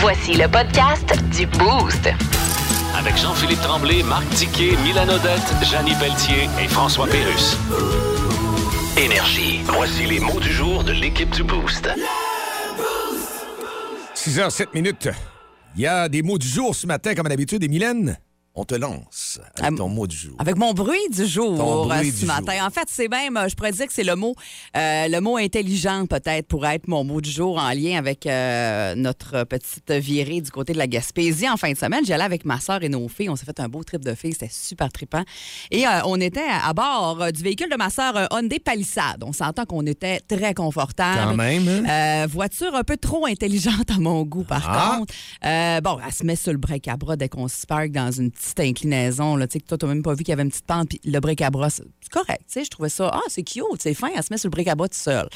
Voici 0.00 0.32
le 0.32 0.48
podcast 0.48 1.12
du 1.36 1.46
Boost. 1.46 2.08
Avec 2.96 3.18
Jean-Philippe 3.18 3.60
Tremblay, 3.60 4.02
Marc 4.02 4.26
Tiquet, 4.30 4.74
Milan 4.82 5.02
Odette, 5.02 5.54
Janine 5.62 5.94
Pelletier 5.98 6.48
et 6.58 6.68
François 6.68 7.06
Pérus. 7.06 7.58
Énergie. 8.96 9.60
Voici 9.66 10.06
les 10.06 10.18
mots 10.18 10.40
du 10.40 10.50
jour 10.50 10.84
de 10.84 10.92
l'équipe 10.92 11.28
du 11.30 11.42
Boost. 11.42 11.90
6h07 14.14 14.68
minutes. 14.72 15.08
Il 15.76 15.82
y 15.82 15.86
a 15.86 16.08
des 16.08 16.22
mots 16.22 16.38
du 16.38 16.48
jour 16.48 16.74
ce 16.74 16.86
matin, 16.86 17.14
comme 17.14 17.28
d'habitude. 17.28 17.62
Et 17.62 17.68
Mylène, 17.68 18.16
on 18.54 18.64
te 18.64 18.74
lance 18.74 19.38
avec 19.58 19.76
ton 19.76 19.88
mot 19.88 20.06
du 20.06 20.16
jour. 20.16 20.34
Avec 20.38 20.56
mon 20.56 20.72
bruit 20.74 20.98
du 21.12 21.24
jour 21.24 21.54
bruit 21.86 22.08
euh, 22.08 22.12
ce 22.12 22.20
du 22.20 22.26
matin. 22.26 22.52
jour. 22.58 22.66
En 22.66 22.70
fait, 22.70 22.86
c'est 22.88 23.08
même, 23.08 23.36
euh, 23.36 23.48
je 23.48 23.54
pourrais 23.54 23.70
dire 23.72 23.86
que 23.86 23.92
c'est 23.92 24.02
le 24.04 24.16
mot, 24.16 24.34
euh, 24.76 25.06
le 25.08 25.20
mot 25.20 25.36
intelligent 25.36 26.06
peut-être 26.06 26.48
pour 26.48 26.66
être 26.66 26.88
mon 26.88 27.04
mot 27.04 27.20
du 27.20 27.30
jour 27.30 27.58
en 27.58 27.70
lien 27.70 27.96
avec 27.96 28.26
euh, 28.26 28.94
notre 28.96 29.44
petite 29.44 29.92
virée 29.92 30.40
du 30.40 30.50
côté 30.50 30.72
de 30.72 30.78
la 30.78 30.88
Gaspésie 30.88 31.48
en 31.48 31.56
fin 31.56 31.70
de 31.72 31.76
semaine. 31.78 32.04
J'y 32.04 32.12
allais 32.12 32.24
avec 32.24 32.44
ma 32.44 32.58
soeur 32.60 32.82
et 32.82 32.88
nos 32.88 33.08
filles. 33.08 33.28
On 33.30 33.36
s'est 33.36 33.46
fait 33.46 33.60
un 33.60 33.68
beau 33.68 33.84
trip 33.84 34.04
de 34.04 34.14
filles. 34.14 34.32
C'était 34.32 34.50
super 34.52 34.90
trippant. 34.90 35.22
Et 35.70 35.86
euh, 35.86 36.00
on 36.06 36.20
était 36.20 36.40
à 36.62 36.72
bord 36.72 37.30
du 37.32 37.42
véhicule 37.42 37.70
de 37.70 37.76
ma 37.76 37.88
soeur 37.88 38.28
Hyundai 38.32 38.58
Palisade. 38.58 39.22
On 39.24 39.32
s'entend 39.32 39.64
qu'on 39.64 39.86
était 39.86 40.20
très 40.20 40.54
confortable. 40.54 41.20
Quand 41.30 41.36
même, 41.36 41.84
hein? 41.86 42.26
Voiture 42.26 42.74
un 42.74 42.82
peu 42.84 42.96
trop 42.96 43.26
intelligente 43.26 43.90
à 43.94 43.98
mon 43.98 44.22
goût, 44.24 44.44
par 44.44 44.68
Ah. 44.68 44.96
contre. 44.98 45.14
Bon, 45.82 45.98
elle 46.04 46.12
se 46.12 46.24
met 46.24 46.36
sur 46.36 46.52
le 46.52 46.58
break 46.58 46.88
à 46.88 46.96
bras 46.96 47.16
dès 47.16 47.28
qu'on 47.28 47.46
se 47.48 47.64
parque 47.66 47.90
dans 47.92 48.10
une 48.10 48.32
petite 48.40 48.60
inclinaison. 48.60 49.36
Là, 49.36 49.46
tu 49.46 49.54
sais, 49.54 49.60
que 49.60 49.66
toi, 49.66 49.78
tu 49.78 49.86
même 49.86 50.02
pas 50.02 50.12
vu 50.14 50.18
qu'il 50.24 50.28
y 50.28 50.32
avait 50.32 50.42
une 50.42 50.50
petite 50.50 50.66
pente, 50.66 50.88
puis 50.88 51.00
le 51.04 51.18
break 51.20 51.40
à 51.42 51.50
bras, 51.50 51.70
c'est 51.70 51.84
correct. 52.10 52.40
tu 52.46 52.54
sais, 52.60 52.64
Je 52.64 52.70
trouvais 52.70 52.88
ça, 52.88 53.10
ah, 53.12 53.20
c'est 53.28 53.42
cute, 53.42 53.62
c'est 53.78 53.94
fin, 53.94 54.08
elle 54.16 54.22
se 54.22 54.28
met 54.32 54.38
sur 54.38 54.48
le 54.48 54.52
break 54.52 54.68
à 54.68 54.74
bras 54.74 54.88
tout 54.88 54.96
seul. 54.98 55.28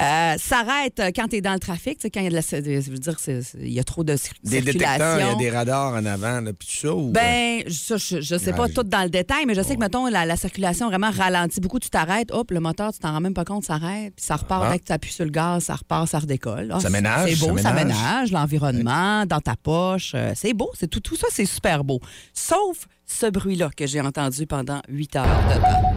Euh, 0.00 0.34
S'arrête 0.38 0.98
euh, 1.00 1.10
quand 1.14 1.28
tu 1.28 1.36
es 1.36 1.40
dans 1.40 1.52
le 1.52 1.58
trafic, 1.60 1.98
tu 1.98 2.02
sais, 2.02 2.10
quand 2.10 2.20
il 2.20 2.24
y 2.24 2.26
a 2.26 2.30
de 2.30 2.34
la. 2.34 2.40
Je 2.40 2.90
veux 2.90 2.98
dire, 2.98 3.16
il 3.60 3.72
y 3.72 3.80
a 3.80 3.84
trop 3.84 4.04
de 4.04 4.14
cir- 4.16 4.32
Des 4.42 4.62
circulation. 4.62 4.72
détecteurs, 4.72 5.18
il 5.20 5.26
y 5.26 5.30
a 5.30 5.34
des 5.34 5.50
radars 5.50 5.92
en 5.94 6.04
avant, 6.06 6.40
là, 6.40 6.52
puis 6.52 6.68
tout 6.68 6.76
ça. 6.88 6.94
Ou... 6.94 7.10
Ben, 7.10 7.62
ça, 7.70 7.96
je, 7.96 8.20
je 8.20 8.38
sais 8.38 8.52
pas 8.52 8.66
je- 8.68 8.72
tout 8.74 8.82
dans 8.82 9.02
le 9.02 9.10
détail, 9.10 9.44
mais 9.46 9.54
je 9.54 9.62
sais 9.62 9.74
que, 9.74 9.80
mettons, 9.80 10.06
la, 10.06 10.24
la 10.26 10.36
circulation 10.36 10.88
vraiment 10.88 11.10
ralentit 11.10 11.60
beaucoup. 11.60 11.78
Tu 11.78 11.90
t'arrêtes, 11.90 12.30
hop, 12.32 12.50
le 12.50 12.60
moteur, 12.60 12.92
tu 12.92 12.98
t'en 12.98 13.12
rends 13.12 13.20
même 13.20 13.34
pas 13.34 13.44
compte, 13.44 13.64
s'arrête, 13.64 14.14
puis 14.16 14.24
ça 14.24 14.36
repart 14.36 14.64
Ah. 14.66 14.72
dès 14.72 14.78
que 14.78 14.84
tu 14.84 14.92
appuies 14.92 15.12
sur 15.12 15.24
le 15.24 15.30
gaz, 15.30 15.64
ça 15.64 15.74
repart, 15.74 16.08
ça 16.08 16.18
redécolle. 16.20 16.70
Ah, 16.72 16.80
Ça 16.80 16.90
ménage, 16.90 17.30
C'est 17.34 17.46
beau, 17.48 17.56
ça 17.58 17.72
ménage. 17.72 17.96
ménage, 17.96 18.32
l'environnement, 18.32 19.26
dans 19.26 19.40
ta 19.40 19.56
poche. 19.56 20.12
euh, 20.14 20.32
c'est 20.34 20.54
beau, 20.54 20.70
c'est 20.78 20.88
tout, 20.88 21.00
tout 21.00 21.16
ça, 21.16 21.26
c'est 21.30 21.46
super 21.46 21.84
beau. 21.84 22.00
Sauf 22.46 22.88
ce 23.06 23.24
bruit-là 23.30 23.70
que 23.74 23.86
j'ai 23.86 24.02
entendu 24.02 24.46
pendant 24.46 24.82
8 24.90 25.16
heures 25.16 25.24
de 25.24 25.60
temps. 25.62 25.94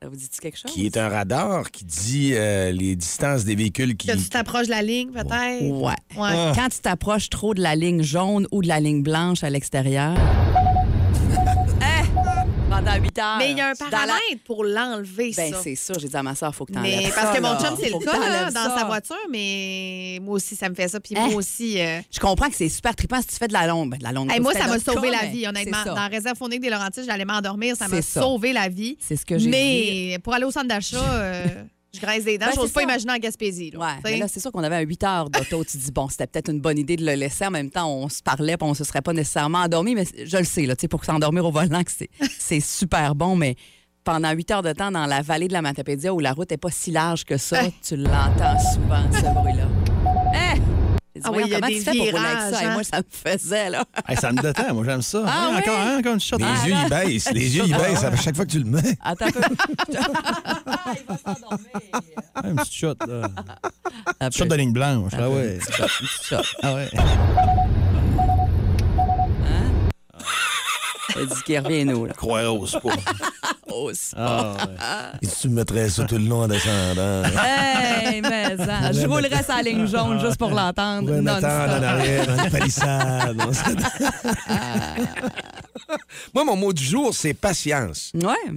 Ça 0.00 0.08
vous 0.08 0.14
dit 0.14 0.28
quelque 0.40 0.56
chose? 0.56 0.70
Qui 0.70 0.86
est 0.86 0.96
un 0.96 1.08
radar 1.08 1.72
qui 1.72 1.84
dit 1.84 2.34
euh, 2.34 2.70
les 2.70 2.94
distances 2.94 3.44
des 3.44 3.56
véhicules 3.56 3.96
qui. 3.96 4.06
Que 4.06 4.16
tu 4.16 4.28
t'approches 4.28 4.66
de 4.66 4.70
la 4.70 4.82
ligne, 4.82 5.10
peut-être? 5.10 5.62
Ouais. 5.62 5.92
Ouais. 6.16 6.52
Quand 6.54 6.68
tu 6.68 6.78
t'approches 6.82 7.28
trop 7.30 7.52
de 7.52 7.62
la 7.62 7.74
ligne 7.74 8.02
jaune 8.02 8.46
ou 8.52 8.62
de 8.62 8.68
la 8.68 8.78
ligne 8.78 9.02
blanche 9.02 9.42
à 9.42 9.50
l'extérieur. 9.50 10.16
Pendant 12.76 12.94
8 13.02 13.18
heures. 13.18 13.36
Mais 13.38 13.50
il 13.52 13.58
y 13.58 13.60
a 13.60 13.66
un 13.66 13.68
la- 13.70 13.74
paramètre 13.76 14.42
pour 14.44 14.64
l'enlever, 14.64 15.32
Ben, 15.36 15.52
ça. 15.52 15.60
c'est 15.62 15.74
sûr, 15.76 15.94
j'ai 15.98 16.08
dit 16.08 16.16
à 16.16 16.22
ma 16.22 16.34
soeur, 16.34 16.54
faut 16.54 16.64
que 16.64 16.72
tu 16.72 16.78
Mais 16.80 17.08
parce 17.14 17.36
que 17.36 17.40
mon 17.42 17.56
chum, 17.58 17.76
c'est 17.80 17.88
le 17.90 17.98
cas 18.04 18.18
là, 18.18 18.50
dans 18.50 18.70
ça. 18.70 18.76
sa 18.78 18.84
voiture, 18.84 19.16
mais 19.30 20.18
moi 20.22 20.34
aussi, 20.34 20.56
ça 20.56 20.68
me 20.68 20.74
fait 20.74 20.88
ça. 20.88 20.98
Puis 21.00 21.14
Hein? 21.16 21.26
moi 21.28 21.36
aussi. 21.36 21.80
euh, 21.80 22.00
Je 22.10 22.18
comprends 22.18 22.48
que 22.48 22.56
c'est 22.56 22.68
super 22.68 22.96
trippant 22.96 23.20
si 23.20 23.28
tu 23.28 23.36
fais 23.36 23.46
de 23.48 23.52
la 23.52 23.66
longue. 23.66 23.90
ben, 23.90 23.98
de 23.98 24.02
la 24.02 24.12
longue 24.12 24.30
hey, 24.32 24.40
moi, 24.40 24.52
ça 24.52 24.66
m'a 24.66 24.78
sauvé 24.80 25.10
cas, 25.10 25.16
la 25.18 25.22
mais 25.22 25.30
vie, 25.30 25.46
honnêtement. 25.46 25.84
Dans 25.86 25.94
la 25.94 26.08
réserve 26.08 26.36
phonique 26.36 26.60
des 26.60 26.70
Laurentides, 26.70 27.04
j'allais 27.06 27.24
m'endormir, 27.24 27.76
ça 27.76 27.86
m'a 27.88 28.02
sauvé 28.02 28.52
la 28.52 28.68
vie. 28.68 28.96
C'est 29.00 29.16
ce 29.16 29.24
que 29.24 29.38
j'ai 29.38 29.48
Mais 29.50 30.18
pour 30.24 30.34
aller 30.34 30.44
au 30.44 30.50
centre 30.50 30.66
d'achat, 30.68 30.96
euh, 30.98 31.46
je 31.94 32.00
graisse 32.00 32.24
des 32.24 32.36
dents. 32.38 32.46
Ben, 32.46 32.52
J'ose 32.56 32.72
pas 32.72 32.82
imaginer 32.82 33.12
en 33.12 33.18
Gaspésie. 33.18 33.70
Là, 33.70 33.78
Ouais, 33.78 33.86
Tu 33.96 34.02
sais. 34.08 34.12
mais 34.14 34.18
là, 34.18 34.28
c'est 34.28 34.40
sûr 34.40 34.50
qu'on 34.52 34.62
avait 34.64 34.76
un 34.76 34.80
8 34.80 35.04
heures 35.04 35.30
d'auto. 35.30 35.64
tu 35.64 35.76
dis, 35.76 35.92
bon, 35.92 36.08
c'était 36.08 36.26
peut-être 36.26 36.50
une 36.50 36.60
bonne 36.60 36.78
idée 36.78 36.96
de 36.96 37.04
le 37.06 37.14
laisser. 37.14 37.46
En 37.46 37.50
même 37.50 37.70
temps, 37.70 37.88
on 37.90 38.08
se 38.08 38.22
parlait, 38.22 38.56
puis 38.56 38.68
on 38.68 38.74
se 38.74 38.84
serait 38.84 39.02
pas 39.02 39.12
nécessairement 39.12 39.58
endormi, 39.60 39.94
mais 39.94 40.04
je 40.24 40.36
le 40.36 40.44
sais, 40.44 40.66
là, 40.66 40.74
tu 40.76 40.82
sais, 40.82 40.88
pour 40.88 41.04
s'endormir 41.04 41.44
au 41.44 41.50
volant, 41.52 41.82
c'est, 41.86 42.10
c'est 42.38 42.60
super 42.60 43.14
bon, 43.14 43.36
mais 43.36 43.54
pendant 44.02 44.30
8 44.32 44.50
heures 44.50 44.62
de 44.62 44.72
temps 44.72 44.90
dans 44.90 45.06
la 45.06 45.22
vallée 45.22 45.48
de 45.48 45.52
la 45.54 45.62
Matapédia 45.62 46.12
où 46.12 46.18
la 46.20 46.32
route 46.32 46.50
est 46.52 46.56
pas 46.58 46.70
si 46.70 46.90
large 46.90 47.24
que 47.24 47.36
ça, 47.38 47.60
Hein? 47.62 47.70
tu 47.82 47.96
l'entends 47.96 48.58
souvent, 48.74 49.02
ce 49.12 49.32
bruit-là. 49.34 49.68
Eh! 50.34 50.73
Ah 51.22 51.30
oui, 51.32 51.42
il 51.46 51.50
y 51.50 51.54
a 51.54 51.60
comment 51.60 51.68
des 51.68 51.74
tu 51.78 51.80
fais 51.82 51.90
pour 51.92 52.00
rouler 52.06 52.16
avec 52.18 52.28
virages, 52.32 52.52
ça? 52.54 52.62
Et 52.62 52.66
hein? 52.66 52.72
moi, 52.72 52.82
ça 52.84 52.96
me 52.98 53.04
faisait, 53.38 53.70
là. 53.70 53.84
Hey, 54.08 54.16
ça 54.16 54.32
me 54.32 54.42
détend, 54.42 54.74
moi 54.74 54.84
j'aime 54.84 55.02
ça. 55.02 55.22
Ah 55.26 55.46
Hey, 55.48 55.52
oui? 55.54 55.58
encore, 55.60 55.78
hein, 55.80 55.96
encore 56.00 56.14
une 56.14 56.20
shot? 56.20 56.36
Les 56.38 56.44
Ah, 56.44 56.66
yeux, 56.66 56.74
ils 56.82 56.88
baissent. 56.90 57.30
Les 57.30 57.56
yeux, 57.56 57.62
ils 57.66 57.76
baissent 57.76 58.02
à 58.04 58.16
chaque 58.16 58.34
fois 58.34 58.44
que 58.44 58.50
tu 58.50 58.58
le 58.58 58.64
mets. 58.64 58.98
Attends 59.02 59.26
un 59.26 59.30
peu. 59.30 59.40
Il 59.92 59.96
va 61.06 61.16
s'endormir. 61.16 61.68
une 62.44 62.56
petite 62.56 62.72
shot, 62.72 62.94
là. 63.06 63.28
Un 64.20 64.26
Une 64.26 64.32
shot 64.32 64.44
de 64.46 64.54
ligne 64.56 64.72
blanche. 64.72 65.12
Ah 65.16 65.30
ouais. 65.30 65.54
Une 65.54 65.60
petite 65.60 66.24
shot. 66.24 66.36
Ah 66.62 66.74
ouais. 66.74 66.90
Il 71.20 71.26
dit 71.26 71.42
qu'il 71.44 71.58
revient 71.60 71.84
nous, 71.84 72.06
là. 72.06 72.14
Croix-rose, 72.14 72.78
pas. 72.82 72.90
Oh, 73.76 73.90
c'est- 73.92 74.14
Ah 74.16 74.54
ouais. 74.56 75.18
Et 75.22 75.26
tu 75.26 75.48
me 75.48 75.56
mettrais 75.56 75.88
ça 75.88 76.04
tout 76.04 76.16
le 76.16 76.24
long 76.26 76.42
en 76.42 76.48
descendant? 76.48 77.22
Hey, 77.24 78.20
mais 78.22 78.56
ça, 78.56 78.92
je 78.92 79.04
roulerais 79.06 79.42
sa 79.42 79.60
ligne 79.62 79.84
jaune 79.86 80.20
juste 80.20 80.36
pour 80.36 80.50
l'entendre. 80.50 81.10
Non-stop. 81.10 81.44
attendre 81.44 81.78
en 81.78 81.82
arrière, 81.82 82.26
dans 82.26 82.42
les 82.44 82.50
palissades. 82.50 83.36
Moi, 86.34 86.44
mon 86.44 86.56
mot 86.56 86.72
du 86.72 86.84
jour, 86.84 87.12
c'est 87.14 87.34
patience. 87.34 88.12
Ouais. 88.14 88.52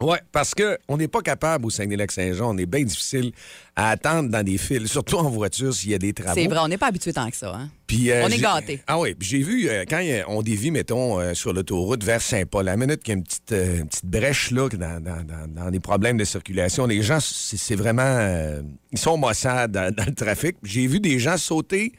Oui, 0.00 0.18
parce 0.30 0.54
qu'on 0.54 0.96
n'est 0.98 1.08
pas 1.08 1.22
capable 1.22 1.64
au 1.64 1.70
Saguenay-Lac-Saint-Jean. 1.70 2.54
On 2.54 2.58
est 2.58 2.66
bien 2.66 2.84
difficile 2.84 3.32
à 3.74 3.90
attendre 3.90 4.28
dans 4.28 4.42
des 4.42 4.58
files, 4.58 4.88
surtout 4.96 5.16
en 5.16 5.30
voiture 5.30 5.72
s'il 5.72 5.90
y 5.90 5.94
a 5.94 5.98
des 5.98 6.12
travaux. 6.12 6.34
C'est 6.34 6.46
vrai, 6.48 6.58
on 6.60 6.68
n'est 6.68 6.76
pas 6.76 6.88
habitué 6.88 7.14
tant 7.14 7.30
que 7.30 7.36
ça. 7.36 7.54
Hein? 7.54 7.70
Puis, 7.86 8.10
euh, 8.10 8.24
On 8.24 8.28
est 8.28 8.38
gâtés. 8.38 8.82
Ah 8.86 8.98
oui, 8.98 9.14
puis 9.14 9.26
j'ai 9.28 9.42
vu, 9.42 9.68
euh, 9.68 9.84
quand 9.88 10.00
euh, 10.02 10.22
on 10.28 10.42
dévie, 10.42 10.70
mettons, 10.70 11.18
euh, 11.18 11.32
sur 11.32 11.54
l'autoroute 11.54 12.04
vers 12.04 12.20
Saint-Paul, 12.20 12.68
à 12.68 12.72
la 12.72 12.76
minute 12.76 13.02
qu'il 13.02 13.12
y 13.12 13.14
a 13.14 13.18
une 13.18 13.24
petite, 13.24 13.52
une 13.52 13.88
petite 13.88 14.06
brèche 14.06 14.50
là, 14.50 14.68
dans, 14.68 15.02
dans, 15.02 15.24
dans, 15.48 15.70
les 15.70 15.80
problèmes 15.80 16.18
de 16.18 16.24
circulation, 16.24 16.86
les 16.86 17.02
gens, 17.02 17.18
c'est 17.20 17.76
vraiment... 17.76 18.60
ils 18.92 18.98
sont 18.98 19.16
maussades 19.16 19.72
dans, 19.72 19.94
dans 19.94 20.04
le 20.04 20.14
trafic. 20.14 20.56
J'ai 20.62 20.86
vu 20.86 21.00
des 21.00 21.18
gens 21.18 21.38
sauter, 21.38 21.92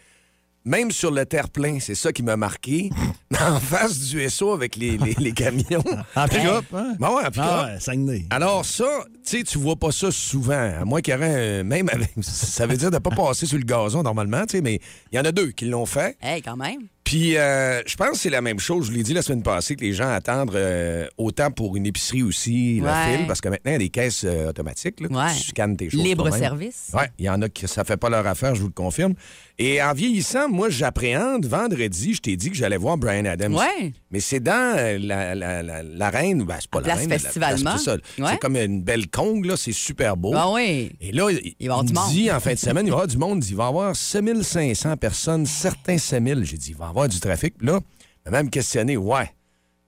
même 0.68 0.92
sur 0.92 1.12
le 1.12 1.26
terre-plein, 1.26 1.80
c'est 1.80 1.96
ça 1.96 2.12
qui 2.12 2.24
m'a 2.24 2.36
marqué, 2.36 2.90
en 3.40 3.58
face 3.60 4.00
du 4.00 4.30
SO 4.30 4.52
avec 4.52 4.76
les, 4.76 4.98
les, 4.98 5.16
les 5.18 5.32
camions. 5.32 5.82
En 6.16 6.28
pick-up, 6.28 6.66
hein? 6.74 6.94
Ben 7.00 7.10
ouais, 7.10 7.26
en 7.26 7.32
pick-up. 7.32 7.46
Ah 7.48 7.66
ouais, 7.66 7.80
Saguenay. 7.80 8.26
Alors 8.30 8.66
ça, 8.66 9.06
tu 9.28 9.38
sais, 9.38 9.44
tu 9.44 9.58
vois 9.58 9.76
pas 9.76 9.92
ça 9.92 10.10
souvent. 10.12 10.54
À 10.82 10.86
moins 10.86 11.02
qu'il 11.02 11.14
y 11.14 11.18
aurait 11.18 11.60
un- 11.60 11.64
même 11.64 11.90
avec, 11.92 12.12
ça 12.22 12.66
veut 12.68 12.78
dire 12.78 12.92
de 12.92 12.98
pas 13.00 13.12
passer 13.12 13.46
sur 13.46 13.58
le 13.58 13.64
gazon 13.66 14.04
normalement, 14.04 14.46
tu 14.46 14.58
sais, 14.58 14.62
mais 14.62 14.80
il 15.12 15.16
y 15.16 15.20
en 15.20 15.26
a 15.26 15.32
deux 15.32 15.52
qui 15.52 15.66
l'ont 15.66 15.86
fait. 15.86 16.18
Hey, 16.22 16.42
quand 16.42 16.56
même. 16.58 16.82
Puis 17.04 17.38
euh, 17.38 17.82
je 17.86 17.96
pense 17.96 18.10
que 18.10 18.18
c'est 18.18 18.30
la 18.30 18.42
même 18.42 18.60
chose. 18.60 18.88
Je 18.88 18.92
l'ai 18.92 19.02
dit 19.02 19.14
la 19.14 19.22
semaine 19.22 19.42
passée 19.42 19.78
que 19.78 19.82
les 19.82 19.94
gens 19.94 20.10
attendent 20.10 20.54
euh, 20.56 21.08
autant 21.18 21.52
pour 21.52 21.78
une 21.78 21.86
épicerie 21.86 22.22
aussi 22.22 22.82
la 22.82 22.92
Ouais. 23.08 23.18
file 23.18 23.28
parce 23.28 23.40
que 23.40 23.48
maintenant 23.48 23.72
il 23.72 23.74
y 23.74 23.76
a 23.76 23.80
des 23.80 23.88
caisses 23.90 24.26
euh, 24.26 24.50
automatiques 24.50 25.00
là, 25.00 25.08
Ouais. 25.10 25.34
tu 25.38 25.44
scannes 25.48 25.78
tes 25.78 25.90
choses 25.90 26.04
Libre 26.04 26.30
service. 26.36 26.90
Oui, 26.94 27.04
il 27.18 27.24
y 27.24 27.30
en 27.30 27.42
a 27.42 27.48
qui 27.48 27.66
ça 27.66 27.86
fait 27.86 27.96
pas 27.96 28.10
leur 28.10 28.28
affaire, 28.28 28.56
je 28.56 28.60
vous 28.60 28.68
le 28.68 28.74
confirme. 28.74 29.14
Et 29.58 29.82
en 29.82 29.94
vieillissant, 29.94 30.50
moi 30.50 30.70
j'appréhende 30.70 31.46
vendredi, 31.46 32.14
je 32.14 32.20
t'ai 32.22 32.36
dit 32.36 32.50
que 32.52 32.58
j'allais 32.58 32.76
voir 32.76 32.98
Brian 32.98 33.24
Adams. 33.24 33.56
Ouais. 33.56 33.94
Mais 34.12 34.20
c'est 34.20 34.42
dans 34.42 34.76
euh, 34.78 34.98
la, 35.00 35.34
la, 35.34 35.64
la, 35.64 35.84
l'arène, 35.84 36.44
ben, 36.44 36.58
c'est 36.60 36.70
pas 36.70 36.82
l'arène, 36.82 37.10
la- 37.10 37.20
ça. 37.78 37.94
Ouais. 37.96 38.26
C'est 38.32 38.38
comme 38.40 38.58
une 38.58 38.82
belle 38.84 39.08
là, 39.24 39.56
c'est 39.58 39.72
super 39.72 40.16
beau. 40.18 40.34
Ah 40.36 40.52
oui. 40.52 40.92
Et 41.02 41.12
là, 41.12 41.30
il, 41.32 41.54
Il 41.60 41.68
va 41.70 41.82
me 41.84 42.10
dit 42.12 42.32
en 42.32 42.40
fin 42.40 42.54
de 42.54 42.60
semaine, 42.60 42.86
il 42.86 42.90
va 42.92 42.98
y 42.98 43.00
avoir 43.02 43.08
du 43.08 43.18
monde. 43.18 43.44
Il 43.46 43.56
va 43.56 43.66
y 43.66 43.68
avoir 43.68 43.96
7500 43.96 44.98
personnes, 44.98 45.46
certains 45.46 45.98
5000. 45.98 46.44
J'ai 46.44 46.58
dit, 46.58 46.70
il 46.72 46.76
va 46.78 46.86
y 46.86 46.90
avoir 46.90 47.08
du 47.08 47.20
trafic. 47.20 47.58
Puis 47.58 47.68
là, 47.68 47.80
il 48.26 48.32
m'a 48.32 48.38
même 48.40 48.50
questionné, 48.50 48.98
ouais, 48.98 49.32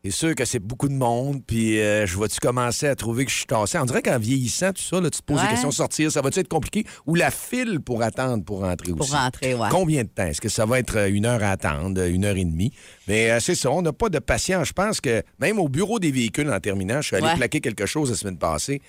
c'est 0.04 0.12
sûr 0.12 0.34
que 0.34 0.46
c'est 0.46 0.60
beaucoup 0.60 0.88
de 0.88 0.94
monde? 0.94 1.42
Puis 1.46 1.78
euh, 1.82 2.06
je 2.06 2.18
vais-tu 2.18 2.40
commencer 2.40 2.88
à 2.88 2.96
trouver 2.96 3.26
que 3.26 3.32
je 3.32 3.36
suis 3.36 3.46
tassé? 3.46 3.78
On 3.80 3.84
dirait 3.86 4.02
qu'en 4.02 4.18
vieillissant, 4.18 4.72
tout 4.72 4.82
ça, 4.82 5.02
là, 5.02 5.10
tu 5.10 5.20
te 5.20 5.24
poses 5.26 5.38
Ouais. 5.38 5.44
des 5.44 5.50
questions, 5.50 5.72
sortir, 5.72 6.10
ça 6.10 6.22
va-tu 6.22 6.40
être 6.40 6.48
compliqué? 6.48 6.86
Ou 7.06 7.16
la 7.16 7.32
file 7.32 7.82
pour 7.82 8.02
attendre 8.02 8.46
pour 8.46 8.62
rentrer 8.62 8.92
Pour 8.94 9.02
aussi? 9.02 9.12
rentrer, 9.14 9.56
ouais. 9.56 9.68
Combien 9.70 10.04
de 10.04 10.08
temps? 10.08 10.24
Est-ce 10.26 10.40
que 10.40 10.48
ça 10.48 10.66
va 10.66 10.80
être 10.80 10.96
euh, 10.98 11.10
une 11.12 11.26
heure 11.26 11.44
à 11.44 11.50
attendre, 11.52 12.02
une 12.08 12.24
heure 12.24 12.38
et 12.38 12.46
demie? 12.46 12.72
Mais 13.10 13.30
euh, 13.30 13.42
c'est 13.42 13.56
ça, 13.56 13.70
on 13.72 13.82
n'a 13.82 13.92
pas 13.92 14.08
de 14.08 14.20
patience. 14.20 14.70
Je 14.70 14.74
pense 14.74 15.02
que 15.02 15.22
même 15.38 15.60
au 15.60 15.68
bureau 15.68 16.00
des 16.00 16.12
véhicules 16.12 16.50
en 16.50 16.60
terminant, 16.62 17.02
je 17.02 17.08
suis 17.08 17.16
allé 17.18 17.26
Ouais. 17.26 17.36
plaquer 17.36 17.60
quelque 17.60 17.86
chose 17.86 18.10
la 18.10 18.16
semaine 18.16 18.38
passée. 18.38 18.82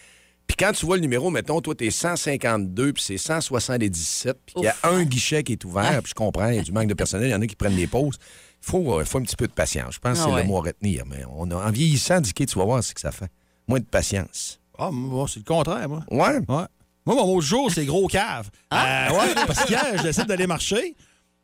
Puis 0.50 0.56
quand 0.56 0.73
tu 0.73 0.85
vois 0.85 0.97
le 0.97 1.02
numéro, 1.02 1.31
mettons, 1.31 1.61
toi, 1.61 1.76
t'es 1.76 1.93
152, 1.93 2.93
puis 2.94 3.05
c'est 3.05 3.19
177, 3.19 4.37
puis 4.44 4.55
qu'il 4.56 4.64
y 4.64 4.67
a 4.67 4.75
un 4.82 5.05
guichet 5.05 5.44
qui 5.44 5.52
est 5.52 5.64
ouvert, 5.64 6.02
puis 6.02 6.11
je 6.11 6.14
comprends, 6.14 6.49
il 6.49 6.56
y 6.56 6.58
a 6.58 6.62
du 6.62 6.73
manque 6.73 6.88
de 6.88 6.94
personnel, 6.94 7.29
il 7.29 7.31
y 7.31 7.35
en 7.37 7.41
a 7.41 7.47
qui 7.47 7.55
prennent 7.55 7.76
des 7.76 7.87
pauses. 7.87 8.17
Il 8.61 8.67
faut, 8.69 8.99
euh, 8.99 9.05
faut 9.05 9.19
un 9.19 9.23
petit 9.23 9.37
peu 9.37 9.47
de 9.47 9.52
patience. 9.52 9.94
Je 9.94 9.99
pense 10.00 10.19
que 10.19 10.23
Ah 10.25 10.26
c'est 10.26 10.35
ouais. 10.35 10.43
le 10.43 10.49
mot 10.49 10.56
à 10.58 10.62
retenir. 10.62 11.05
Mais 11.06 11.23
on 11.32 11.49
a, 11.52 11.55
en 11.55 11.70
vieillissant, 11.70 12.20
Dicky, 12.20 12.47
tu 12.47 12.58
vas 12.58 12.64
voir 12.64 12.82
ce 12.82 12.93
que 12.93 13.00
ça 13.00 13.12
fait. 13.12 13.31
Moins 13.69 13.79
de 13.79 13.85
patience. 13.85 14.58
Ah, 14.76 14.91
moi, 14.91 15.26
c'est 15.29 15.38
le 15.38 15.44
contraire, 15.44 15.88
moi. 15.88 16.05
Ouais. 16.11 16.19
Ouais. 16.38 16.43
Moi, 16.49 16.67
mon 17.06 17.26
mot 17.26 17.41
du 17.41 17.46
jour, 17.46 17.70
c'est 17.70 17.87
gros 17.87 18.08
cave. 18.08 18.50
Euh, 18.75 18.76
ouais, 18.76 19.35
parce 19.46 19.64
qu'hier, 19.67 19.99
je 19.99 20.03
décide 20.03 20.26
d'aller 20.26 20.49
marcher. 20.49 20.96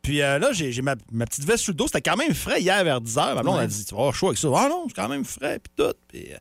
Puis 0.03 0.21
euh, 0.21 0.41
là, 0.41 0.51
j'ai 0.51 0.83
ma, 0.83 0.97
ma 1.13 1.27
petite 1.27 1.45
veste 1.45 1.63
sur 1.63 1.71
le 1.71 1.77
dos. 1.77 1.87
C'était 1.87 2.03
quand 2.03 2.17
même 2.17 2.35
frais 2.35 2.61
hier 2.61 2.83
vers 2.83 3.01
10 3.01 3.15
h. 3.19 3.35
Ma 3.37 3.43
blonde 3.43 3.61
a 3.61 3.69
dit 3.69 3.85
Tu 3.85 3.95
vas 3.95 4.01
avoir 4.01 4.15
chaud 4.17 4.27
avec 4.27 4.39
ça. 4.39 4.49
Ah 4.57 4.67
non, 4.69 4.87
c'est 4.89 4.95
quand 4.97 5.09
même 5.09 5.25
frais. 5.25 5.61
Puis 5.61 5.73
tout. 5.77 5.95
Puis, 6.09 6.33
euh, 6.33 6.37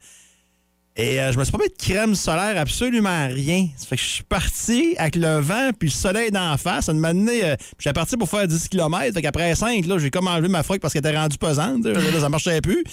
Et 0.98 1.20
euh, 1.20 1.32
je 1.34 1.38
me 1.38 1.44
suis 1.44 1.52
pas 1.52 1.58
mis 1.58 1.68
de 1.68 1.76
crème 1.78 2.16
solaire, 2.16 2.58
absolument 2.58 3.28
rien. 3.28 3.68
Ça 3.76 3.86
fait 3.86 3.98
que 3.98 4.02
je 4.02 4.08
suis 4.08 4.24
parti 4.24 4.96
avec 4.98 5.18
le 5.18 5.40
vent 5.40 5.72
puis 5.78 5.90
le 5.90 5.94
soleil 5.94 6.32
d'en 6.32 6.56
face. 6.58 6.86
Ça 6.86 6.94
m'a 6.94 7.10
amené. 7.10 7.44
euh, 7.44 7.56
J'étais 7.78 7.92
parti 7.94 8.16
pour 8.16 8.30
faire 8.30 8.48
10 8.48 8.70
km. 8.70 9.14
Fait 9.14 9.22
qu'après 9.22 9.54
5, 9.56 9.86
là, 9.88 9.98
j'ai 9.98 10.10
comme 10.10 10.28
enlevé 10.28 10.48
ma 10.48 10.64
froc 10.64 10.80
parce 10.80 10.94
qu'elle 10.94 11.06
était 11.06 11.18
rendue 11.18 11.38
pesante. 11.38 11.86
Là, 11.86 12.00
ça 12.20 12.30
marchait 12.30 12.62
plus. 12.62 12.84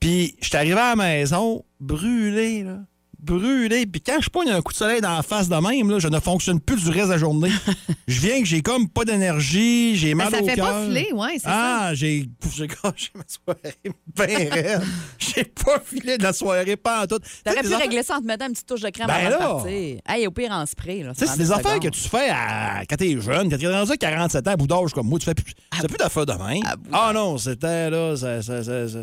Puis 0.00 0.34
j'étais 0.40 0.56
arrivé 0.56 0.74
à 0.78 0.90
la 0.90 0.96
maison, 0.96 1.62
brûlé, 1.78 2.62
là. 2.64 2.78
Brûlé. 3.26 3.86
Puis 3.86 4.00
quand 4.00 4.18
je 4.20 4.30
pogne 4.30 4.50
un 4.50 4.62
coup 4.62 4.72
de 4.72 4.76
soleil 4.78 5.00
d'en 5.00 5.20
face 5.22 5.48
de 5.48 5.56
même, 5.56 5.90
là, 5.90 5.98
je 5.98 6.08
ne 6.08 6.20
fonctionne 6.20 6.60
plus 6.60 6.84
du 6.84 6.90
reste 6.90 7.06
de 7.06 7.12
la 7.12 7.18
journée. 7.18 7.50
je 8.08 8.20
viens 8.20 8.38
que 8.40 8.46
j'ai 8.46 8.62
comme 8.62 8.88
pas 8.88 9.04
d'énergie, 9.04 9.96
j'ai 9.96 10.14
mal 10.14 10.30
Ben, 10.30 10.38
ça 10.38 10.42
au 10.42 10.46
fait 10.46 10.54
cœur. 10.54 10.66
pas 10.70 10.84
filer, 10.86 11.08
ouais, 11.12 11.34
c'est 11.38 11.46
Ah, 11.46 11.90
j'ai 11.94 12.26
j'ai 12.54 12.66
gâché 12.68 13.10
ma 13.14 13.22
soirée 13.26 13.76
bien 14.16 14.50
raide. 14.50 14.82
J'ai 15.18 15.44
pas 15.44 15.80
filé 15.84 16.18
de 16.18 16.22
la 16.22 16.32
soirée, 16.32 16.76
pas 16.76 17.02
en 17.02 17.06
tout. 17.06 17.18
T'aurais 17.44 17.62
pu 17.62 17.74
régler 17.74 18.02
ça 18.02 18.16
en 18.16 18.20
te 18.20 18.26
mettant 18.26 18.46
une 18.46 18.52
petite 18.52 18.66
touche 18.66 18.80
de 18.82 18.90
crème 18.90 19.08
Ben 19.08 19.14
avant 19.14 19.28
là. 19.30 19.36
de 19.36 19.38
partir. 19.42 20.00
Hey, 20.06 20.26
au 20.26 20.30
pire, 20.30 20.50
en 20.52 20.64
spray. 20.66 21.02
Là, 21.02 21.12
Tu 21.12 21.20
sais, 21.20 21.26
ça 21.26 21.32
c'est 21.32 21.38
des 21.38 21.52
affaires 21.52 21.80
que 21.80 21.88
tu 21.88 22.00
fais 22.00 22.28
à... 22.30 22.82
quand 22.88 22.96
t'es 22.96 23.20
jeune, 23.20 23.50
quand 23.50 23.58
t'es 23.58 23.66
rendu 23.72 23.92
à 23.92 23.96
47 23.96 24.46
ans, 24.46 24.50
à 24.52 24.56
bout 24.56 24.66
d'âge 24.66 24.92
comme 24.92 25.08
moi, 25.08 25.18
tu 25.18 25.24
fais 25.24 25.34
plus, 25.34 25.44
tu 25.54 25.78
fais 25.80 25.88
plus 25.88 25.98
d'affaires 25.98 26.26
de 26.26 26.32
même. 26.32 26.62
À 26.64 26.76
bout 26.76 26.90
Ah 26.92 27.12
non, 27.14 27.38
c'était 27.38 27.90
là, 27.90 28.16
ça, 28.16 28.40
ça, 28.42 28.62
ça- 28.62 28.88
ça- 28.88 28.98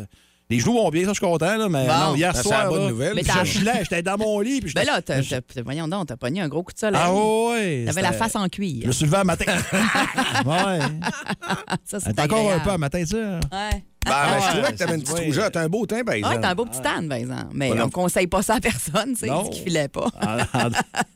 Les 0.50 0.58
joues 0.58 0.74
vont 0.74 0.90
bien, 0.90 1.02
ça, 1.04 1.08
je 1.08 1.14
suis 1.14 1.24
content, 1.26 1.56
là, 1.56 1.68
mais 1.70 1.86
Bon. 1.86 1.92
non, 2.10 2.14
hier 2.16 2.34
Ça, 2.36 2.42
c'est 2.42 2.48
soir, 2.48 2.64
la 2.64 2.68
bonne 2.68 2.82
là, 2.84 2.88
nouvelle. 2.90 3.12
Mais 3.14 3.22
puis 3.22 3.32
t'as- 3.32 3.44
je 3.44 3.64
là, 3.64 3.72
j'étais 3.82 4.02
dans 4.02 4.18
mon 4.18 4.40
lit, 4.40 4.60
puis 4.60 4.72
Ben 4.74 4.82
j'étais- 4.82 4.92
là, 4.92 5.00
t'as- 5.02 5.40
t'as- 5.40 5.62
voyons 5.62 5.88
donc, 5.88 6.06
t'as 6.08 6.16
pogné 6.18 6.42
un 6.42 6.48
gros 6.48 6.62
coup 6.62 6.72
de 6.72 6.78
soleil. 6.78 7.00
Ah 7.02 7.12
ouais, 7.14 7.84
T'avais 7.86 8.02
la 8.02 8.08
c'était- 8.08 8.18
face 8.18 8.36
en 8.36 8.44
Je 8.44 8.48
cuir. 8.48 8.86
me 8.86 8.92
suis 8.92 9.06
levé 9.06 9.16
un 9.16 9.24
matin. 9.24 9.46
ouais. 10.44 10.78
Ça, 11.84 11.98
c'est 12.00 12.10
est 12.10 12.20
encore 12.20 12.38
un 12.38 12.42
agréable. 12.42 12.62
peu 12.64 12.70
à 12.70 12.78
matin, 12.78 13.02
ça? 13.06 13.16
Ouais. 13.16 13.40
Ben, 14.06 14.10
ben, 14.10 14.38
je 14.38 14.44
Ah, 14.46 14.52
trouvais 14.52 14.72
que 14.72 14.76
t'avais 14.76 14.94
une 14.96 14.98
c'est 15.00 15.04
petite 15.06 15.16
vrai. 15.16 15.24
rougeur. 15.26 15.50
T'as 15.50 15.62
un 15.62 15.68
beau 15.68 15.86
teint, 15.86 16.04
par 16.04 16.12
Ouais, 16.12 16.18
exemple. 16.18 16.40
t'as 16.42 16.50
un 16.50 16.54
beau 16.54 16.66
petit 16.66 16.80
tan, 16.82 17.08
par 17.08 17.16
exemple. 17.16 17.46
Mais 17.54 17.68
Voilà. 17.68 17.86
on 17.86 17.88
conseille 17.88 18.26
pas 18.26 18.42
ça 18.42 18.56
à 18.56 18.60
personne, 18.60 19.14
tu 19.14 19.20
sais, 19.20 19.26
Non. 19.28 19.46
ce 19.46 19.50
qui 19.50 19.62
filait 19.62 19.88
pas. 19.88 20.08
En, 20.22 20.58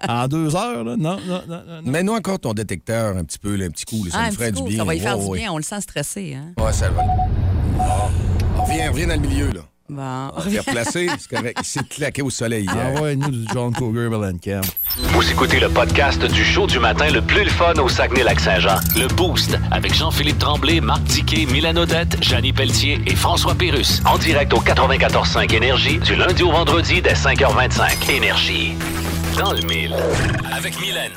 en- 0.08 0.22
en 0.22 0.26
deux 0.28 0.56
heures, 0.56 0.84
là? 0.84 0.96
Non, 0.96 1.19
non, 1.26 1.42
non, 1.46 1.62
non. 1.66 1.82
non. 1.84 1.90
Mets-nous 1.92 2.14
encore 2.14 2.38
ton 2.40 2.54
détecteur 2.54 3.14
un 3.14 3.24
petit 3.24 3.38
peu, 3.38 3.56
là, 3.56 3.66
un 3.66 3.70
petit 3.70 3.84
coup. 3.84 4.02
là, 4.06 4.10
ça 4.10 4.19
Ah, 4.22 4.26
nous 4.31 4.34
ferait 4.36 4.46
petit 4.52 4.56
du 4.56 4.62
coup, 4.62 4.69
bien. 4.70 4.78
ça 4.78 4.84
va 4.84 4.94
y 4.94 5.00
faire 5.00 5.19
Ouais, 5.19 5.24
du 5.24 5.31
ouais. 5.32 5.38
bien. 5.40 5.52
On 5.52 5.58
le 5.58 5.62
sent 5.64 5.82
stressé. 5.82 6.34
Hein? 6.34 6.54
Ouais, 6.64 6.72
ça 6.72 6.88
va. 6.88 7.02
Ah. 8.69 8.73
Reviens, 8.73 8.91
reviens 8.91 9.06
dans 9.06 9.23
le 9.23 9.29
milieu, 9.29 9.47
là. 9.53 9.61
Bon. 9.91 10.03
On 10.37 10.41
va 10.41 10.61
replacer, 10.61 11.09
c'est 11.19 11.35
correct. 11.35 11.59
Il 11.62 11.65
s'est 11.67 11.88
claqué 11.88 12.20
au 12.20 12.29
soleil 12.29 12.65
hier. 12.65 12.93
Ah 12.97 13.00
ouais, 13.00 13.17
nous, 13.17 13.31
du 13.31 13.47
John 13.55 13.73
Cougar 13.73 14.11
Mellencamp. 14.11 14.61
Vous 14.99 15.31
écoutez 15.31 15.59
le 15.59 15.70
podcast 15.70 16.23
du 16.23 16.44
show 16.44 16.67
du 16.67 16.79
matin 16.79 17.09
le 17.11 17.23
plus 17.23 17.44
le 17.44 17.49
fun 17.50 17.73
au 17.82 17.88
Saguenay-Lac-Saint-Jean. 17.88 18.76
Le 18.97 19.06
Boost 19.15 19.56
avec 19.70 19.94
Jean-Philippe 19.94 20.38
Tremblay, 20.38 20.82
Marc 20.82 21.05
Tiquet, 21.05 21.47
Milan 21.50 21.75
Odette, 21.76 22.23
Janine 22.23 22.55
Pelletier 22.55 23.00
et 23.06 23.17
François 23.17 23.55
Pérus. 23.55 24.03
En 24.05 24.19
direct 24.19 24.53
au 24.53 24.61
94.5 24.61 25.55
Énergie 25.55 25.99
du 26.00 26.17
lundi 26.17 26.43
au 26.43 26.50
vendredi 26.50 27.00
dès 27.00 27.15
5h25. 27.15 28.11
Énergie. 28.11 28.75
Dans 29.38 29.55
le 29.55 29.62
mille. 29.62 29.97
Avec 30.55 30.79
Mylène. 30.82 31.12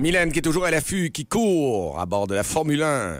Mylène 0.00 0.32
qui 0.32 0.40
est 0.40 0.42
toujours 0.42 0.64
à 0.64 0.72
l'affût, 0.72 1.12
qui 1.12 1.26
court 1.26 2.00
à 2.00 2.06
bord 2.06 2.26
de 2.26 2.34
la 2.34 2.42
Formule 2.42 2.82
1. 2.82 3.18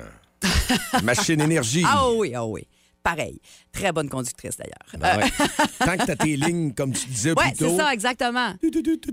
Machine 1.02 1.40
énergie. 1.40 1.84
Ah 1.86 2.10
oui, 2.10 2.34
ah 2.34 2.46
oui. 2.46 2.66
Pareil. 3.02 3.40
Très 3.72 3.92
bonne 3.92 4.08
conductrice, 4.08 4.56
d'ailleurs. 4.58 4.76
Ben 4.98 5.22
ouais. 5.24 5.30
Tant 5.78 5.96
que 5.96 6.06
t'as 6.06 6.16
tes 6.16 6.36
lignes, 6.36 6.72
comme 6.74 6.92
tu 6.92 7.06
disais 7.08 7.30
Ouais, 7.32 7.48
plus 7.50 7.58
tôt. 7.64 7.70
c'est 7.70 7.76
ça, 7.76 7.92
exactement. 7.94 8.52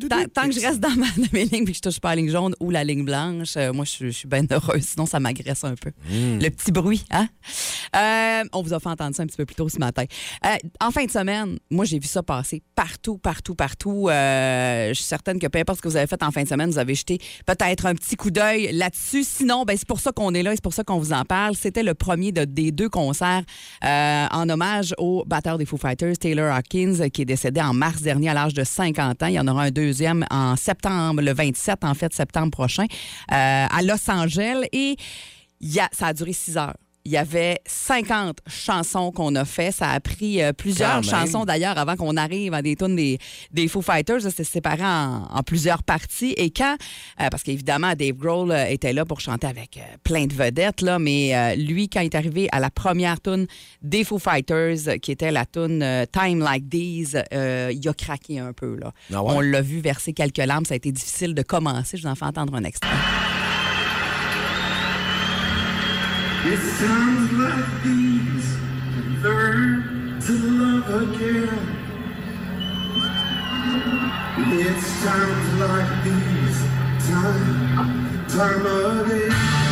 Tant, 0.09 0.23
tant 0.33 0.47
que 0.49 0.51
je 0.53 0.59
reste 0.59 0.79
dans 0.79 0.89
ma, 0.95 1.05
dans 1.17 1.27
mes 1.31 1.45
lignes 1.45 1.63
et 1.63 1.71
que 1.71 1.73
je 1.73 1.79
touche 1.81 1.99
pas 1.99 2.09
la 2.09 2.15
ligne 2.17 2.29
jaune 2.31 2.53
ou 2.59 2.69
la 2.69 2.83
ligne 2.83 3.05
blanche, 3.05 3.53
euh, 3.57 3.71
moi, 3.71 3.85
je, 3.85 3.89
suis- 3.91 4.05
je 4.11 4.17
suis 4.17 4.27
bien 4.27 4.43
heureuse. 4.51 4.83
Sinon, 4.83 5.05
ça 5.05 5.19
m'agresse 5.19 5.63
un 5.63 5.75
peu. 5.75 5.91
Hmm. 6.09 6.39
Le 6.39 6.49
petit 6.49 6.71
bruit, 6.71 7.05
hein? 7.11 7.27
Euh, 7.95 8.43
on 8.53 8.61
vous 8.61 8.73
a 8.73 8.79
fait 8.79 8.89
entendre 8.89 9.15
ça 9.15 9.23
un 9.23 9.27
petit 9.27 9.37
peu 9.37 9.45
plus 9.45 9.55
tôt 9.55 9.69
ce 9.69 9.79
matin. 9.79 10.03
Euh, 10.45 10.55
en 10.81 10.91
fin 10.91 11.05
de 11.05 11.11
semaine, 11.11 11.57
moi, 11.69 11.85
j'ai 11.85 11.99
vu 11.99 12.07
ça 12.07 12.23
passer 12.23 12.61
partout, 12.75 13.17
partout, 13.17 13.55
partout. 13.55 14.09
Euh, 14.09 14.89
je 14.89 14.93
suis 14.95 15.03
certaine 15.05 15.39
que 15.39 15.47
peu 15.47 15.59
importe 15.59 15.77
ce 15.77 15.81
que 15.83 15.87
vous 15.87 15.95
avez 15.97 16.07
fait 16.07 16.21
en 16.23 16.31
fin 16.31 16.43
de 16.43 16.47
semaine, 16.47 16.69
vous 16.69 16.77
avez 16.79 16.95
jeté 16.95 17.19
peut-être 17.45 17.85
un 17.85 17.95
petit 17.95 18.15
coup 18.15 18.31
d'œil 18.31 18.71
là-dessus. 18.73 19.23
Sinon, 19.23 19.63
ben, 19.63 19.77
c'est 19.77 19.87
pour 19.87 19.99
ça 19.99 20.11
qu'on 20.11 20.33
est 20.33 20.43
là 20.43 20.51
et 20.53 20.55
c'est 20.55 20.63
pour 20.63 20.73
ça 20.73 20.83
qu'on 20.83 20.99
vous 20.99 21.13
en 21.13 21.23
parle. 21.23 21.55
C'était 21.55 21.83
le 21.83 21.93
premier 21.93 22.31
de- 22.31 22.45
des 22.45 22.71
deux 22.71 22.89
concerts 22.89 23.43
euh, 23.83 24.25
en 24.31 24.49
hommage 24.49 24.93
au 24.97 25.23
batteur 25.25 25.57
des 25.57 25.65
Foo 25.65 25.77
Fighters, 25.77 26.17
Taylor 26.17 26.53
Hawkins, 26.53 27.09
qui 27.09 27.21
est 27.21 27.25
décédé 27.25 27.61
en 27.61 27.73
mars 27.73 28.01
dernier 28.01 28.29
à 28.29 28.33
l'âge 28.33 28.53
de 28.53 28.63
50 28.63 29.23
ans. 29.23 29.27
Il 29.27 29.33
y 29.33 29.39
en 29.39 29.47
aura 29.47 29.63
un 29.63 29.71
deuxième 29.71 30.25
en 30.29 30.55
septembre, 30.55 31.21
le 31.21 31.33
27, 31.33 31.83
en 31.83 31.93
fait, 31.93 32.13
septembre 32.13 32.51
prochain, 32.51 32.85
euh, 32.85 33.65
à 33.69 33.81
Los 33.83 34.09
Angeles. 34.09 34.63
Et 34.71 34.95
ça 35.91 36.07
a 36.07 36.13
duré 36.13 36.33
six 36.33 36.57
heures. 36.57 36.75
Il 37.07 37.11
y 37.11 37.17
avait 37.17 37.59
50 37.65 38.39
chansons 38.47 39.13
qu'on 39.13 39.33
a 39.35 39.45
fait. 39.45 39.71
Ça 39.71 39.91
a 39.91 39.99
pris 40.01 40.43
euh, 40.43 40.51
plusieurs 40.51 41.01
chansons 41.03 41.45
d'ailleurs 41.45 41.77
avant 41.77 41.95
qu'on 41.95 42.17
arrive 42.17 42.53
à 42.53 42.61
des 42.61 42.75
tunes 42.75 42.97
des, 42.97 43.17
des 43.53 43.69
Foo 43.69 43.81
Fighters. 43.81 44.23
S'est 44.23 44.43
séparé 44.43 44.83
en, 44.83 45.23
en 45.23 45.41
plusieurs 45.41 45.83
parties. 45.83 46.33
Et 46.35 46.49
quand, 46.49 46.75
euh, 47.21 47.29
parce 47.31 47.43
qu'évidemment, 47.43 47.93
Dave 47.95 48.17
Grohl 48.17 48.51
euh, 48.51 48.65
était 48.65 48.91
là 48.91 49.05
pour 49.05 49.21
chanter 49.21 49.47
avec 49.47 49.79
plein 50.03 50.25
de 50.25 50.33
vedettes, 50.33 50.81
là, 50.81 50.99
mais 50.99 51.55
lui, 51.55 51.87
quand 51.87 52.01
il 52.01 52.07
est 52.07 52.15
arrivé 52.15 52.49
à 52.51 52.59
la 52.59 52.69
première 52.69 53.21
tune 53.21 53.47
des 53.81 54.03
Foo 54.03 54.19
Fighters, 54.19 54.99
qui 55.01 55.13
était 55.13 55.31
la 55.31 55.45
tune 55.45 56.05
Time 56.11 56.39
Like 56.39 56.69
These, 56.69 57.23
il 57.31 57.87
a 57.87 57.93
craqué 57.97 58.39
un 58.39 58.51
peu. 58.51 58.75
Là. 58.75 58.91
Ah 59.13 59.23
ouais? 59.23 59.33
On 59.33 59.39
l'a 59.39 59.61
vu 59.61 59.79
verser 59.79 60.11
quelques 60.11 60.39
larmes. 60.39 60.65
Ça 60.65 60.73
a 60.73 60.77
été 60.77 60.91
difficile 60.91 61.33
de 61.33 61.41
commencer. 61.41 61.95
Je 61.95 62.01
vous 62.01 62.09
en 62.09 62.15
fais 62.15 62.25
entendre 62.25 62.53
un 62.55 62.65
extrait. 62.65 62.89
It 66.49 66.59
sounds 66.59 67.29
like 67.33 67.83
these 67.83 68.57
learn 69.21 70.17
to 70.21 70.31
love 70.31 70.89
again. 71.03 71.59
It 74.53 74.81
sounds 74.81 75.53
like 75.59 76.03
these 76.05 76.57
time, 77.09 78.25
time 78.29 78.65
again. 78.65 79.66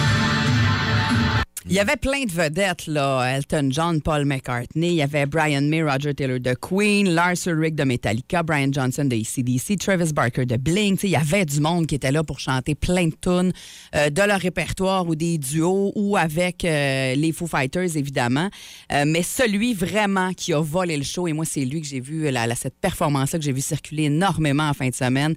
Il 1.67 1.73
y 1.73 1.79
avait 1.79 1.95
plein 1.95 2.25
de 2.25 2.31
vedettes, 2.31 2.85
là. 2.85 3.23
Elton 3.37 3.69
John, 3.71 3.99
Paul 3.99 4.23
McCartney, 4.25 4.89
il 4.89 4.93
y 4.97 5.01
avait 5.01 5.25
Brian 5.25 5.63
May, 5.63 5.81
Roger 5.81 6.13
Taylor 6.13 6.39
de 6.39 6.53
Queen, 6.53 7.09
Lars 7.09 7.47
Ulrich 7.47 7.73
de 7.73 7.83
Metallica, 7.83 8.43
Brian 8.43 8.69
Johnson 8.71 9.03
de 9.05 9.15
ACDC, 9.15 9.79
Travis 9.79 10.13
Barker 10.13 10.45
de 10.45 10.57
Blink. 10.57 10.99
Tu 10.99 11.01
sais, 11.01 11.07
Il 11.07 11.11
y 11.13 11.15
avait 11.15 11.43
du 11.43 11.59
monde 11.61 11.87
qui 11.87 11.95
était 11.95 12.11
là 12.11 12.23
pour 12.23 12.39
chanter 12.39 12.75
plein 12.75 13.07
de 13.07 13.15
tunes 13.19 13.51
euh, 13.95 14.11
de 14.11 14.21
leur 14.21 14.39
répertoire 14.39 15.07
ou 15.07 15.15
des 15.15 15.39
duos 15.39 15.91
ou 15.95 16.15
avec 16.17 16.63
euh, 16.65 17.15
les 17.15 17.31
Foo 17.31 17.47
Fighters, 17.47 17.97
évidemment. 17.97 18.49
Euh, 18.91 19.05
mais 19.07 19.23
celui 19.23 19.73
vraiment 19.73 20.33
qui 20.33 20.53
a 20.53 20.61
volé 20.61 20.97
le 20.97 21.03
show, 21.03 21.27
et 21.27 21.33
moi, 21.33 21.45
c'est 21.45 21.65
lui 21.65 21.81
que 21.81 21.87
j'ai 21.87 21.99
vu, 21.99 22.29
la- 22.29 22.53
cette 22.53 22.77
performance-là 22.79 23.39
que 23.39 23.43
j'ai 23.45 23.51
vu 23.53 23.61
circuler 23.61 24.03
énormément 24.03 24.69
en 24.69 24.73
fin 24.75 24.89
de 24.89 24.93
semaine, 24.95 25.33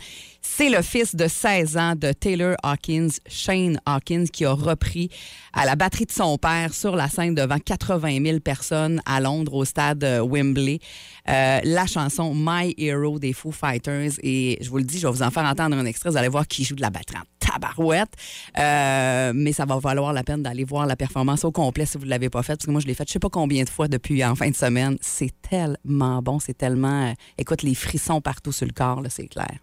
c'est 0.50 0.70
le 0.70 0.82
fils 0.82 1.14
de 1.14 1.28
16 1.28 1.76
ans 1.76 1.94
de 1.94 2.10
Taylor 2.12 2.56
Hawkins, 2.62 3.10
Shane 3.28 3.80
Hawkins, 3.86 4.24
qui 4.32 4.44
a 4.44 4.52
repris 4.52 5.10
à 5.52 5.66
la 5.66 5.76
batterie 5.76 6.06
de 6.06 6.10
son 6.10 6.36
père 6.38 6.74
sur 6.74 6.96
la 6.96 7.08
scène 7.08 7.34
devant 7.34 7.58
80 7.58 8.24
000 8.24 8.40
personnes 8.40 9.00
à 9.04 9.20
Londres, 9.20 9.54
au 9.54 9.64
stade 9.64 10.02
euh, 10.02 10.20
Wembley, 10.20 10.80
euh, 11.28 11.60
la 11.62 11.86
chanson 11.86 12.32
My 12.34 12.74
Hero 12.78 13.18
des 13.18 13.32
Foo 13.32 13.52
Fighters. 13.52 14.12
Et 14.22 14.58
je 14.60 14.70
vous 14.70 14.78
le 14.78 14.84
dis, 14.84 14.98
je 14.98 15.06
vais 15.06 15.12
vous 15.12 15.22
en 15.22 15.30
faire 15.30 15.44
entendre 15.44 15.76
un 15.76 15.84
extrait. 15.84 16.10
Vous 16.10 16.16
allez 16.16 16.28
voir 16.28 16.48
qui 16.48 16.64
joue 16.64 16.74
de 16.74 16.82
la 16.82 16.90
batterie 16.90 17.18
en 17.18 17.24
tabarouette. 17.38 18.14
Euh, 18.58 19.32
mais 19.34 19.52
ça 19.52 19.64
va 19.64 19.78
valoir 19.78 20.12
la 20.12 20.24
peine 20.24 20.42
d'aller 20.42 20.64
voir 20.64 20.86
la 20.86 20.96
performance 20.96 21.44
au 21.44 21.52
complet 21.52 21.86
si 21.86 21.98
vous 21.98 22.04
ne 22.04 22.10
l'avez 22.10 22.30
pas 22.30 22.42
faite. 22.42 22.58
Parce 22.58 22.66
que 22.66 22.72
moi, 22.72 22.80
je 22.80 22.86
l'ai 22.86 22.94
faite 22.94 23.08
je 23.08 23.12
sais 23.12 23.18
pas 23.18 23.30
combien 23.30 23.62
de 23.64 23.68
fois 23.70 23.86
depuis 23.86 24.24
en 24.24 24.34
fin 24.34 24.50
de 24.50 24.56
semaine. 24.56 24.96
C'est 25.02 25.32
tellement 25.42 26.22
bon. 26.22 26.38
C'est 26.40 26.56
tellement... 26.56 27.14
écoute, 27.36 27.62
les 27.62 27.74
frissons 27.74 28.20
partout 28.20 28.50
sur 28.50 28.66
le 28.66 28.72
corps, 28.72 29.02
c'est 29.08 29.28
clair. 29.28 29.58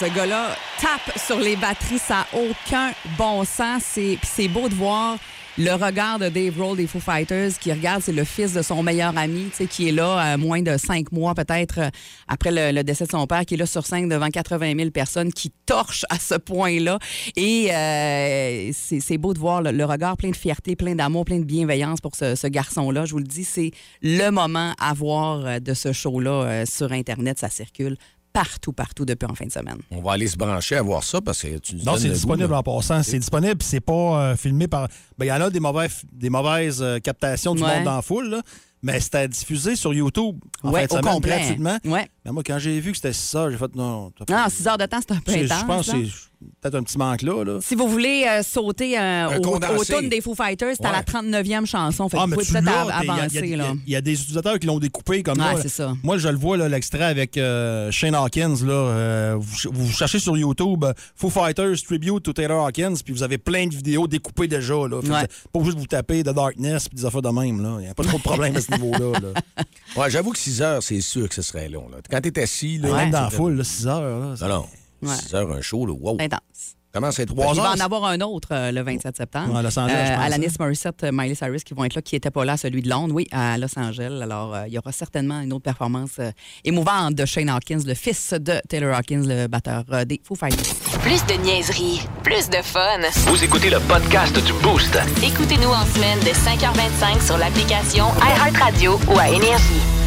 Ce 0.00 0.06
gars-là 0.06 0.56
tape 0.80 1.18
sur 1.18 1.38
les 1.38 1.56
batteries. 1.56 1.98
Ça 1.98 2.24
n'a 2.32 2.40
aucun 2.40 2.92
bon 3.18 3.44
sens. 3.44 3.82
C'est, 3.84 4.18
c'est 4.22 4.48
beau 4.48 4.66
de 4.70 4.74
voir 4.74 5.18
le 5.58 5.72
regard 5.74 6.18
de 6.18 6.30
Dave 6.30 6.58
Roll 6.58 6.78
des 6.78 6.86
Foo 6.86 7.00
Fighters 7.00 7.50
qui 7.60 7.70
regarde, 7.70 8.00
c'est 8.02 8.12
le 8.12 8.24
fils 8.24 8.54
de 8.54 8.62
son 8.62 8.82
meilleur 8.82 9.18
ami, 9.18 9.50
qui 9.68 9.88
est 9.88 9.92
là 9.92 10.16
à 10.16 10.36
moins 10.38 10.62
de 10.62 10.78
cinq 10.78 11.12
mois 11.12 11.34
peut-être 11.34 11.80
euh, 11.80 11.90
après 12.28 12.72
le, 12.72 12.82
décès 12.82 13.04
de 13.04 13.10
son 13.10 13.26
père, 13.26 13.44
qui 13.44 13.54
est 13.54 13.56
là 13.58 13.66
sur 13.66 13.84
scène 13.84 14.08
devant 14.08 14.30
80 14.30 14.74
000 14.74 14.90
personnes, 14.90 15.34
qui 15.34 15.52
torche 15.66 16.06
à 16.08 16.18
ce 16.18 16.36
point-là. 16.36 16.98
Et 17.36 17.70
euh, 17.74 18.70
c'est 18.72 19.00
c'est 19.00 19.18
beau 19.18 19.34
de 19.34 19.38
voir 19.38 19.60
le, 19.60 19.84
regard 19.84 20.16
plein 20.16 20.30
de 20.30 20.36
fierté, 20.36 20.76
plein 20.76 20.94
d'amour, 20.94 21.26
plein 21.26 21.40
de 21.40 21.44
bienveillance 21.44 22.00
pour 22.00 22.14
ce, 22.14 22.46
garçon-là. 22.46 23.04
Je 23.04 23.12
vous 23.12 23.18
le 23.18 23.24
dis, 23.24 23.44
c'est 23.44 23.72
le 24.00 24.30
moment 24.30 24.72
à 24.80 24.94
voir 24.94 25.44
euh, 25.44 25.58
de 25.58 25.74
ce 25.74 25.92
show-là 25.92 26.30
euh, 26.30 26.64
sur 26.64 26.90
Internet. 26.92 27.38
Ça 27.38 27.50
circule 27.50 27.98
partout, 28.32 28.72
partout 28.72 29.04
depuis 29.04 29.26
en 29.30 29.34
fin 29.34 29.46
de 29.46 29.52
semaine. 29.52 29.78
On 29.90 30.00
va 30.02 30.12
aller 30.12 30.26
se 30.28 30.36
brancher 30.36 30.76
à 30.76 30.82
voir 30.82 31.02
ça 31.04 31.20
parce 31.20 31.42
que 31.42 31.58
tu 31.58 31.76
nous 31.76 31.84
Non, 31.84 31.96
c'est 31.96 32.08
le 32.08 32.14
disponible 32.14 32.48
goût, 32.48 32.54
en 32.54 32.62
passant. 32.62 33.02
C'est 33.02 33.18
disponible, 33.18 33.62
c'est 33.62 33.80
pas 33.80 33.92
euh, 34.32 34.36
filmé 34.36 34.68
par. 34.68 34.88
Ben, 35.18 35.26
il 35.26 35.28
y 35.28 35.32
en 35.32 35.40
a 35.40 35.50
des, 35.50 35.60
mauvais, 35.60 35.88
des 36.12 36.30
mauvaises 36.30 36.80
euh, 36.82 36.98
captations 36.98 37.54
du 37.54 37.62
Ouais. 37.62 37.76
monde 37.76 37.84
dans 37.84 37.96
la 37.96 38.02
foule, 38.02 38.28
là, 38.30 38.42
mais 38.82 38.98
c'était 39.00 39.28
diffusé 39.28 39.76
sur 39.76 39.92
YouTube 39.92 40.36
en 40.62 40.70
Ouais, 40.70 40.82
fin 40.82 40.86
de 40.86 40.92
au 40.92 40.96
semaine, 41.02 41.14
complet. 41.14 41.36
gratuitement. 41.38 41.78
Ouais. 41.84 42.08
Mais 42.24 42.32
moi, 42.32 42.42
quand 42.44 42.58
j'ai 42.58 42.78
vu 42.80 42.90
que 42.90 42.96
c'était 42.96 43.12
ça, 43.14 43.50
j'ai 43.50 43.56
fait 43.56 43.74
non. 43.74 44.12
Non, 44.18 44.26
pas- 44.26 44.48
6 44.50 44.66
heures 44.68 44.78
de 44.78 44.84
temps, 44.86 44.98
c'est 45.00 45.14
un 45.14 45.20
peu 45.20 45.32
intense. 45.32 45.60
Je 45.60 45.64
pense 45.66 45.90
que 45.90 45.96
là. 45.96 46.02
c'est 46.06 46.48
peut-être 46.60 46.74
un 46.74 46.82
petit 46.82 46.98
manque 46.98 47.22
là. 47.22 47.44
là. 47.44 47.58
Si 47.62 47.74
vous 47.74 47.88
voulez 47.88 48.26
euh, 48.28 48.42
sauter 48.42 48.98
euh, 48.98 49.38
au, 49.38 49.56
au 49.78 49.84
tune 49.84 50.08
des 50.10 50.20
Foo 50.20 50.34
Fighters, 50.34 50.74
c'est 50.78 50.84
à 50.86 50.92
la 50.92 50.98
Ouais. 50.98 51.04
39e 51.04 51.64
chanson. 51.64 52.08
Fait 52.10 52.18
que 52.18 52.22
Ah, 52.22 52.24
vous 52.26 52.30
mais 52.32 52.36
pouvez 52.36 52.46
peut-être 52.60 52.66
il 53.02 53.06
y 53.06 53.10
avancer. 53.10 53.40
il 53.42 53.48
y 53.50 53.54
a- 53.54 53.56
là. 53.56 53.72
Il 53.86 53.92
y, 53.92 53.96
a 53.96 54.00
des 54.02 54.12
utilisateurs 54.20 54.58
qui 54.58 54.66
l'ont 54.66 54.78
découpé 54.78 55.22
comme 55.22 55.42
c'est 55.62 55.68
ça. 55.68 55.94
Moi, 56.02 56.18
je 56.18 56.28
le 56.28 56.36
vois, 56.36 56.56
là, 56.58 56.68
l'extrait 56.68 57.04
avec 57.04 57.38
euh, 57.38 57.90
Shane 57.90 58.14
Hawkins. 58.14 58.56
Là, 58.66 58.72
euh, 58.72 59.36
vous, 59.38 59.70
vous 59.72 59.90
cherchez 59.92 60.18
sur 60.18 60.36
YouTube 60.36 60.84
Foo 61.16 61.30
Fighters 61.30 61.76
Tribute 61.86 62.22
to 62.22 62.32
Taylor 62.34 62.66
Hawkins, 62.66 62.94
puis 63.02 63.14
vous 63.14 63.22
avez 63.22 63.38
plein 63.38 63.66
de 63.66 63.74
vidéos 63.74 64.06
découpées 64.06 64.46
déjà. 64.48 64.74
Là. 64.74 65.00
Que 65.00 65.06
Ouais. 65.08 65.20
vous 65.22 65.48
Pas 65.52 65.58
obligé 65.58 65.74
de 65.74 65.80
vous 65.80 65.86
taper 65.86 66.22
The 66.22 66.34
Darkness 66.34 66.88
puis 66.88 66.96
des 66.96 67.04
affaires 67.06 67.22
de 67.22 67.30
même. 67.30 67.62
là. 67.62 67.76
Il 67.78 67.84
n'y 67.84 67.88
a 67.88 67.94
pas 67.94 68.04
trop 68.04 68.18
de 68.18 68.22
problème 68.22 68.54
à 68.56 68.60
ce 68.60 68.70
niveau-là. 68.72 69.18
là. 69.20 69.64
Ouais, 69.96 70.08
j'avoue 70.08 70.30
que 70.30 70.38
6 70.38 70.62
heures, 70.62 70.82
c'est 70.84 71.00
sûr 71.00 71.28
que 71.28 71.34
ce 71.34 71.42
serait 71.42 71.68
long. 71.68 71.88
Là. 71.90 71.96
Quand 72.10 72.20
t'es 72.20 72.42
assis, 72.42 72.78
là. 72.78 72.94
Même 72.96 73.10
dans 73.10 73.22
la 73.22 73.30
foule, 73.30 73.64
6 73.64 73.86
heures. 73.86 74.02
Là, 74.02 74.34
Non, 74.40 74.48
non. 74.48 74.66
Ouais. 75.08 75.14
6 75.16 75.34
heures, 75.34 75.52
un 75.52 75.60
show, 75.60 75.86
là. 75.86 75.92
Wow. 75.92 76.16
Intense. 76.20 76.76
Comment 76.92 77.12
c'est 77.12 77.24
Trois 77.24 77.52
Il 77.54 77.60
va 77.60 77.70
en 77.70 77.80
avoir 77.80 78.04
un 78.06 78.20
autre 78.20 78.48
euh, 78.50 78.72
le 78.72 78.82
27 78.82 79.16
septembre. 79.16 79.52
Ouais, 79.52 79.60
à 79.60 79.62
Los 79.62 79.78
Angeles, 79.78 80.06
je 80.08 80.14
pense, 80.14 80.24
Alanis 80.24 80.46
hein. 80.46 80.56
Morissette, 80.58 81.04
euh, 81.04 81.10
Miley 81.12 81.36
Cyrus 81.36 81.62
qui 81.62 81.72
vont 81.72 81.84
être 81.84 81.94
là, 81.94 82.02
qui 82.02 82.16
n'étaient 82.16 82.32
pas 82.32 82.44
là, 82.44 82.56
celui 82.56 82.82
de 82.82 82.90
Londres, 82.90 83.14
oui, 83.14 83.28
à 83.30 83.56
Los 83.58 83.78
Angeles. 83.78 84.20
Alors, 84.20 84.54
euh, 84.54 84.66
il 84.66 84.72
y 84.72 84.78
aura 84.78 84.90
certainement 84.90 85.40
une 85.40 85.52
autre 85.52 85.62
performance 85.62 86.16
euh, 86.18 86.32
émouvante 86.64 87.14
de 87.14 87.24
Shane 87.24 87.48
Hawkins, 87.48 87.82
le 87.86 87.94
fils 87.94 88.32
de 88.32 88.54
Taylor 88.68 88.96
Hawkins, 88.96 89.22
le 89.24 89.46
batteur 89.46 89.84
euh, 89.92 90.04
des 90.04 90.20
Foo 90.24 90.34
Fighters. 90.34 90.74
Plus 91.00 91.24
de 91.26 91.40
niaiserie, 91.44 92.00
plus 92.24 92.50
de 92.50 92.56
fun. 92.56 92.98
Vous 93.26 93.44
écoutez 93.44 93.70
le 93.70 93.78
podcast 93.78 94.34
du 94.44 94.52
Boost. 94.54 94.98
Écoutez-nous 95.22 95.70
en 95.70 95.86
semaine 95.86 96.18
de 96.18 96.30
5h25 96.30 97.24
sur 97.24 97.38
l'application 97.38 98.06
iHeartRadio 98.20 98.98
ou 99.14 99.16
à 99.16 99.28
Énergie. 99.28 99.99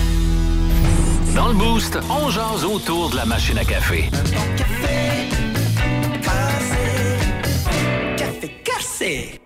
Dans 1.36 1.48
le 1.48 1.54
Boost, 1.56 1.98
on 2.10 2.30
jase 2.30 2.64
autour 2.66 3.10
de 3.10 3.16
la 3.18 3.26
machine 3.26 3.58
à 3.58 3.66
café. 3.66 4.10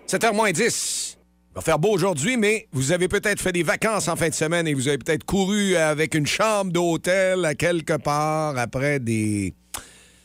7h 0.06 0.34
moins 0.34 0.50
10. 0.52 1.18
Il 1.50 1.54
va 1.56 1.60
faire 1.60 1.78
beau 1.78 1.90
aujourd'hui, 1.90 2.36
mais 2.36 2.68
vous 2.72 2.92
avez 2.92 3.08
peut-être 3.08 3.40
fait 3.40 3.52
des 3.52 3.62
vacances 3.62 4.08
en 4.08 4.16
fin 4.16 4.28
de 4.28 4.34
semaine 4.34 4.66
et 4.68 4.74
vous 4.74 4.88
avez 4.88 4.98
peut-être 4.98 5.24
couru 5.24 5.76
avec 5.76 6.14
une 6.14 6.26
chambre 6.26 6.72
d'hôtel 6.72 7.44
à 7.44 7.54
quelque 7.54 7.94
part 7.96 8.56
après 8.58 9.00
des. 9.00 9.54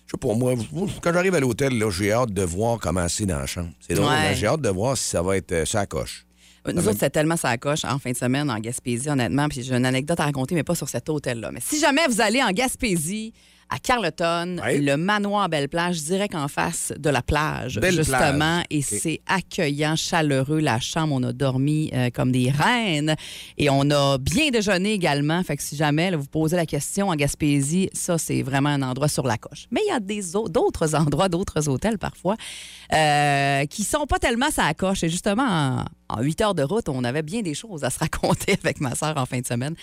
Je 0.05 0.12
sais 0.12 0.17
pas, 0.20 0.34
moi, 0.36 0.53
quand 1.01 1.12
j'arrive 1.13 1.34
à 1.36 1.39
l'hôtel, 1.39 1.77
là, 1.77 1.89
j'ai 1.89 2.12
hâte 2.12 2.32
de 2.32 2.43
voir 2.43 2.77
comment 2.79 3.08
c'est 3.10 3.25
dans 3.25 3.39
la 3.39 3.48
chambre. 3.48 3.70
C'est 3.79 3.96
drôle, 3.96 4.10
Ouais. 4.10 4.36
j'ai 4.36 4.46
hâte 4.48 4.62
de 4.62 4.70
voir 4.70 4.96
si 4.96 5.05
ça 5.10 5.22
va 5.22 5.38
être 5.38 5.51
euh, 5.51 5.65
ça 5.65 5.86
coche. 5.86 6.25
Nous 6.65 6.79
autres, 6.84 6.93
c'était 6.93 7.10
tellement 7.10 7.38
ça 7.38 7.58
coche 7.58 7.84
en 7.86 8.00
fin 8.00 8.12
de 8.12 8.17
semaine 8.17 8.50
en 8.50 8.58
Gaspésie, 8.60 9.10
honnêtement. 9.10 9.48
Puis 9.50 9.63
j'ai 9.63 9.75
une 9.75 9.86
anecdote 9.86 10.20
à 10.20 10.25
raconter, 10.25 10.55
mais 10.55 10.63
pas 10.63 10.75
sur 10.75 10.88
cet 10.89 11.10
hôtel-là. 11.10 11.51
Mais 11.51 11.60
si 11.62 11.79
jamais 11.79 12.08
vous 12.08 12.22
allez 12.22 12.41
en 12.41 12.51
Gaspésie, 12.51 13.34
à 13.70 13.79
Carleton, 13.79 14.58
Ouais. 14.63 14.77
le 14.77 14.98
manoir 14.98 15.50
Belle 15.50 15.67
Plage, 15.67 16.03
direct 16.03 16.36
en 16.36 16.48
face 16.48 16.93
de 16.98 17.10
la 17.10 17.24
plage, 17.24 17.79
Belle 17.79 17.96
justement. 17.96 18.36
plage. 18.36 18.63
Et 18.70 18.82
c'est 18.84 19.22
accueillant, 19.25 19.96
chaleureux. 19.96 20.60
La 20.60 20.79
chambre, 20.79 21.15
on 21.15 21.24
a 21.24 21.34
dormi 21.34 21.89
euh, 21.93 22.10
comme 22.13 22.32
des 22.32 22.51
reines. 22.51 23.15
Et 23.58 23.70
on 23.72 23.89
a 23.89 24.17
bien 24.20 24.50
déjeuné 24.51 24.91
également. 24.93 25.41
Fait 25.43 25.58
que 25.58 25.63
si 25.63 25.75
jamais 25.75 26.12
là, 26.12 26.17
vous 26.17 26.27
posez 26.27 26.55
la 26.55 26.67
question 26.67 27.08
en 27.10 27.15
Gaspésie, 27.15 27.89
ça, 27.93 28.17
c'est 28.20 28.43
vraiment 28.43 28.70
un 28.70 28.84
endroit 28.84 29.08
sur 29.08 29.25
la 29.25 29.38
coche. 29.38 29.65
Mais 29.72 29.82
il 29.88 29.89
y 29.89 29.96
a 29.96 30.00
des 30.00 30.36
au- 30.36 30.50
d'autres 30.50 30.93
endroits, 30.93 31.27
d'autres 31.29 31.67
hôtels 31.67 31.98
parfois, 31.98 32.36
euh, 32.93 33.65
qui 33.65 33.84
sont 33.84 34.05
pas 34.05 34.20
tellement 34.20 34.51
ça 34.51 34.72
coche. 34.75 35.03
Et 35.03 35.10
justement, 35.10 35.43
en, 35.48 35.86
en 36.10 36.22
8 36.22 36.42
heures 36.42 36.56
de 36.56 36.64
route, 36.64 36.90
on 36.90 37.04
avait 37.04 37.22
bien 37.22 37.42
des 37.42 37.54
choses 37.54 37.84
à 37.84 37.90
se 37.90 38.00
raconter 38.04 38.58
avec 38.64 38.80
ma 38.82 38.96
sœur 38.96 39.18
en 39.18 39.26
fin 39.26 39.40
de 39.40 39.46
semaine. 39.46 39.76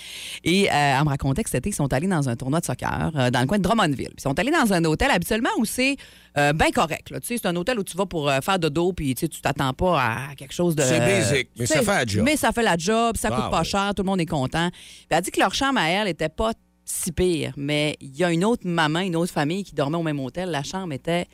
Et 0.45 0.69
euh, 0.71 0.73
elle 0.73 1.05
me 1.05 1.09
racontait 1.09 1.43
que 1.43 1.50
cet 1.50 1.61
été, 1.61 1.71
ils 1.71 1.75
sont 1.75 1.93
allés 1.93 2.07
dans 2.07 2.29
un 2.29 2.37
tournoi 2.37 2.61
de 2.61 2.65
soccer 2.67 3.11
euh, 3.17 3.31
dans 3.31 3.41
le 3.41 3.47
coin 3.47 3.59
de 3.59 3.62
Drummondville. 3.62 4.12
Ils 4.17 4.21
sont 4.21 4.39
allés 4.39 4.53
dans 4.53 4.73
un 4.73 4.85
hôtel 4.85 5.11
habituellement 5.11 5.50
où 5.59 5.65
c'est 5.65 5.97
euh, 6.39 6.53
bien 6.53 6.71
correct. 6.71 7.11
là. 7.11 7.21
Tu 7.21 7.27
sais, 7.29 7.39
C'est 7.39 7.49
un 7.49 7.57
hôtel 7.57 7.79
où 7.79 7.85
tu 7.85 7.97
vas 7.97 8.07
pour 8.07 8.31
faire 8.43 8.59
dodo, 8.59 8.93
puis 8.93 9.15
tu 9.15 9.21
sais, 9.21 9.29
tu 9.29 9.41
t'attends 9.41 9.73
pas 9.73 10.00
à 10.00 10.35
quelque 10.37 10.55
chose 10.55 10.77
de... 10.77 10.83
C'est 10.83 11.00
basic, 11.00 11.49
mais 11.59 11.67
ça 11.67 11.81
fait 11.83 11.87
la 11.95 12.07
job. 12.07 12.23
Mais 12.25 12.37
ça 12.37 12.53
fait 12.53 12.62
la 12.62 12.77
job, 12.77 13.17
ça 13.17 13.29
Ah, 13.33 13.37
coûte 13.41 13.50
pas 13.50 13.59
ouais. 13.61 13.65
cher, 13.65 13.93
tout 13.97 14.03
le 14.03 14.07
monde 14.09 14.21
est 14.21 14.27
content. 14.27 14.71
Puis 14.71 15.07
elle 15.11 15.17
a 15.17 15.21
dit 15.21 15.31
que 15.31 15.41
leur 15.41 15.55
chambre 15.55 15.81
à 15.81 15.89
elle 15.89 16.09
était 16.09 16.29
pas 16.29 16.53
si 16.85 17.12
pire, 17.12 17.53
mais 17.57 17.97
il 18.00 18.17
y 18.17 18.25
a 18.25 18.31
une 18.33 18.45
autre 18.45 18.62
maman, 18.67 19.00
une 19.00 19.17
autre 19.17 19.33
famille 19.33 19.65
qui 19.65 19.75
dormait 19.75 19.97
au 19.99 20.03
même 20.03 20.21
hôtel. 20.21 20.50
La 20.50 20.62
chambre 20.62 20.93
était 20.93 21.27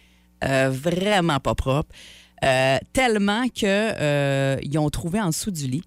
vraiment 0.42 1.40
pas 1.40 1.54
propre. 1.54 1.90
Euh, 2.44 2.78
tellement 2.92 3.48
que 3.48 3.64
euh, 3.64 4.58
ont 4.78 4.90
trouvé 4.90 5.20
en 5.20 5.28
dessous 5.28 5.50
du 5.50 5.66
lit 5.66 5.84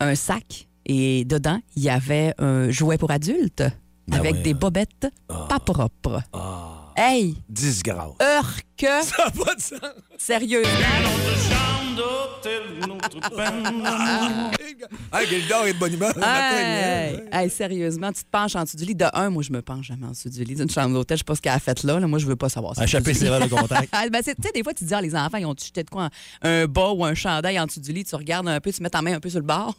un 0.00 0.14
sac 0.14 0.68
et 0.86 1.24
dedans, 1.24 1.60
il 1.76 1.82
y 1.82 1.90
avait 1.90 2.34
un 2.38 2.70
jouet 2.70 2.98
pour 2.98 3.10
adultes 3.10 3.64
Ben 4.06 4.18
avec 4.18 4.34
ouais. 4.34 4.42
des 4.42 4.54
bobettes 4.54 5.08
pas 5.28 5.58
propres. 5.58 6.22
Ah, 6.32 6.83
Hey, 6.96 7.36
disgrâce. 7.48 8.12
heurque, 8.22 8.64
Ça 9.02 9.24
a 9.26 9.30
pas 9.30 9.54
de 9.54 9.60
sens. 9.60 9.80
sérieusement. 10.18 10.70
Ah, 15.12 15.24
Gildor 15.24 15.66
est 15.66 15.74
de 15.74 15.78
bonne 15.78 15.94
humeur. 15.94 16.12
le 16.16 16.22
Hey, 16.22 17.16
hein? 17.32 17.40
hey, 17.40 17.50
sérieusement, 17.50 18.12
tu 18.12 18.22
te 18.24 18.28
penches 18.30 18.56
en 18.56 18.64
dessous 18.64 18.76
du 18.76 18.84
lit. 18.84 18.94
De 18.94 19.06
un, 19.14 19.30
moi, 19.30 19.42
je 19.42 19.52
me 19.52 19.62
penche 19.62 19.86
jamais 19.86 20.06
en 20.06 20.10
dessous 20.10 20.28
du 20.28 20.42
lit 20.44 20.56
d'une 20.56 20.68
chambre 20.68 20.92
d'hôtel. 20.92 21.16
Je 21.16 21.20
sais 21.20 21.24
pas 21.24 21.34
ce 21.36 21.40
qu'elle 21.40 21.52
a 21.52 21.58
fait 21.58 21.82
là. 21.84 22.00
là. 22.00 22.06
Moi, 22.06 22.18
je 22.18 22.26
veux 22.26 22.36
pas 22.36 22.48
savoir 22.48 22.74
ça. 22.74 22.84
Échapper 22.84 23.14
ses 23.14 23.26
de 23.26 23.48
contact. 23.48 23.92
Ben, 24.12 24.22
tu 24.22 24.32
sais, 24.42 24.52
des 24.52 24.62
fois, 24.62 24.74
tu 24.74 24.84
te 24.84 24.88
dis, 24.88 24.94
ah, 24.94 25.00
les 25.00 25.14
enfants, 25.14 25.38
ils 25.38 25.46
ont 25.46 25.54
jeté 25.58 25.84
de 25.84 25.90
quoi? 25.90 26.10
Un 26.42 26.66
bas 26.66 26.90
ou 26.90 27.04
un 27.04 27.14
chandail 27.14 27.58
en 27.58 27.66
dessous 27.66 27.80
du 27.80 27.92
lit? 27.92 28.04
Tu 28.04 28.14
regardes 28.14 28.48
un 28.48 28.60
peu, 28.60 28.72
tu 28.72 28.82
mets 28.82 28.90
ta 28.90 29.00
main 29.00 29.14
un 29.14 29.20
peu 29.20 29.30
sur 29.30 29.38
le 29.40 29.46
bord. 29.46 29.74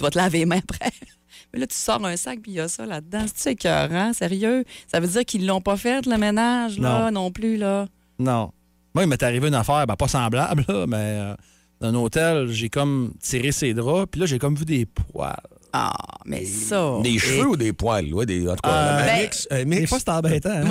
Tu 0.00 0.04
vas 0.04 0.10
te 0.10 0.16
laver 0.16 0.38
les 0.38 0.46
mains 0.46 0.60
après. 0.66 0.90
Mais 1.52 1.60
là, 1.60 1.66
tu 1.66 1.76
sors 1.76 2.02
un 2.06 2.16
sac, 2.16 2.40
puis 2.40 2.52
il 2.52 2.54
y 2.54 2.60
a 2.60 2.68
ça 2.68 2.86
là-dedans. 2.86 3.26
C'est-tu 3.26 3.50
écœurant? 3.50 4.14
Sérieux? 4.14 4.64
Ça 4.86 4.98
veut 4.98 5.08
dire 5.08 5.26
qu'ils 5.26 5.46
l'ont 5.46 5.60
pas 5.60 5.76
fait, 5.76 6.06
le 6.06 6.16
ménage, 6.16 6.78
là, 6.78 7.10
non, 7.10 7.30
plus, 7.30 7.58
là? 7.58 7.86
Non. 8.18 8.50
Moi, 8.94 9.04
il 9.04 9.08
m'est 9.08 9.22
arrivé 9.22 9.48
une 9.48 9.54
affaire, 9.54 9.86
ben, 9.86 9.96
pas 9.96 10.08
semblable, 10.08 10.64
là, 10.68 10.86
mais 10.86 10.96
euh, 10.96 11.34
dans 11.80 11.88
un 11.88 11.94
hôtel, 11.96 12.48
j'ai 12.48 12.70
comme 12.70 13.12
tiré 13.20 13.52
ses 13.52 13.74
draps, 13.74 14.10
puis 14.10 14.20
là, 14.22 14.26
j'ai 14.26 14.38
comme 14.38 14.54
vu 14.54 14.64
des 14.64 14.86
poils. 14.86 15.36
Ah, 15.72 15.92
mais 16.24 16.44
ça... 16.44 16.94
Des 17.02 17.16
cheveux 17.18 17.48
ou 17.50 17.56
des 17.56 17.72
poils? 17.72 18.12
Ouais, 18.12 18.26
des, 18.26 18.48
en 18.48 18.54
tout 18.56 18.60
cas, 18.62 18.70
Euh, 18.70 19.02
un 19.02 19.06
ben, 19.06 19.22
mix. 19.22 19.46
Un 19.50 19.56
Des 19.58 19.64
mix. 19.64 19.88
fois, 19.88 19.98
c'est 20.00 20.08
embêtant. 20.10 20.50
hein? 20.50 20.64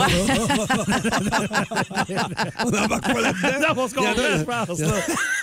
On 2.66 2.70
embarque 2.70 3.14
pas 3.14 3.22
là-dedans. 3.22 3.60
Non, 3.62 3.68
on 3.84 3.88
se 3.88 3.96
comprend, 3.96 4.14
je 4.16 4.44
pense. 4.44 4.80
là. 4.80 4.88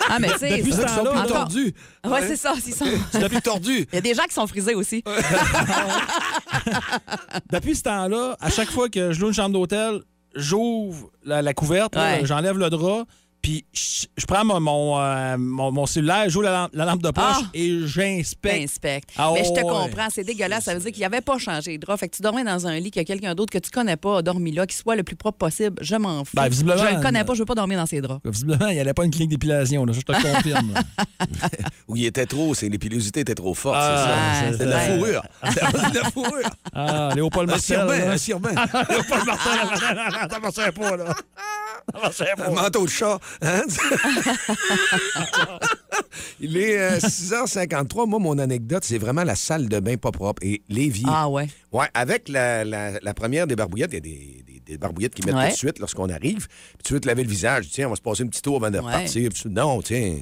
Ah, 0.09 0.17
mais 0.19 0.27
tu 0.29 0.37
sais... 0.39 0.57
Depuis 0.57 0.73
ce 0.73 0.81
Ils 0.81 0.89
sont 0.89 0.95
temps-là, 1.03 1.11
plus 1.11 1.19
encore- 1.19 1.27
tordus. 1.47 1.73
Ouais, 2.05 2.21
c'est 2.27 2.35
ça. 2.35 2.53
ils 2.65 2.73
sont- 2.73 2.85
C'est 3.11 3.29
plus 3.29 3.41
tordu. 3.41 3.87
Il 3.91 3.95
y 3.95 3.97
a 3.97 4.01
des 4.01 4.13
gens 4.13 4.23
qui 4.27 4.33
sont 4.35 4.47
frisés 4.47 4.75
aussi. 4.75 5.03
Depuis 7.51 7.75
ce 7.75 7.83
temps-là, 7.83 8.35
à 8.39 8.49
chaque 8.49 8.69
fois 8.69 8.89
que 8.89 9.11
je 9.11 9.19
loue 9.21 9.27
une 9.29 9.33
chambre 9.33 9.53
d'hôtel, 9.53 10.01
j'ouvre 10.35 11.09
la, 11.23 11.41
la 11.41 11.53
couverte, 11.53 11.95
Ouais. 11.95 12.21
j'enlève 12.23 12.57
le 12.57 12.69
drap, 12.69 13.05
puis 13.47 13.63
je, 13.71 14.07
je 14.17 14.25
prends 14.25 14.43
mon, 14.43 14.59
mon, 14.59 14.99
euh, 14.99 15.37
mon- 15.37 15.71
mon 15.71 15.85
cellulaire, 15.85 16.29
j'ouvre 16.29 16.43
la, 16.43 16.51
lampe- 16.65 16.71
la 16.73 16.83
lampe 16.83 17.01
de 17.01 17.11
poche 17.11 17.23
Ah! 17.23 17.41
et 17.53 17.79
j'inspecte. 17.85 18.61
Inspecte. 18.63 19.09
Ah, 19.17 19.31
mais 19.33 19.45
je 19.45 19.51
te 19.51 19.55
ouais. 19.55 19.61
comprends, 19.61 20.09
c'est 20.13 20.25
dégueulasse. 20.25 20.65
Ça 20.65 20.73
veut 20.73 20.81
dire 20.81 20.91
qu'il 20.91 21.01
n'avait 21.03 21.21
pas 21.21 21.37
changé 21.37 21.77
de 21.77 21.85
drap. 21.85 21.95
Fait 21.95 22.09
que 22.09 22.15
tu 22.17 22.21
dormais 22.21 22.43
dans 22.43 22.67
un 22.67 22.77
lit 22.77 22.91
que 22.91 22.99
quelqu'un 23.03 23.35
d'autre 23.35 23.53
que 23.53 23.57
tu 23.59 23.69
connais 23.71 23.95
pas 23.95 24.17
a 24.17 24.21
dormi 24.21 24.51
là, 24.51 24.67
qui 24.67 24.75
soit 24.75 24.97
le 24.97 25.03
plus 25.03 25.15
propre 25.15 25.37
possible. 25.37 25.77
Je 25.81 25.95
m'en 25.95 26.25
fous. 26.25 26.35
Ben, 26.35 26.49
visiblement, 26.49 26.77
je 26.77 26.95
le 26.97 27.01
connais 27.01 27.21
euh, 27.21 27.23
pas, 27.23 27.35
je 27.35 27.39
veux 27.39 27.45
pas 27.45 27.55
dormir 27.55 27.79
dans 27.79 27.85
ses 27.85 28.01
draps. 28.01 28.19
Visiblement, 28.25 28.67
il 28.67 28.73
n'y 28.73 28.81
avait 28.81 28.93
pas 28.93 29.05
une 29.05 29.11
clinique 29.11 29.29
d'épilation, 29.29 29.85
là, 29.85 29.93
ça, 29.93 29.99
je 30.01 30.05
te 30.05 30.11
le 30.11 30.33
confirme. 30.33 30.73
là. 30.73 30.81
Où 31.87 31.95
il 31.95 32.05
était 32.05 32.25
trop, 32.25 32.53
c'est 32.53 32.67
les 32.67 32.77
pilosités 32.77 33.21
étaient 33.21 33.33
trop 33.33 33.53
fortes, 33.53 33.77
Ah, 33.79 34.41
c'est 34.41 34.51
ça. 34.51 34.51
c'est 34.51 34.57
C'est 34.57 34.65
de 34.65 34.69
la 34.69 34.79
ça. 34.85 34.93
fourrure. 34.97 35.23
C'est 35.53 35.91
de 35.93 35.97
la 35.99 36.03
fourrure. 36.11 36.49
Ah, 36.73 37.09
Léopold 37.15 37.49
Un 37.49 37.57
sirbin, 37.59 37.97
là. 37.97 38.11
un 38.11 38.17
sirbin. 38.17 38.49
Léopold 38.89 39.25
Martel, 39.25 40.29
ça 40.29 40.39
marchait 40.39 40.71
pas, 40.73 40.97
là. 40.97 41.05
Ça 41.93 41.99
marchait 42.01 42.31
Un 42.33 42.35
pas. 42.35 42.49
manteau 42.63 42.83
de 42.85 42.89
chat. 42.89 43.17
Hein? 43.41 43.61
Il 46.39 46.57
est 46.57 46.77
euh, 46.79 46.97
6h53. 46.99 48.07
Moi, 48.07 48.19
mon 48.19 48.37
anecdote, 48.39 48.83
c'est 48.83 48.97
vraiment 48.97 49.23
la 49.23 49.35
salle 49.35 49.67
de 49.69 49.79
bain 49.79 49.97
pas 49.97 50.11
propre. 50.11 50.41
Et 50.43 50.61
l'évier. 50.69 51.05
Ah 51.07 51.29
ouais. 51.29 51.47
Ouais, 51.71 51.87
avec 51.93 52.29
la, 52.29 52.63
la- 52.63 52.99
la 52.99 53.13
première 53.13 53.47
des 53.47 53.55
barbouillettes, 53.55 53.91
il 53.91 53.95
y 53.95 53.97
a 53.97 54.01
des, 54.01 54.43
des- 54.45 54.59
des 54.65 54.77
barbouillettes 54.77 55.15
qui 55.15 55.25
mettent 55.25 55.35
Ouais. 55.35 55.47
tout 55.47 55.53
de 55.53 55.57
suite 55.57 55.79
lorsqu'on 55.79 56.09
arrive. 56.09 56.47
Puis 56.47 56.83
tu 56.83 56.93
veux 56.93 56.99
te 56.99 57.07
laver 57.07 57.23
le 57.23 57.29
visage. 57.29 57.69
Tiens, 57.71 57.87
on 57.87 57.91
va 57.91 57.95
se 57.95 58.01
passer 58.01 58.23
un 58.23 58.27
petit 58.27 58.41
tour 58.41 58.57
avant 58.57 58.69
de 58.71 58.77
Ouais. 58.79 58.85
repartir. 58.85 59.29
Puis 59.33 59.43
non, 59.49 59.81
tiens. 59.81 60.15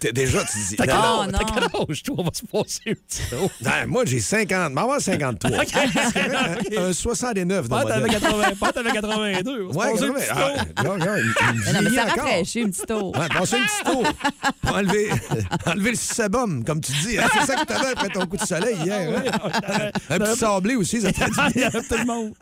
T'es 0.00 0.12
déjà, 0.12 0.44
tu 0.44 0.58
dis. 0.68 0.76
T'as 0.76 0.86
quel, 0.86 0.94
non, 0.94 1.28
Oh, 1.34 1.44
quel 1.54 1.64
âge, 1.90 2.02
toi? 2.02 2.14
On 2.18 2.22
va 2.24 2.30
se 2.32 2.42
passer 2.46 2.80
un 2.88 2.94
petit 2.94 3.22
tour. 3.30 3.50
non, 3.62 3.70
moi, 3.88 4.02
j'ai 4.06 4.20
50. 4.20 4.72
M'en 4.72 4.86
va 4.88 5.00
53. 5.00 5.50
un, 6.78 6.82
un 6.88 6.92
69 6.92 7.68
dans 7.68 7.76
Pas 7.76 7.84
t'avais 7.84 8.00
modèle. 8.06 8.20
80, 8.20 8.42
pas 8.58 8.72
t'avais 8.72 8.92
82. 8.92 9.62
On 9.62 9.66
va 9.68 9.72
se 9.72 9.76
Ouais, 9.78 9.92
passer 9.92 10.04
un 10.04 10.08
ouais, 10.08 10.20
petit 10.20 10.30
ah, 10.76 10.82
tour. 10.84 10.84
non, 10.84 10.98
non, 11.06 11.16
il- 11.16 11.24
il 11.54 11.60
Mais 11.60 11.72
non, 11.72 11.78
mais 11.82 11.90
vieillit 11.90 11.94
ça 11.96 12.04
rafraîchit 12.04 12.60
un 12.62 12.70
petit 12.70 12.86
tour. 12.86 13.16
Ouais, 13.18 13.28
passer 13.28 13.56
un 13.56 13.64
petit 13.64 13.84
tour. 13.92 14.04
Pour 14.62 14.76
enlever, 14.76 15.10
enlever 15.66 15.90
le 15.90 15.96
sébum, 15.96 16.64
comme 16.64 16.80
tu 16.80 16.92
dis. 16.92 17.18
hein. 17.18 17.26
C'est 17.34 17.46
ça 17.46 17.56
que 17.56 17.64
t'avais 17.66 17.88
après 17.92 18.08
ton 18.08 18.26
coup 18.26 18.36
de 18.36 18.44
soleil 18.46 18.76
hier. 18.84 19.10
hein? 19.16 19.90
Un 20.10 20.18
petit 20.18 20.38
sablé 20.38 20.76
aussi, 20.76 21.00
ça 21.00 21.12
t'a 21.12 21.26
Il 21.54 21.60
y 21.62 21.64
dit. 21.70 21.88
tout 21.88 21.96
le 21.98 22.04
monde. 22.06 22.32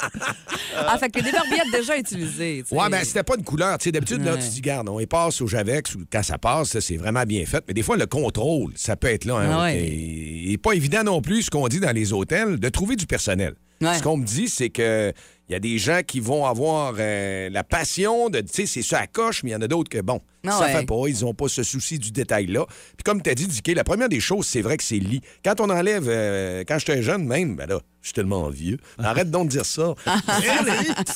Ah, 0.76 0.96
fait 0.98 1.10
que 1.10 1.20
des 1.20 1.32
barbettes 1.32 1.70
déjà 1.72 1.96
utilisées. 1.98 2.64
Ouais, 2.70 2.88
mais 2.90 3.04
c'était 3.04 3.22
pas 3.22 3.34
une 3.36 3.44
couleur. 3.44 3.76
Tu 3.78 3.84
sais, 3.84 3.92
d'habitude, 3.92 4.24
là, 4.24 4.32
Ouais. 4.34 4.38
tu 4.38 4.48
dis, 4.48 4.60
garde, 4.60 4.88
on 4.88 4.98
y 5.00 5.06
passe 5.06 5.40
au 5.40 5.46
Javex 5.46 5.94
ou 5.94 6.00
quand 6.10 6.22
ça 6.22 6.38
passe, 6.38 6.61
ça, 6.64 6.80
c'est 6.80 6.96
vraiment 6.96 7.24
bien 7.24 7.44
fait. 7.46 7.64
Mais 7.68 7.74
des 7.74 7.82
fois, 7.82 7.96
le 7.96 8.06
contrôle, 8.06 8.72
ça 8.76 8.96
peut 8.96 9.08
être 9.08 9.24
là. 9.24 9.36
hein. 9.36 9.50
Ah 9.52 9.62
ouais. 9.64 9.78
Et, 9.78 10.52
et 10.52 10.58
pas 10.58 10.72
évident 10.72 11.02
non 11.04 11.20
plus, 11.22 11.42
ce 11.42 11.50
qu'on 11.50 11.68
dit 11.68 11.80
dans 11.80 11.92
les 11.94 12.12
hôtels, 12.12 12.58
de 12.58 12.68
trouver 12.68 12.96
du 12.96 13.06
personnel. 13.06 13.54
Ouais. 13.80 13.94
Ce 13.98 14.02
qu'on 14.02 14.16
me 14.16 14.24
dit, 14.24 14.48
c'est 14.48 14.70
que 14.70 15.12
il 15.48 15.52
y 15.52 15.56
a 15.56 15.60
des 15.60 15.76
gens 15.78 16.00
qui 16.06 16.20
vont 16.20 16.46
avoir 16.46 16.94
euh, 16.98 17.50
la 17.50 17.64
passion 17.64 18.30
de, 18.30 18.40
tu 18.40 18.46
sais, 18.52 18.66
c'est 18.66 18.82
ça 18.82 19.00
à 19.00 19.06
coche, 19.06 19.42
mais 19.42 19.50
il 19.50 19.52
y 19.52 19.56
en 19.56 19.60
a 19.60 19.68
d'autres 19.68 19.90
que, 19.90 20.00
bon, 20.00 20.20
Ah 20.46 20.50
ça 20.52 20.60
ouais. 20.66 20.72
fait 20.72 20.86
pas, 20.86 21.02
ils 21.08 21.24
ont 21.24 21.34
pas 21.34 21.48
ce 21.48 21.62
souci 21.62 21.98
du 21.98 22.10
détail-là. 22.10 22.66
Puis 22.68 23.04
comme 23.04 23.22
tu 23.22 23.30
as 23.30 23.34
dit, 23.34 23.46
Dicky, 23.46 23.74
la 23.74 23.84
première 23.84 24.08
des 24.08 24.20
choses, 24.20 24.46
c'est 24.46 24.62
vrai 24.62 24.76
que 24.76 24.82
c'est 24.84 24.96
lit. 24.98 25.20
Quand 25.44 25.60
on 25.60 25.70
enlève, 25.70 26.04
euh, 26.08 26.64
quand 26.66 26.78
j'étais 26.78 27.02
jeune 27.02 27.24
même, 27.24 27.54
ben 27.56 27.68
là, 27.68 27.78
je 28.00 28.08
suis 28.08 28.14
tellement 28.14 28.48
vieux. 28.48 28.78
Arrête 28.98 29.30
donc 29.30 29.46
de 29.46 29.50
dire 29.52 29.64
ça. 29.66 29.94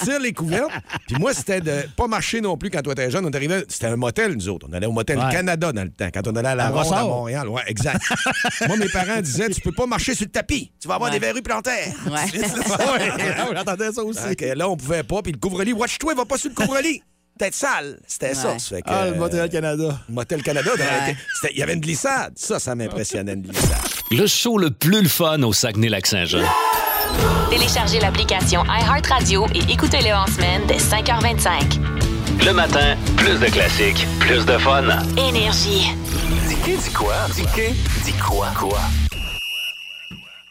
Tire 0.04 0.21
les- 0.21 0.33
couvertes. 0.33 0.71
Puis 1.09 1.16
moi, 1.18 1.35
c'était 1.35 1.61
de 1.61 1.73
pas 1.97 2.06
marcher 2.06 2.40
non 2.40 2.56
plus 2.56 2.71
quand 2.71 2.83
toi 2.83 2.92
étais 2.92 3.11
jeune. 3.11 3.26
On 3.26 3.30
arrivait, 3.30 3.64
c'était 3.68 3.87
un 3.87 3.97
motel, 3.97 4.35
nous 4.35 4.49
autres. 4.49 4.66
On 4.71 4.73
allait 4.73 4.87
au 4.87 4.92
motel 4.92 5.18
Ouais. 5.18 5.33
Canada 5.33 5.73
dans 5.73 5.83
le 5.85 5.90
temps, 5.90 6.09
quand 6.12 6.26
on 6.28 6.37
allait 6.37 6.49
à 6.50 6.54
la 6.54 6.68
Ronde 6.68 6.92
à. 6.92 7.02
Montréal. 7.04 7.49
Ouais, 7.49 7.62
exact. 7.66 8.00
moi, 8.68 8.76
mes 8.76 8.88
parents 8.88 9.21
disaient, 9.21 9.49
tu 9.50 9.61
peux 9.61 9.73
pas 9.73 9.87
marcher 9.87 10.14
sur 10.14 10.26
le 10.26 10.30
tapis. 10.30 10.71
Tu 10.80 10.87
vas 10.88 10.95
avoir 10.95 11.11
Ouais. 11.11 11.18
des 11.18 11.25
verrues 11.26 11.42
plantaires. 11.42 11.92
Ouais. 12.06 12.40
Ouais, 12.87 13.54
j'entendais 13.54 13.92
ça 13.92 14.02
aussi. 14.04 14.21
Là, 14.54 14.68
on 14.68 14.76
pouvait 14.76 15.02
pas. 15.02 15.23
Puis 15.23 15.33
le 15.33 15.38
couvre-lit, 15.38 15.73
watch-toi, 15.73 16.14
va 16.14 16.25
pas 16.25 16.37
sur 16.38 16.50
le 16.50 16.54
couvre-lit. 16.54 17.02
Peut-être 17.38 17.55
sale. 17.55 17.99
C'était 18.07 18.35
ça. 18.35 18.52
Ouais. 18.52 18.59
Ça 18.59 18.76
fait 18.76 18.83
que, 18.83 18.88
Ah, 18.90 19.05
le 19.07 19.12
euh, 19.12 19.16
Canada. 19.49 19.99
Motel 20.09 20.43
Canada, 20.43 20.71
Ouais. 20.71 20.78
lequel- 20.85 21.16
c'était- 21.40 21.55
il 21.55 21.59
y 21.59 21.62
avait 21.62 21.75
une 21.75 21.81
glissade. 21.81 22.33
Ça, 22.37 22.59
ça 22.59 22.75
m'impressionnait, 22.75 23.35
une 23.35 23.43
glissade. 23.43 23.78
Le 24.11 24.26
show 24.26 24.57
le 24.59 24.71
plus 24.71 25.02
le 25.02 25.09
fun 25.09 25.43
au 25.43 25.52
Saguenay-Lac-Saint-Jean. 25.52 26.43
Téléchargez 27.50 28.00
l'application 28.00 28.64
iHeartRadio 28.64 29.47
et 29.55 29.73
écoutez-le 29.73 30.12
en 30.14 30.26
semaine 30.26 30.62
dès 30.66 30.78
5h25. 30.78 31.78
Le 32.45 32.52
matin, 32.52 32.97
plus 33.16 33.38
de 33.38 33.47
classiques, 33.47 34.07
plus 34.21 34.45
de 34.45 34.59
fun. 34.59 34.85
Énergie. 35.16 35.93
Dis 36.64 36.76
dis 36.76 36.90
quoi? 36.93 37.14
Dis 37.35 37.45
dis 38.05 38.12
quoi? 38.14 38.49
Quoi? 38.59 38.78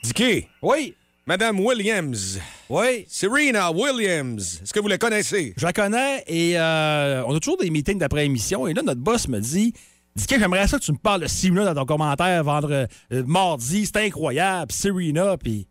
Dicky, 0.04 0.48
Oui, 0.62 0.96
Madame 1.28 1.60
Williams, 1.60 2.40
oui. 2.70 3.04
Serena 3.08 3.72
Williams, 3.72 4.60
est-ce 4.62 4.72
que 4.72 4.80
vous 4.80 4.88
la 4.88 5.00
connaissez? 5.00 5.56
Je 5.58 5.66
la 5.66 5.74
connais 5.74 6.24
et 6.28 6.54
euh, 6.56 7.24
on 7.26 7.36
a 7.36 7.40
toujours 7.40 7.58
des 7.58 7.72
meetings 7.72 7.98
d'après-émission. 7.98 8.68
Et 8.68 8.76
là, 8.76 8.84
notre 8.84 9.02
boss 9.02 9.28
me 9.28 9.40
dit 9.40 9.74
Dis 10.16 10.28
que 10.28 10.38
j'aimerais 10.38 10.68
ça 10.68 10.78
que 10.78 10.84
tu 10.84 10.92
me 10.92 10.98
parles 10.98 11.22
de 11.22 11.28
Serena 11.28 11.74
dans 11.74 11.82
ton 11.82 11.86
commentaire 11.86 12.44
vendre 12.44 12.88
euh, 13.12 13.24
mardi. 13.26 13.88
C'est 13.88 14.06
incroyable. 14.06 14.72
Serena, 14.72 15.36
puis. 15.38 15.68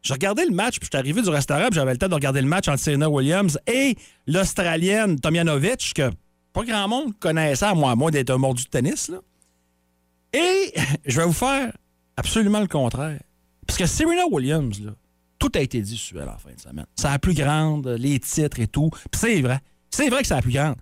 J'ai 0.00 0.14
regardé 0.14 0.46
le 0.46 0.54
match, 0.54 0.78
puis 0.78 0.88
je 0.90 0.96
suis 0.96 0.98
arrivé 0.98 1.20
du 1.20 1.28
restaurant, 1.28 1.66
puis 1.66 1.74
j'avais 1.74 1.92
le 1.92 1.98
temps 1.98 2.08
de 2.08 2.14
regarder 2.14 2.40
le 2.40 2.46
match 2.46 2.68
entre 2.68 2.78
Serena 2.78 3.10
Williams 3.10 3.58
et 3.66 3.96
l'Australienne 4.26 5.20
Tomjanovic, 5.20 5.92
que 5.92 6.10
pas 6.52 6.62
grand 6.64 6.88
monde 6.88 7.18
connaissait, 7.18 7.66
à 7.66 7.74
moi, 7.74 7.90
à 7.90 7.96
moins 7.96 8.10
d'être 8.10 8.30
un 8.30 8.38
mordu 8.38 8.64
de 8.64 8.68
tennis. 8.68 9.08
Là. 9.08 9.18
Et 10.32 10.72
je 11.04 11.20
vais 11.20 11.26
vous 11.26 11.32
faire 11.32 11.72
absolument 12.16 12.60
le 12.60 12.68
contraire. 12.68 13.18
Parce 13.68 13.78
que 13.78 13.86
Serena 13.86 14.26
Williams, 14.28 14.80
là, 14.80 14.92
tout 15.38 15.52
a 15.54 15.60
été 15.60 15.80
dit 15.80 15.96
sur 15.96 16.20
elle 16.20 16.28
en 16.28 16.36
fin 16.38 16.52
de 16.52 16.58
semaine. 16.60 16.86
C'est 16.96 17.06
la 17.08 17.18
plus 17.20 17.34
grande, 17.34 17.86
les 17.86 18.18
titres 18.18 18.58
et 18.58 18.66
tout. 18.66 18.90
Puis 18.90 19.20
c'est 19.20 19.40
vrai. 19.40 19.60
C'est 19.90 20.08
vrai 20.08 20.22
que 20.22 20.26
c'est 20.28 20.34
la 20.34 20.42
plus 20.42 20.52
grande. 20.52 20.74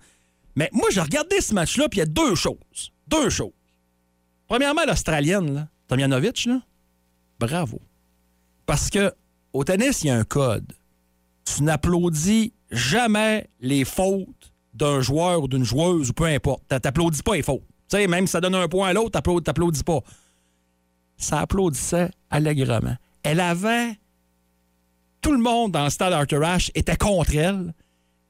Mais 0.55 0.69
moi, 0.73 0.87
j'ai 0.89 1.01
regardé 1.01 1.39
ce 1.41 1.53
match-là, 1.53 1.87
puis 1.89 1.97
il 1.97 1.99
y 1.99 2.03
a 2.03 2.07
deux 2.07 2.33
choses. 2.33 2.91
Deux 3.07 3.29
choses. 3.29 3.51
Premièrement, 4.47 4.81
l'Australienne, 4.87 5.67
Tomjanovic, 5.87 6.45
là, 6.45 6.61
bravo. 7.39 7.79
Parce 8.65 8.89
que 8.89 9.13
au 9.53 9.63
tennis, 9.63 10.03
il 10.03 10.07
y 10.07 10.09
a 10.09 10.17
un 10.17 10.23
code. 10.23 10.73
Tu 11.45 11.63
n'applaudis 11.63 12.53
jamais 12.71 13.49
les 13.59 13.85
fautes 13.85 14.51
d'un 14.73 15.01
joueur 15.01 15.43
ou 15.43 15.47
d'une 15.47 15.63
joueuse 15.63 16.09
ou 16.09 16.13
peu 16.13 16.25
importe. 16.25 16.63
T'a- 16.67 16.79
T'applaudis 16.79 17.21
pas 17.23 17.35
les 17.35 17.43
fautes. 17.43 17.63
Tu 17.89 17.97
sais, 17.97 18.07
même 18.07 18.27
si 18.27 18.31
ça 18.31 18.41
donne 18.41 18.55
un 18.55 18.67
point 18.67 18.89
à 18.89 18.93
l'autre, 18.93 19.11
t'applaudis, 19.11 19.43
t'applaudis 19.43 19.83
pas. 19.83 19.99
Ça 21.17 21.41
applaudissait 21.41 22.09
allègrement. 22.29 22.95
Elle 23.23 23.39
avait. 23.39 23.97
Tout 25.21 25.31
le 25.31 25.39
monde 25.39 25.71
dans 25.71 25.89
stade 25.89 26.13
Arthur 26.13 26.43
Ashe 26.43 26.71
était 26.75 26.95
contre 26.95 27.35
elle. 27.35 27.73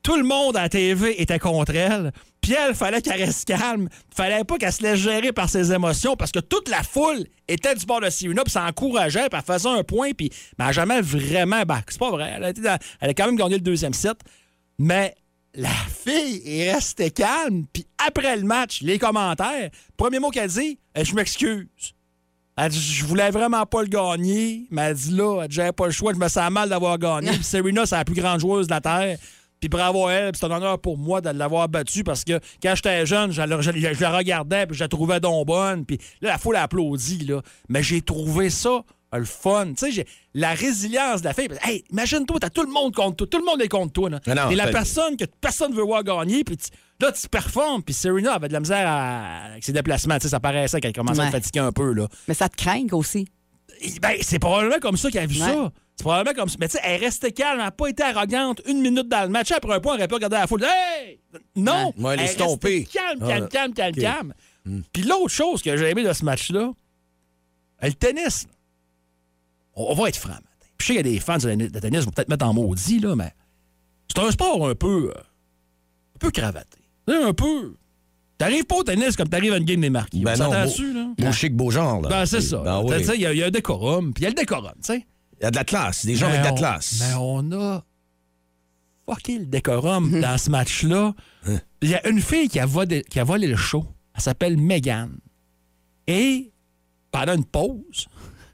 Tout 0.04 0.16
le 0.16 0.24
monde 0.24 0.56
à 0.56 0.64
la 0.64 0.70
TV 0.70 1.22
était 1.22 1.38
contre 1.38 1.76
elle. 1.76 2.14
Puis 2.40 2.54
elle, 2.54 2.74
fallait 2.74 3.02
qu'elle 3.02 3.22
reste 3.22 3.46
calme. 3.46 3.90
Fallait 4.16 4.46
pas 4.46 4.58
qu'elle 4.58 4.72
se 4.72 4.82
laisse 4.82 5.00
gérer 5.00 5.34
par 5.34 5.50
ses 5.50 5.74
émotions 5.74 6.16
parce 6.16 6.32
que 6.32 6.40
toute 6.40 6.70
la 6.70 6.82
foule 6.82 7.26
était 7.50 7.76
du 7.76 7.86
bord 7.86 8.00
de 8.00 8.10
Serena 8.10 8.44
puis 8.44 8.54
ça 8.54 8.64
encourageait 8.66 9.28
puis 9.30 9.38
elle 9.38 9.54
faisait 9.54 9.68
un 9.68 9.84
point 9.84 10.12
puis 10.14 10.32
mais 10.58 10.72
jamais 10.72 11.02
vraiment 11.02 11.64
bah, 11.64 11.82
c'est 11.90 12.00
pas 12.00 12.10
vrai. 12.10 12.34
Elle 12.38 12.46
a, 12.68 12.80
elle 13.02 13.10
a 13.10 13.14
quand 13.14 13.26
même 13.26 13.36
gagné 13.36 13.56
le 13.56 13.62
deuxième 13.62 13.94
set. 13.94 14.18
Mais 14.80 15.14
la 15.56 15.70
fille 15.70 16.42
est 16.46 16.74
restée 16.74 17.12
calme. 17.12 17.66
Puis 17.74 17.86
après 17.98 18.38
le 18.38 18.44
match, 18.44 18.82
les 18.82 18.98
commentaires, 19.00 19.70
premier 19.98 20.20
mot 20.20 20.30
qu'elle 20.30 20.50
dit, 20.50 20.80
Eh, 20.96 21.04
je 21.04 21.14
m'excuse. 21.16 21.68
Elle 22.58 22.72
dit, 22.72 22.82
je 22.82 23.06
voulais 23.06 23.30
vraiment 23.30 23.66
pas 23.66 23.82
le 23.84 23.88
gagner. 23.88 24.66
Mais 24.72 24.82
elle 24.84 24.96
dit 24.96 25.12
là, 25.12 25.42
elle 25.44 25.48
dit, 25.48 25.56
j'avais 25.56 25.72
pas 25.72 25.86
le 25.86 25.92
choix, 25.92 26.12
je 26.14 26.18
me 26.18 26.28
sens 26.28 26.50
mal 26.52 26.70
d'avoir 26.70 26.98
gagné. 26.98 27.30
Puis 27.34 27.44
Serena, 27.44 27.86
c'est 27.86 27.96
la 27.96 28.06
plus 28.06 28.16
grande 28.16 28.40
joueuse 28.40 28.68
de 28.68 28.74
la 28.74 28.82
Terre. 28.82 29.18
Puis 29.60 29.70
bravo 29.70 30.06
à 30.06 30.14
elle, 30.14 30.32
c'est 30.36 30.46
un 30.46 30.52
honneur 30.52 30.80
pour 30.80 30.98
moi 31.00 31.20
de 31.20 31.30
l'avoir 31.30 31.68
battue 31.68 32.04
parce 32.04 32.24
que 32.24 32.40
quand 32.62 32.76
j'étais 32.76 33.06
jeune, 33.08 33.32
je 33.32 33.42
la, 33.42 33.60
je- 33.62 33.72
je 33.72 34.02
la 34.02 34.16
regardais, 34.16 34.68
puis 34.68 34.76
je 34.78 34.84
la 34.84 34.88
trouvais 34.88 35.20
donc 35.20 35.48
bonne. 35.48 35.84
Puis 35.86 35.98
là, 36.22 36.30
la 36.30 36.38
foule 36.38 36.56
applaudit, 36.58 37.26
là. 37.26 37.42
Mais 37.68 37.82
j'ai 37.82 38.02
trouvé 38.02 38.52
ça 38.52 38.70
euh, 38.70 39.18
le 39.18 39.26
fun. 39.26 39.74
Tu 39.76 39.92
sais, 39.92 40.06
la 40.36 40.54
résilience 40.54 41.22
de 41.22 41.26
la 41.28 41.34
fille. 41.34 41.48
Hey, 41.64 41.84
imagine-toi, 41.92 42.38
t'as 42.40 42.50
tout 42.52 42.62
le 42.64 42.72
monde 42.72 42.94
contre 42.94 43.16
toi. 43.18 43.28
Tout 43.32 43.40
le 43.40 43.46
monde 43.46 43.60
est 43.62 43.68
contre 43.68 43.94
toi. 43.94 44.10
Là. 44.12 44.20
T'es 44.50 44.56
la 44.56 44.66
personne 44.74 45.18
que 45.18 45.26
personne 45.42 45.74
veut 45.74 45.84
voir 45.84 46.04
gagner, 46.04 46.44
puis 46.44 46.56
là, 47.02 47.12
tu 47.12 47.28
performes. 47.30 47.84
Puis 47.84 47.94
Serena 47.94 48.34
avait 48.34 48.48
de 48.48 48.54
la 48.54 48.60
misère 48.60 48.88
à- 48.88 49.46
avec 49.52 49.64
ses 49.64 49.74
déplacements. 49.74 50.16
Tu 50.16 50.24
sais, 50.24 50.30
ça 50.30 50.40
paraissait 50.40 50.80
qu'elle 50.82 50.94
commençait 50.94 51.20
à 51.20 51.24
Ouais. 51.24 51.28
être 51.30 51.36
fatiguée 51.36 51.60
un 51.60 51.72
peu, 51.72 51.94
là. 51.94 52.08
Mais 52.28 52.34
ça 52.34 52.50
te 52.50 52.56
craint 52.56 52.86
aussi. 52.94 53.28
Et, 53.82 54.00
Ben, 54.00 54.16
c'est 54.22 54.40
probablement 54.40 54.80
comme 54.80 54.98
ça 54.98 55.12
qu'elle 55.12 55.24
a 55.24 55.28
vu 55.28 55.40
Ouais. 55.42 55.48
ça. 55.48 55.72
C'est 55.96 56.04
probablement 56.04 56.36
comme 56.36 56.50
ça. 56.50 56.58
Mais 56.60 56.68
tu 56.68 56.78
sais, 56.78 56.82
elle 56.84 57.00
restait 57.04 57.32
calme, 57.32 57.60
elle 57.60 57.66
n'a 57.66 57.72
pas 57.72 57.88
été 57.88 58.04
arrogante 58.04 58.62
une 58.68 58.82
minute 58.82 59.08
dans 59.08 59.24
le 59.24 59.30
match. 59.30 59.52
Après 59.52 59.74
un 59.76 59.80
point, 59.80 59.94
elle 59.96 60.00
aurait 60.02 60.08
pas 60.08 60.16
regardé 60.16 60.36
la 60.36 60.48
foule. 60.48 60.64
Hey! 60.64 61.20
Non! 61.56 61.92
Ouais, 61.98 62.14
elle 62.14 62.20
est 62.20 62.24
restait 62.24 62.44
estompée. 62.44 62.86
Calme, 62.86 63.20
Ah, 63.24 63.28
calme, 63.28 63.48
calme, 63.50 63.74
calme, 63.74 63.94
ok. 63.96 64.02
calme. 64.02 64.34
Puis 64.94 65.04
l'autre 65.04 65.30
chose 65.30 65.62
que 65.62 65.76
j'ai 65.78 65.90
aimé 65.90 66.04
de 66.04 66.12
ce 66.14 66.24
match-là, 66.26 66.72
le 67.82 67.94
tennis. 67.94 68.48
On, 69.76 69.94
va 69.94 70.10
être 70.10 70.18
franc, 70.18 70.30
matin. 70.30 70.44
Puis 70.60 70.70
je 70.80 70.86
sais 70.94 70.94
qu'il 70.98 71.08
y 71.08 71.10
a 71.10 71.14
des 71.14 71.20
fans 71.20 71.38
de, 71.38 71.80
tennis 71.80 72.00
qui 72.00 72.06
vont 72.06 72.12
peut-être 72.12 72.30
mettre 72.30 72.46
en 72.46 72.54
maudit, 72.54 73.00
là, 73.00 73.16
mais 73.16 73.32
c'est 74.08 74.22
un 74.24 74.32
sport 74.32 74.68
un 74.68 74.76
peu. 74.76 75.12
euh, 75.16 75.20
un 76.16 76.20
peu 76.20 76.32
cravaté. 76.32 76.80
Un 77.08 77.34
peu. 77.34 77.76
T'arrives 78.38 78.66
pas 78.66 78.76
au 78.76 78.84
tennis 78.84 79.16
comme 79.16 79.30
t'arrives 79.30 79.54
à 79.54 79.58
une 79.58 79.66
game 79.66 79.82
des 79.82 79.90
marquis. 79.90 80.22
Ben 80.22 80.36
On 80.42 80.44
non, 80.44 80.50
beau- 80.52 80.66
dessus, 80.66 80.94
là? 80.94 81.08
Beau 81.18 81.32
chic, 81.32 81.56
beau 81.56 81.72
genre. 81.72 82.02
Là. 82.02 82.10
Ben, 82.10 82.26
c'est 82.26 82.42
ça. 82.42 82.58
Ben 82.60 82.82
oui. 82.84 82.96
Il 83.16 83.22
y, 83.22 83.26
a- 83.26 83.34
il 83.34 83.40
y 83.40 83.44
a 83.44 83.48
un 83.48 83.52
décorum, 83.52 84.14
puis 84.14 84.22
il 84.22 84.26
y 84.26 84.28
a 84.28 84.30
le 84.30 84.36
décorum, 84.36 84.74
tu 84.76 84.94
sais. 84.94 85.06
Il 85.40 85.44
y 85.44 85.46
a 85.48 85.52
de 85.52 85.56
la 85.56 85.64
classe, 85.64 86.06
des 86.06 86.16
gens 86.16 86.28
Mais 86.28 86.34
avec 86.38 86.42
de 86.42 86.46
la 86.48 86.54
on- 86.54 86.58
classe. 86.58 86.98
Mais 87.00 87.14
on 87.20 87.52
a 87.54 87.84
fucké 89.10 89.40
le 89.40 89.46
décorum 89.46 90.12
dans 90.22 90.38
ce 90.38 90.50
match-là. 90.50 91.14
Hein? 91.48 91.58
Il 91.82 91.90
y 91.90 91.96
a 91.96 92.08
une 92.08 92.20
fille 92.22 92.50
qui 92.50 92.60
a, 92.60 92.66
volé, 92.66 93.04
qui 93.04 93.20
a 93.20 93.24
volé 93.24 93.48
le 93.48 93.56
show. 93.56 93.86
Elle 94.16 94.22
s'appelle 94.22 94.58
Megan. 94.58 95.18
Et 96.08 96.52
pendant 97.12 97.36
une 97.36 97.46
pause, 97.46 98.08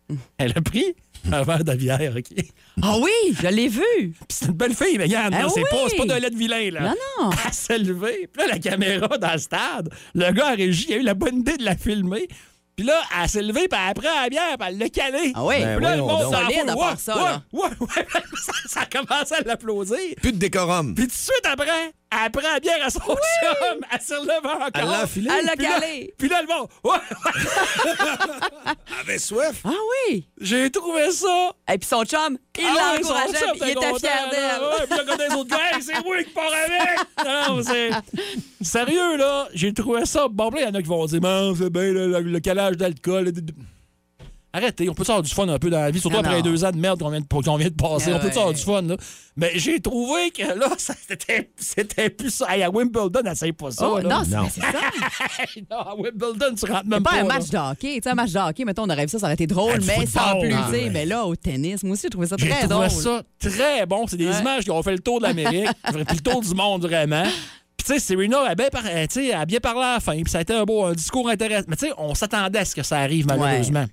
elle 0.38 0.54
a 0.58 0.62
pris 0.62 0.94
un 1.32 1.44
verre 1.44 1.64
de 1.64 1.74
bière, 1.74 2.14
OK? 2.18 2.46
Ah 2.82 2.98
oui, 3.00 3.12
je 3.42 3.48
l'ai 3.48 3.68
vu. 3.68 3.82
Puis 4.00 4.14
c'est 4.30 4.46
une 4.46 4.54
belle 4.54 4.76
fille, 4.76 4.98
Megan. 4.98 5.32
là. 5.32 5.42
Ah 5.44 5.50
c'est, 5.54 5.62
oui! 5.62 5.66
pas, 5.72 5.78
c'est 5.90 5.98
pas 5.98 6.06
de 6.06 6.22
lait 6.22 6.30
de 6.30 6.38
vilain, 6.38 6.72
là. 6.72 6.82
Non, 6.82 6.96
non. 7.20 7.30
Elle 7.46 7.54
s'est 7.54 7.78
levée. 7.78 8.30
Puis 8.32 8.42
là, 8.42 8.54
la 8.54 8.60
caméra 8.60 9.18
dans 9.18 9.32
le 9.34 9.38
stade, 9.38 9.90
le 10.14 10.32
gars 10.32 10.48
à 10.48 10.56
régie, 10.56 10.88
il 10.90 10.94
a 10.94 10.98
eu 10.98 11.04
la 11.04 11.14
bonne 11.14 11.40
idée 11.40 11.58
de 11.58 11.64
la 11.66 11.76
filmer. 11.76 12.28
Puis 12.76 12.88
là, 12.88 13.00
elle 13.22 13.30
s'est 13.30 13.44
levée, 13.44 13.68
puis 13.68 13.80
elle 13.88 13.94
prend 13.94 14.22
la 14.24 14.30
bière, 14.30 14.58
puis 14.58 14.68
elle 14.68 14.78
l'a 14.80 14.90
calée. 14.90 15.32
Ah 15.36 15.46
oui. 15.46 15.56
Ben 15.60 15.76
Puis 15.78 15.86
là, 15.86 15.96
le 15.96 16.02
monde 16.02 16.24
foule, 16.24 16.70
à 16.70 16.76
part 16.76 17.00
ça, 17.00 17.16
ouais, 17.54 17.60
ouais, 17.60 17.70
ouais, 17.70 17.88
ouais. 17.88 18.06
ça, 18.36 18.52
ça 18.66 18.80
a 18.82 18.86
commencé 18.88 19.36
à 19.36 19.42
l'applaudir. 19.42 19.98
Plus 20.20 20.32
de 20.32 20.38
décorum. 20.38 20.96
Puis 20.96 21.06
tout 21.06 21.12
de 21.12 21.16
suite 21.16 21.46
après, 21.46 21.94
elle 22.26 22.32
prend 22.32 22.42
la 22.42 22.60
bière 22.60 22.86
à 22.86 22.90
son 22.90 23.00
chum, 23.00 23.80
elle 23.92 24.02
se 24.02 24.14
relève 24.14 24.46
encore. 24.46 24.70
Elle 24.74 24.86
l'a 24.86 25.04
enfilé. 25.04 25.30
Elle 25.40 25.46
l'a 25.46 25.56
calé. 25.56 26.14
Puis 26.18 26.30
là, 26.30 26.42
le 26.42 26.48
monde, 26.48 26.68
ouais, 26.84 27.00
avait 29.02 29.18
soif. 29.18 29.62
Ah 29.66 29.70
oui. 30.10 30.28
j'ai 30.40 30.70
trouvé 30.70 31.12
ça. 31.12 31.52
Et 31.72 31.78
puis 31.78 31.88
son 31.88 32.04
chum, 32.04 32.38
il 32.58 32.66
Ah 32.66 32.94
ouais, 32.96 33.04
son 33.04 33.14
l'encourageait, 33.14 33.40
chum 33.40 33.52
il 33.56 33.64
était 33.70 33.74
content, 33.86 33.98
fier 34.00 34.30
d'elle. 34.32 34.62
Ouais, 34.62 34.88
Puis 34.88 34.98
là, 34.98 35.04
quand 35.08 35.18
les 35.30 35.36
autres 35.36 35.50
gars, 35.50 35.80
c'est 35.82 36.04
moi 36.04 36.24
qui 36.24 36.30
pars 36.30 36.46
avec. 36.46 37.00
non, 37.26 37.56
non, 37.58 37.64
c'est. 37.64 37.90
Sérieux, 38.62 39.18
là, 39.18 39.48
j'ai 39.54 39.74
trouvé 39.74 40.06
ça. 40.06 40.28
Bon, 40.30 40.50
là, 40.50 40.62
il 40.62 40.64
y 40.64 40.68
en 40.68 40.74
a 40.74 40.82
qui 40.82 40.88
vont 40.88 41.06
dire, 41.06 41.22
man, 41.22 41.54
c'est 41.58 41.70
bien 41.70 41.84
le, 41.92 42.08
le- 42.08 42.20
le 42.22 42.40
calage 42.40 42.78
d'alcool. 42.78 43.32
Arrêtez, 44.56 44.88
on 44.88 44.94
peut 44.94 45.02
avoir 45.02 45.24
du 45.24 45.34
fun 45.34 45.48
un 45.50 45.58
peu 45.58 45.72
dans 45.72 45.80
la 45.80 45.90
vie, 45.90 46.00
surtout 46.00 46.16
Non, 46.16 46.22
après 46.22 46.36
les 46.36 46.42
deux 46.44 46.64
ans 46.64 46.70
de 46.70 46.78
merde 46.78 47.00
qu'on 47.02 47.10
vient 47.10 47.22
de, 47.22 47.26
qu'on 47.26 47.56
vient 47.58 47.70
de 47.70 47.74
passer. 47.74 48.12
Ah 48.14 48.18
on 48.18 48.20
peut 48.20 48.28
avoir 48.30 48.48
ouais. 48.50 48.54
du 48.54 48.62
fun, 48.62 48.82
là. 48.84 48.98
Mais 49.36 49.52
j'ai 49.56 49.80
trouvé 49.80 50.30
que 50.30 50.44
là, 50.44 50.70
c'était, 50.78 51.50
c'était 51.58 52.12
plus 52.12 52.30
ça. 52.30 52.46
Hey, 52.56 52.62
à 52.62 52.70
Wimbledon, 52.70 53.22
essaye 53.32 53.52
pas 53.54 53.72
ça. 53.72 53.90
Oh, 53.90 53.98
là. 53.98 54.04
non, 54.10 54.24
c'est 54.24 54.36
Non. 54.36 54.48
c'est 54.54 54.62
ça. 54.62 54.68
Non, 55.72 55.78
à 55.80 55.96
Wimbledon, 55.96 56.54
tu 56.56 56.66
rentres 56.72 56.82
C'est 56.84 56.88
même 56.88 57.02
pas 57.02 57.10
pas. 57.12 57.16
un 57.18 57.24
là. 57.24 57.34
match 57.40 57.50
de 57.50 57.58
hockey. 57.58 57.96
Tu 57.96 58.02
sais, 58.04 58.10
un 58.10 58.14
match 58.14 58.32
de 58.32 58.38
hockey, 58.40 58.64
mettons, 58.66 58.84
on 58.84 58.90
aurait 58.90 59.06
vu 59.06 59.10
ça, 59.10 59.18
ça 59.18 59.26
aurait 59.26 59.34
été 59.34 59.48
drôle, 59.48 59.74
Ah, 59.82 59.84
mais 59.88 60.06
sans 60.06 60.40
plus. 60.40 60.54
ah, 60.54 60.70
ouais. 60.70 60.90
Mais 60.92 61.06
là, 61.08 61.26
au 61.26 61.36
tennis, 61.36 61.82
moi 61.84 61.94
aussi, 61.94 62.04
j'ai 62.04 62.10
trouvé 62.12 62.28
ça 62.28 62.36
J'ai 62.38 62.48
très 62.50 62.68
trouvé 62.68 62.88
drôle. 62.88 62.90
ça 62.92 63.24
très 63.40 63.86
bon. 63.88 64.06
C'est 64.08 64.18
des 64.18 64.28
Ouais. 64.28 64.40
images 64.40 64.64
qui 64.66 64.72
ont 64.72 64.84
fait 64.84 64.92
le 64.94 65.00
tour 65.00 65.20
de 65.20 65.24
l'Amérique, 65.26 65.68
puis 65.84 65.96
le 65.98 66.06
tour 66.22 66.42
du 66.42 66.54
monde, 66.54 66.86
vraiment. 66.86 67.24
Puis, 67.76 67.88
tu 67.88 67.94
sais, 67.94 68.00
Serena 68.00 68.42
a 68.50 68.54
bien, 68.56 68.68
par- 68.72 68.84
tu 68.84 68.90
sais, 69.10 69.34
a 69.34 69.46
bien 69.48 69.60
parlé 69.60 69.82
à 69.82 69.94
la 69.96 70.00
fin, 70.00 70.14
puis 70.14 70.30
ça 70.30 70.38
a 70.38 70.42
été 70.42 70.54
un 70.54 70.64
beau 70.64 70.86
un 70.86 70.94
discours 70.94 71.28
intéressant. 71.28 71.66
Mais, 71.70 71.76
tu 71.76 71.88
sais, 71.88 71.94
on 71.98 72.14
s'attendait 72.14 72.60
à 72.60 72.66
ce 72.66 72.76
que 72.76 72.84
ça 72.84 72.98
arrive, 73.00 73.26
malheureusement. 73.26 73.86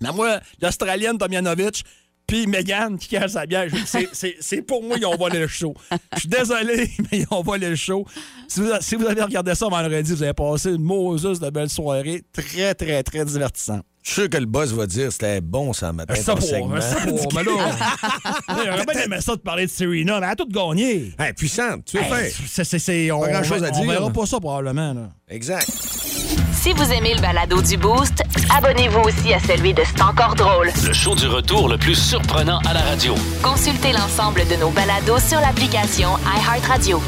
Mais 0.00 0.12
moi, 0.12 0.40
l'Australienne 0.60 1.18
Tomjanovic, 1.18 1.84
puis 2.26 2.46
Megan 2.48 2.98
qui 2.98 3.08
cache 3.08 3.30
sa 3.30 3.46
bière, 3.46 3.68
c'est- 4.12 4.62
pour 4.62 4.82
moi, 4.82 4.96
ils 4.98 5.06
ont 5.06 5.16
volé 5.16 5.38
le 5.38 5.46
show. 5.46 5.74
Je 6.14 6.20
suis 6.20 6.28
désolé, 6.28 6.90
mais 7.12 7.20
ils 7.20 7.26
ont 7.30 7.42
volé 7.42 7.70
le 7.70 7.76
show. 7.76 8.04
Si 8.48 8.60
vous, 8.60 8.70
si 8.80 8.96
vous 8.96 9.06
avez 9.06 9.22
regardé 9.22 9.54
ça 9.54 9.68
vendredi, 9.68 10.12
vous 10.12 10.22
avez 10.24 10.34
passé 10.34 10.70
une 10.70 10.82
moseuse 10.82 11.38
de 11.38 11.48
belle 11.50 11.70
soirée. 11.70 12.22
Très, 12.32 12.74
très, 12.74 13.02
très 13.04 13.24
divertissant. 13.24 13.80
Je 14.02 14.10
suis 14.12 14.20
sûr 14.22 14.30
que 14.30 14.36
le 14.38 14.46
boss 14.46 14.70
va 14.72 14.86
dire 14.86 15.10
c'était 15.10 15.40
bon 15.40 15.72
ça 15.72 15.92
matin. 15.92 16.14
Ça 16.14 16.32
ton 16.34 16.38
pour, 16.38 16.46
segment. 16.48 16.80
ça 16.80 16.96
pour, 17.06 17.32
mais 17.34 17.42
là. 17.42 17.70
J'aurais 18.64 18.84
bien 18.86 19.02
aimé 19.02 19.16
ça 19.20 19.34
de 19.34 19.40
parler 19.40 19.66
de 19.66 19.70
Serena, 19.70 20.20
mais 20.20 20.26
elle 20.26 20.32
a 20.32 20.36
tout 20.36 20.46
gagné. 20.48 21.12
Hey, 21.18 21.32
puissante, 21.32 21.84
tu 21.86 21.96
es 21.96 22.02
Hey, 22.02 22.32
c'est- 22.48 22.78
c'est- 22.78 23.10
on, 23.10 23.20
Pas 23.20 23.30
grand-chose 23.30 23.64
à 23.64 23.68
on 23.72 23.80
dire, 23.80 23.90
verra 23.90 24.10
pas 24.10 24.26
ça 24.26 24.38
probablement. 24.38 24.94
Là. 24.94 25.10
Exact. 25.28 25.68
Si 26.66 26.72
vous 26.72 26.92
aimez 26.92 27.14
le 27.14 27.20
balado 27.20 27.62
du 27.62 27.76
Boost, 27.76 28.24
abonnez-vous 28.52 29.02
aussi 29.02 29.32
à 29.32 29.38
celui 29.38 29.72
de 29.72 29.82
C'est 29.84 30.02
encore 30.02 30.34
drôle. 30.34 30.66
Le 30.84 30.92
show 30.92 31.14
du 31.14 31.28
retour 31.28 31.68
le 31.68 31.78
plus 31.78 31.94
surprenant 31.94 32.58
à 32.68 32.74
la 32.74 32.80
radio. 32.80 33.14
Consultez 33.40 33.92
l'ensemble 33.92 34.40
de 34.48 34.56
nos 34.56 34.70
balados 34.70 35.20
sur 35.20 35.38
l'application 35.38 36.08
iHeartRadio. 36.26 37.00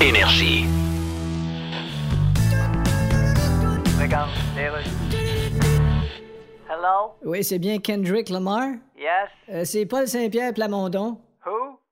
Énergie. 0.00 0.66
Hello? 6.68 7.12
Oui, 7.24 7.44
c'est 7.44 7.60
bien 7.60 7.78
Kendrick 7.78 8.28
Lamar. 8.28 8.70
Yes? 8.98 9.28
Euh, 9.52 9.62
c'est 9.64 9.86
Paul 9.86 10.08
Saint-Pierre 10.08 10.52
Plamondon. 10.52 11.16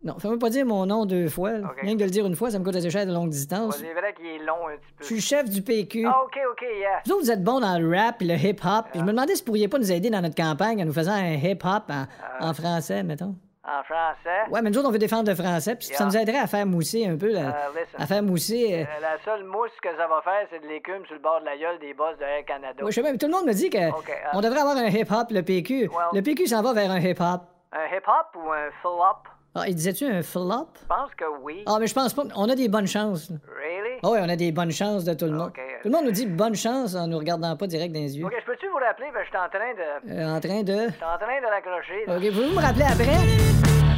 Non, 0.03 0.19
fais-moi 0.19 0.39
pas 0.39 0.49
dire 0.49 0.65
mon 0.65 0.87
nom 0.87 1.05
deux 1.05 1.29
fois. 1.29 1.51
Rien 1.83 1.93
que 1.95 1.99
de 1.99 2.05
le 2.05 2.11
dire 2.11 2.25
une 2.25 2.35
fois, 2.35 2.51
ça 2.51 2.59
me 2.59 2.65
coûte 2.65 2.75
assez 2.75 2.89
cher 2.89 3.05
de 3.07 3.13
longue 3.13 3.29
distance. 3.29 3.77
C'est 3.77 3.93
vrai 3.93 4.15
qu'il 4.15 4.27
est 4.27 4.39
long 4.39 4.67
un 4.69 4.77
petit 4.77 4.87
Je 4.93 4.97
peu. 4.99 5.05
suis 5.05 5.15
le 5.17 5.21
chef 5.21 5.51
du 5.51 5.61
PQ. 5.61 6.07
Ah, 6.07 6.23
OK, 6.25 6.39
OK, 6.53 6.63
yeah. 6.79 7.01
Vous 7.05 7.13
autres, 7.13 7.23
vous 7.25 7.31
êtes 7.31 7.45
bons 7.45 7.61
dans 7.61 7.79
le 7.79 7.95
rap 7.95 8.23
et 8.23 8.25
le 8.25 8.35
hip-hop. 8.35 8.87
Je 8.95 9.01
me 9.01 9.09
demandais 9.09 9.35
si 9.35 9.43
vous 9.43 9.47
pourriez 9.47 9.69
pas 9.69 9.79
nous 9.79 9.93
aider 9.93 10.09
dans 10.09 10.23
notre 10.23 10.35
campagne 10.37 10.81
en 10.83 10.87
nous 10.87 10.93
faisant 10.95 11.13
un 11.13 11.35
hip-hop 11.35 11.83
en, 11.91 12.07
en 12.41 12.55
français, 12.55 13.03
mettons. 13.03 13.35
En 13.63 13.83
français? 13.85 14.51
Ouais, 14.51 14.63
mais 14.63 14.71
nous 14.71 14.79
autres, 14.79 14.89
on 14.89 14.91
veut 14.91 14.99
défendre 14.99 15.29
le 15.29 15.37
français. 15.37 15.77
Puis 15.77 15.89
ça 15.89 16.07
nous 16.07 16.17
aiderait 16.17 16.39
à 16.39 16.47
faire 16.47 16.65
mousser 16.65 17.07
un 17.07 17.19
peu. 17.19 17.29
la- 17.31 17.49
Euh, 17.49 17.85
à 17.99 18.07
faire 18.07 18.23
mousser. 18.23 18.73
euh, 18.73 18.83
Euh, 18.85 19.01
la 19.03 19.19
seule 19.23 19.45
mousse 19.45 19.71
que 19.83 19.91
ça 19.99 20.07
va 20.07 20.23
faire, 20.25 20.47
c'est 20.51 20.61
de 20.63 20.67
l'écume 20.67 21.05
sur 21.05 21.15
le 21.15 21.21
bord 21.21 21.41
de 21.41 21.45
la 21.45 21.59
gueule 21.59 21.79
des 21.79 21.93
boss 21.93 22.17
de 22.19 22.25
Air 22.25 22.47
Canada. 22.47 22.83
ouais, 22.83 22.91
je 22.91 22.95
sais 22.95 23.03
même, 23.03 23.19
tout 23.19 23.27
le 23.27 23.33
monde 23.33 23.45
me 23.47 23.53
dit 23.53 23.69
que 23.69 23.91
Ok, 23.91 24.09
euh, 24.09 24.29
on 24.33 24.41
devrait 24.41 24.61
avoir 24.61 24.79
un 24.79 24.87
hip-hop, 24.89 25.27
le 25.31 25.43
PQ. 25.43 25.89
Well- 25.89 25.91
Le 26.15 26.23
PQ 26.23 26.47
s'en 26.47 26.63
va 26.63 26.73
vers 26.73 26.91
un 26.91 27.01
hip-hop. 27.01 27.43
Un 27.73 27.95
hip-hop 27.95 28.35
ou 28.43 28.51
un 28.51 28.71
flop? 28.81 29.29
Ah, 29.55 29.65
il 29.67 29.75
disait-tu 29.75 30.05
un 30.07 30.23
flop? 30.23 30.69
Je 30.81 30.87
pense 30.87 31.11
que 31.17 31.25
oui. 31.43 31.65
Ah, 31.67 31.79
mais 31.81 31.89
je 31.89 31.95
pense 31.95 32.15
pas. 32.15 32.23
On 32.37 32.49
a 32.49 32.55
des 32.55 32.69
bonnes 32.69 32.87
chances. 32.87 33.31
là. 33.31 33.37
Really? 33.49 33.99
Ah 34.03 34.09
oui, 34.13 34.19
on 34.23 34.29
a 34.29 34.37
des 34.37 34.53
bonnes 34.53 34.71
chances 34.71 35.05
de 35.05 35.13
tout 35.15 35.25
le 35.25 35.33
monde. 35.33 35.51
Tout 35.83 35.89
le 35.89 35.91
monde 35.91 36.05
nous 36.05 36.13
dit 36.13 36.27
bonne 36.27 36.55
chance 36.55 36.95
en 36.95 37.09
nous 37.09 37.19
regardant 37.19 37.57
pas 37.57 37.67
direct 37.67 37.93
dans 37.93 37.99
les 38.01 38.17
yeux. 38.17 38.25
OK, 38.27 38.33
je 38.41 38.47
peux-tu 38.47 38.69
vous 38.69 38.77
rappeler? 38.77 39.07
Ben, 39.13 39.21
je 39.25 39.29
suis 39.29 39.37
en 39.37 39.49
train 39.49 39.75
de... 39.75 40.13
Euh, 40.21 40.37
en 40.37 40.41
train 40.41 40.63
de. 40.63 40.89
Je 40.89 40.95
suis 40.95 41.05
en 41.05 41.19
train 41.19 41.41
de 41.41 41.47
raccrocher, 41.47 42.07
là. 42.07 42.17
Ok, 42.17 42.31
pouvez-vous 42.33 42.55
me 42.55 42.61
rappeler 42.61 42.85
après? 42.85 43.19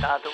Tantôt. 0.00 0.32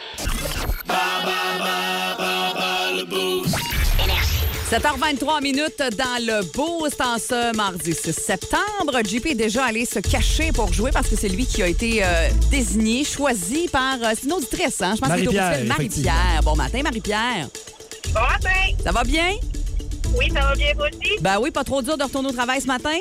7h23 4.70 5.42
minutes 5.42 5.82
dans 5.96 6.22
le 6.26 6.44
Boost 6.52 7.00
en 7.00 7.16
ce 7.16 7.56
mardi 7.56 7.94
6 7.94 8.12
septembre. 8.12 9.00
JP 9.02 9.26
est 9.28 9.34
déjà 9.34 9.64
allé 9.64 9.86
se 9.86 9.98
cacher 9.98 10.52
pour 10.52 10.70
jouer 10.74 10.90
parce 10.92 11.08
que 11.08 11.16
c'est 11.16 11.30
lui 11.30 11.46
qui 11.46 11.62
a 11.62 11.68
été 11.68 12.04
euh, 12.04 12.28
désigné, 12.50 13.02
choisi 13.02 13.68
par. 13.68 13.94
euh, 14.02 14.12
c'est 14.14 14.24
une 14.24 14.34
auditrice, 14.34 14.82
hein? 14.82 14.94
Je 14.94 15.00
pense 15.00 15.08
que 15.10 15.16
c'est 15.18 15.24
Marie-Pierre. 15.24 15.64
Marie-Pierre. 15.64 16.40
Bon 16.44 16.54
matin, 16.54 16.82
Marie-Pierre. 16.82 17.48
Bon 18.12 18.20
matin! 18.20 18.76
Ça 18.84 18.92
va 18.92 19.04
bien? 19.04 19.36
Oui, 20.14 20.30
ça 20.34 20.40
va 20.40 20.54
bien 20.54 20.74
toi 20.74 20.86
aussi? 20.92 21.12
Ben 21.20 21.38
oui, 21.40 21.50
pas 21.50 21.64
trop 21.64 21.80
dur 21.80 21.96
de 21.96 22.02
retourner 22.02 22.28
au 22.28 22.32
travail 22.32 22.60
ce 22.60 22.66
matin? 22.66 22.96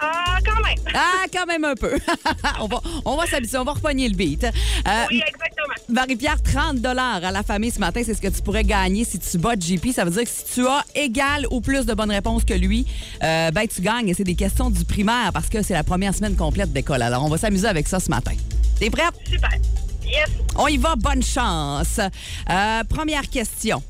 Ah, 0.00 0.38
quand 0.44 0.62
même. 0.62 0.94
Ah, 0.94 1.24
quand 1.32 1.46
même 1.46 1.64
un 1.64 1.74
peu. 1.74 1.98
on 2.60 2.66
va, 2.66 2.80
on 3.04 3.16
va 3.16 3.26
s'habituer, 3.26 3.58
on 3.58 3.64
va 3.64 3.72
repogner 3.72 4.08
le 4.08 4.14
beat. 4.14 4.44
Euh, 4.44 5.04
Oui, 5.10 5.22
exactement. 5.26 5.74
Marie-Pierre, 5.88 6.42
30 6.42 6.84
à 6.84 7.30
la 7.30 7.42
famille 7.42 7.70
ce 7.70 7.78
matin, 7.78 8.02
c'est 8.04 8.14
ce 8.14 8.20
que 8.20 8.28
tu 8.28 8.40
pourrais 8.42 8.64
gagner 8.64 9.04
si 9.04 9.18
tu 9.18 9.38
bats 9.38 9.54
JP. 9.58 9.92
Ça 9.92 10.04
veut 10.04 10.10
dire 10.10 10.24
que 10.24 10.30
si 10.30 10.44
tu 10.54 10.66
as 10.66 10.84
égal 10.94 11.46
ou 11.50 11.60
plus 11.60 11.84
de 11.84 11.94
bonnes 11.94 12.10
réponses 12.10 12.44
que 12.44 12.54
lui, 12.54 12.86
euh, 13.22 13.50
ben 13.50 13.66
tu 13.66 13.80
gagnes. 13.82 14.08
Et 14.08 14.14
c'est 14.14 14.24
des 14.24 14.34
questions 14.34 14.70
du 14.70 14.84
primaire 14.84 15.30
parce 15.32 15.48
que 15.48 15.62
c'est 15.62 15.74
la 15.74 15.84
première 15.84 16.14
semaine 16.14 16.36
complète 16.36 16.72
d'école. 16.72 17.02
Alors, 17.02 17.24
on 17.24 17.28
va 17.28 17.38
s'amuser 17.38 17.66
avec 17.68 17.88
ça 17.88 18.00
ce 18.00 18.08
matin. 18.10 18.32
T'es 18.78 18.90
prête? 18.90 19.14
Super. 19.28 19.50
Yes. 20.04 20.28
On 20.56 20.66
y 20.66 20.76
va, 20.78 20.96
bonne 20.96 21.22
chance. 21.22 21.98
Euh, 21.98 22.84
première 22.88 23.28
question. 23.28 23.82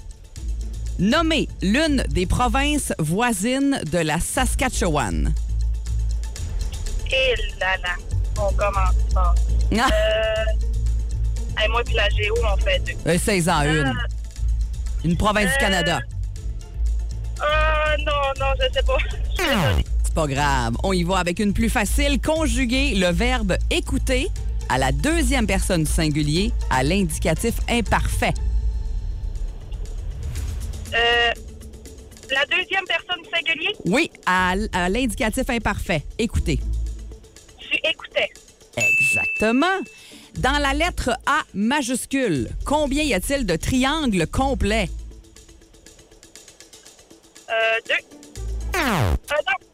Nommez 0.99 1.49
l'une 1.63 2.05
des 2.11 2.27
provinces 2.27 2.93
voisines 2.99 3.81
de 3.91 3.99
la 3.99 4.21
Saskatchewan. 4.21 5.33
Et 7.13 7.35
là 7.59 7.77
là, 7.83 7.95
on 8.39 8.53
commence 8.53 8.95
fort. 9.13 9.35
Ah, 9.79 9.89
Euh, 11.63 11.69
moi 11.69 11.83
puis 11.85 11.95
la 11.95 12.09
Géo, 12.11 12.35
on 12.43 12.57
fait 12.59 12.79
deux. 12.81 12.93
euh, 13.11 13.19
16 13.19 13.49
ans, 13.49 13.63
une. 13.63 13.93
Une 15.05 15.17
province 15.17 15.51
du 15.53 15.59
Canada. 15.59 16.01
Ah, 17.41 17.97
non, 17.99 18.13
non, 18.39 18.47
je 18.61 18.73
sais 18.73 18.83
pas. 18.83 18.97
Désolée. 19.37 19.85
C'est 20.05 20.15
pas 20.15 20.27
grave. 20.27 20.75
On 20.83 20.93
y 20.93 21.03
va 21.05 21.19
avec 21.19 21.39
une 21.39 21.53
plus 21.55 21.71
facile. 21.71 22.21
Conjuguer 22.21 22.95
le 22.97 23.09
verbe 23.11 23.57
écouter 23.71 24.29
à 24.69 24.77
la 24.79 24.93
deuxième 24.93 25.47
personne 25.47 25.85
du 25.85 25.91
singulier 25.91 26.53
à 26.71 26.83
l'indicatif 26.83 27.55
imparfait. 27.69 28.35
Euh, 30.93 31.31
la 32.31 32.45
deuxième 32.47 32.85
personne 32.87 33.25
singulier, 33.33 33.75
Oui, 33.87 34.11
à 34.27 34.55
l'indicatif 34.89 35.49
imparfait. 35.49 36.05
Écoutez. 36.19 36.61
Tu 37.71 37.79
écoutais. 37.89 38.31
Exactement. 38.77 39.67
Dans 40.39 40.59
la 40.59 40.73
lettre 40.75 41.11
A 41.27 41.43
majuscule, 41.55 42.49
combien 42.65 43.03
y 43.03 43.15
a-t-il 43.15 43.45
de 43.47 43.57
triangles 43.57 44.27
complets? 44.27 44.89
Euh, 47.49 47.53
deux. 47.89 47.95
Euh, 48.79 49.11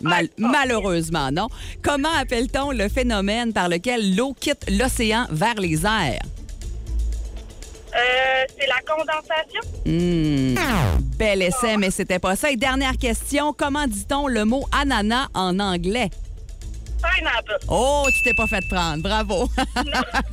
non. 0.02 0.08
Mal- 0.10 0.28
Ah, 0.30 0.42
ah, 0.44 0.48
malheureusement, 0.52 1.30
non. 1.30 1.48
Comment 1.82 2.12
appelle-t-on 2.18 2.70
le 2.72 2.88
phénomène 2.88 3.52
par 3.52 3.68
lequel 3.68 4.16
l'eau 4.16 4.34
quitte 4.38 4.64
l'océan 4.70 5.26
vers 5.30 5.54
les 5.56 5.84
airs? 5.84 6.22
Euh, 7.94 8.44
c'est 8.58 8.66
la 8.66 8.80
condensation. 8.82 9.60
Hmm. 9.86 10.54
Bel 11.16 11.42
essai, 11.42 11.76
mais 11.78 11.90
c'était 11.90 12.18
pas 12.18 12.36
ça. 12.36 12.50
Et 12.50 12.56
dernière 12.56 12.96
question, 12.98 13.52
comment 13.56 13.86
dit-on 13.86 14.26
le 14.26 14.44
mot 14.44 14.64
ananas 14.72 15.28
en 15.34 15.58
anglais? 15.60 16.10
Pineapple. 17.02 17.58
Oh, 17.68 18.06
tu 18.12 18.22
t'es 18.22 18.34
pas 18.34 18.46
fait 18.46 18.64
prendre. 18.68 19.02
Bravo. 19.02 19.48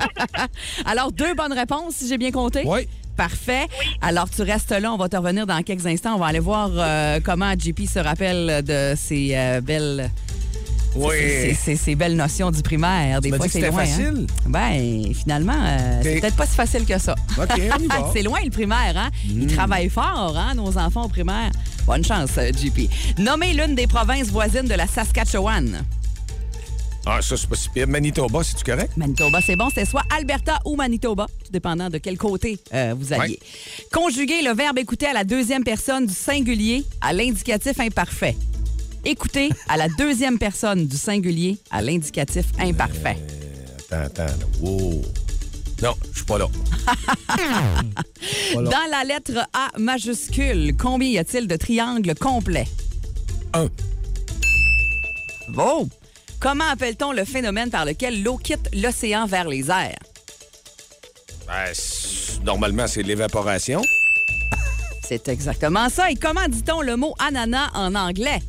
Alors, 0.86 1.12
deux 1.12 1.34
bonnes 1.34 1.54
réponses, 1.54 1.96
si 1.96 2.08
j'ai 2.08 2.18
bien 2.18 2.32
compté. 2.32 2.64
Oui. 2.66 2.88
Parfait. 3.16 3.68
Alors, 4.02 4.30
tu 4.30 4.42
restes 4.42 4.72
là. 4.72 4.92
On 4.92 4.98
va 4.98 5.08
te 5.10 5.16
revenir 5.16 5.46
dans 5.46 5.62
quelques 5.62 5.86
instants. 5.86 6.16
On 6.16 6.20
va 6.20 6.28
aller 6.28 6.40
voir 6.40 6.70
euh, 6.74 7.20
comment 7.24 7.54
JP 7.58 7.82
se 7.88 8.00
rappelle 8.00 8.64
de 8.64 8.94
ces 8.96 9.32
euh, 9.36 9.62
belles. 9.62 10.10
Oui. 10.96 11.56
Ces, 11.56 11.96
belles 11.96 12.16
notions 12.16 12.52
du 12.52 12.62
primaire. 12.62 13.20
Des 13.20 13.32
fois, 13.32 13.48
c'est 13.48 13.62
loin. 13.62 13.86
facile? 13.86 14.28
Hein? 14.30 14.50
Ben, 14.50 15.14
finalement, 15.14 15.54
euh, 15.58 16.00
c'est 16.04 16.20
peut-être 16.20 16.36
pas 16.36 16.46
si 16.46 16.56
facile 16.56 16.86
que 16.86 17.00
ça. 17.00 17.16
OK, 17.38 17.62
c'est 18.14 18.22
loin 18.22 18.40
le 18.44 18.52
primaire, 18.52 18.94
hein? 18.96 19.10
Ils 19.28 19.48
travaillent 19.48 19.90
fort, 19.90 20.36
hein, 20.38 20.54
nos 20.54 20.78
enfants 20.78 21.06
au 21.06 21.10
primaire. 21.10 21.50
Bonne 21.86 22.06
chance, 22.06 22.32
JP. 22.36 22.90
Nommez 23.20 23.54
l'une 23.54 23.74
des 23.74 23.88
provinces 23.88 24.28
voisines 24.28 24.68
de 24.68 24.76
la 24.76 24.86
Saskatchewan. 24.86 25.84
Ah, 27.06 27.22
ça, 27.22 27.36
c'est 27.36 27.50
pas 27.50 27.56
si 27.58 27.70
pire. 27.70 27.88
Manitoba, 27.88 28.44
c'est-tu 28.44 28.64
correct? 28.64 28.96
Manitoba, 28.96 29.42
c'est 29.42 29.58
bon. 29.58 29.68
C'était 29.70 29.86
soit 29.86 30.04
Alberta 30.18 30.60
ou 30.66 30.76
Manitoba, 30.78 31.28
tout 31.44 31.52
dépendant 31.52 31.90
de 31.90 31.98
quel 31.98 32.18
côté 32.18 32.58
euh, 32.74 32.96
vous 32.98 33.12
alliez. 33.12 33.40
Conjuguer 33.92 34.42
le 34.42 34.54
verbe 34.54 34.78
écouter 34.80 35.08
à 35.08 35.14
la 35.14 35.24
deuxième 35.26 35.64
personne 35.66 36.06
du 36.06 36.14
singulier 36.14 36.86
à 37.02 37.12
l'indicatif 37.12 37.78
imparfait. 37.80 38.38
Écouter 39.04 39.50
à 39.68 39.76
la 39.76 39.90
deuxième 39.90 40.40
personne 40.40 40.88
du 40.88 40.96
singulier 40.96 41.58
à 41.72 41.82
l'indicatif 41.82 42.46
imparfait. 42.58 43.18
Attends, 43.92 44.06
attends. 44.06 44.26
là. 44.26 44.46
Wow. 44.62 45.02
Non, 45.82 45.96
je 46.14 46.18
suis 46.20 46.26
pas 46.26 46.38
là. 46.38 46.48
Dans 48.56 48.90
la 48.90 49.04
lettre 49.04 49.46
A 49.52 49.78
majuscule, 49.78 50.78
combien 50.78 51.10
y 51.10 51.18
a-t-il 51.18 51.48
de 51.50 51.56
triangles 51.58 52.16
complets? 52.16 52.68
Un. 53.54 53.68
Bon. 55.50 55.90
Comment 56.44 56.68
appelle-t-on 56.70 57.14
le 57.14 57.24
phénomène 57.24 57.70
par 57.70 57.86
lequel 57.86 58.22
l'eau 58.22 58.36
quitte 58.36 58.70
l'océan 58.76 59.26
vers 59.26 59.48
les 59.48 59.72
airs? 59.72 59.98
Ben, 61.48 61.72
normalement, 62.44 62.86
c'est 62.86 63.02
l'évaporation. 63.02 63.82
C'est 65.08 65.30
exactement 65.30 65.88
ça. 65.88 66.12
Et 66.12 66.16
comment 66.16 66.46
dit-on 66.50 66.82
le 66.82 66.98
mot 66.98 67.16
ananas 67.18 67.70
en 67.74 67.96
anglais? 67.96 68.42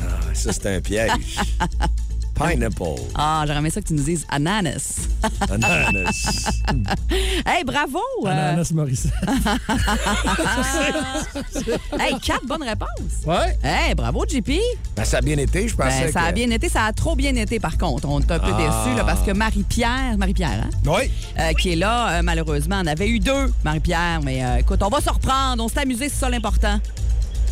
Ah, 0.00 0.32
ça, 0.32 0.54
c'est 0.54 0.74
un 0.74 0.80
piège. 0.80 1.38
Pineapple. 2.48 3.00
Ah, 3.14 3.44
j'aurais 3.46 3.58
aimé 3.58 3.70
ça 3.70 3.80
que 3.80 3.86
tu 3.86 3.94
nous 3.94 4.02
dises 4.02 4.26
ananas. 4.30 5.08
Ananas. 5.50 6.60
hey, 7.46 7.64
bravo! 7.64 7.98
euh, 8.24 8.28
Ananas 8.30 8.70
Morissette. 8.72 9.12
hey, 12.00 12.18
quatre 12.20 12.46
bonnes 12.46 12.62
réponses. 12.62 13.24
Ouais. 13.26 13.58
Hey, 13.62 13.94
bravo, 13.94 14.24
JP. 14.28 14.50
Ben, 14.96 15.04
ça 15.04 15.18
a 15.18 15.20
bien 15.20 15.38
été, 15.38 15.68
je 15.68 15.76
pensais. 15.76 16.04
Ben, 16.06 16.12
ça 16.12 16.22
a 16.22 16.32
bien 16.32 16.50
été, 16.50 16.68
ça 16.68 16.84
a 16.84 16.92
trop 16.92 17.14
bien 17.16 17.34
été 17.36 17.60
par 17.60 17.76
contre. 17.78 18.08
On 18.08 18.20
est 18.20 18.30
un 18.30 18.38
peu 18.38 18.50
Ah. 18.52 18.84
déçus 18.84 18.96
là, 18.96 19.04
parce 19.04 19.20
que 19.24 19.32
Marie-Pierre, 19.32 20.16
Marie-Pierre, 20.18 20.64
hein, 20.64 20.70
Oui. 20.86 21.10
euh, 21.38 21.52
qui 21.54 21.72
est 21.72 21.76
là, 21.76 22.18
euh, 22.18 22.22
malheureusement, 22.22 22.80
on 22.82 22.86
avait 22.86 23.08
eu 23.08 23.18
deux, 23.18 23.52
Marie-Pierre, 23.64 24.20
mais 24.22 24.44
euh, 24.44 24.56
écoute, 24.58 24.82
on 24.82 24.88
va 24.88 25.00
se 25.00 25.10
reprendre, 25.10 25.62
on 25.62 25.68
s'est 25.68 25.80
amusé, 25.80 26.08
c'est 26.08 26.18
ça 26.20 26.28
l'important. 26.28 26.78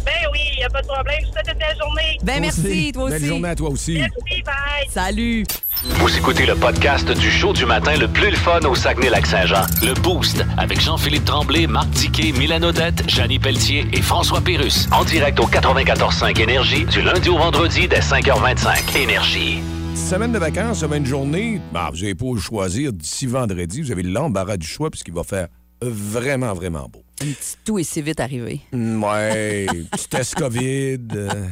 Ben 0.05 0.29
oui, 0.33 0.41
il 0.53 0.59
n'y 0.59 0.65
a 0.65 0.69
pas 0.69 0.83
de 0.83 0.87
problème. 0.87 1.17
Je 1.21 1.27
vous 1.27 1.33
souhaite 1.33 1.49
une 1.53 1.59
belle 1.59 1.77
journée. 1.79 2.19
Ben 2.23 2.41
merci, 2.41 2.61
aussi. 2.61 2.93
toi 2.93 3.05
aussi. 3.05 3.13
Belle 3.13 3.25
journée 3.25 3.49
à 3.49 3.55
toi 3.55 3.71
aussi. 3.71 3.95
Merci, 3.95 4.43
bye. 4.43 4.55
Salut. 4.89 5.45
Vous 5.83 6.17
écoutez 6.17 6.45
le 6.45 6.55
podcast 6.55 7.11
du 7.11 7.31
show 7.31 7.53
du 7.53 7.65
matin 7.65 7.97
le 7.97 8.07
plus 8.07 8.31
le 8.31 8.37
fun 8.37 8.61
au 8.61 8.75
Saguenay-Lac-Saint-Jean. 8.75 9.63
Le 9.83 9.95
Boost 9.95 10.45
avec 10.59 10.81
Jean-Philippe 10.81 11.25
Tremblay, 11.25 11.67
Marc 11.67 11.89
Diquet, 11.91 12.33
Milan 12.33 12.63
Odette, 12.63 13.09
Janine 13.09 13.41
Pelletier 13.41 13.87
et 13.93 14.03
François 14.03 14.41
Pérus. 14.41 14.89
En 14.93 15.05
direct 15.05 15.41
au 15.41 15.47
94.5 15.47 16.39
Énergie 16.41 16.85
du 16.85 17.03
lundi 17.03 17.29
au 17.31 17.39
vendredi 17.39 17.89
dès 17.89 18.01
5h25. 18.01 18.97
Énergie. 18.99 19.61
Semaine 19.95 20.33
de 20.33 20.39
vacances, 20.39 20.81
semaine 20.81 21.03
de 21.03 21.09
journée, 21.09 21.61
ben, 21.73 21.89
vous 21.91 21.99
n'avez 21.99 22.15
pas 22.15 22.27
à 22.27 22.41
choisir 22.41 22.93
d'ici 22.93 23.27
vendredi. 23.27 23.83
Vous 23.83 23.93
avez 23.93 24.03
l'embarras 24.03 24.57
du 24.57 24.67
choix 24.67 24.91
puisqu'il 24.91 25.15
va 25.15 25.25
faire 25.25 25.49
vraiment, 25.83 26.53
vraiment 26.53 26.89
beau. 26.89 27.03
Une 27.23 27.35
petite 27.35 27.59
toux 27.65 27.79
est 27.79 27.83
si 27.85 28.01
vite 28.01 28.21
arrivé. 28.21 28.61
Mm, 28.73 29.05
Ouais, 29.05 29.67
petit 29.93 30.09
test 30.09 30.35
COVID. 30.37 30.99
euh, 31.15 31.47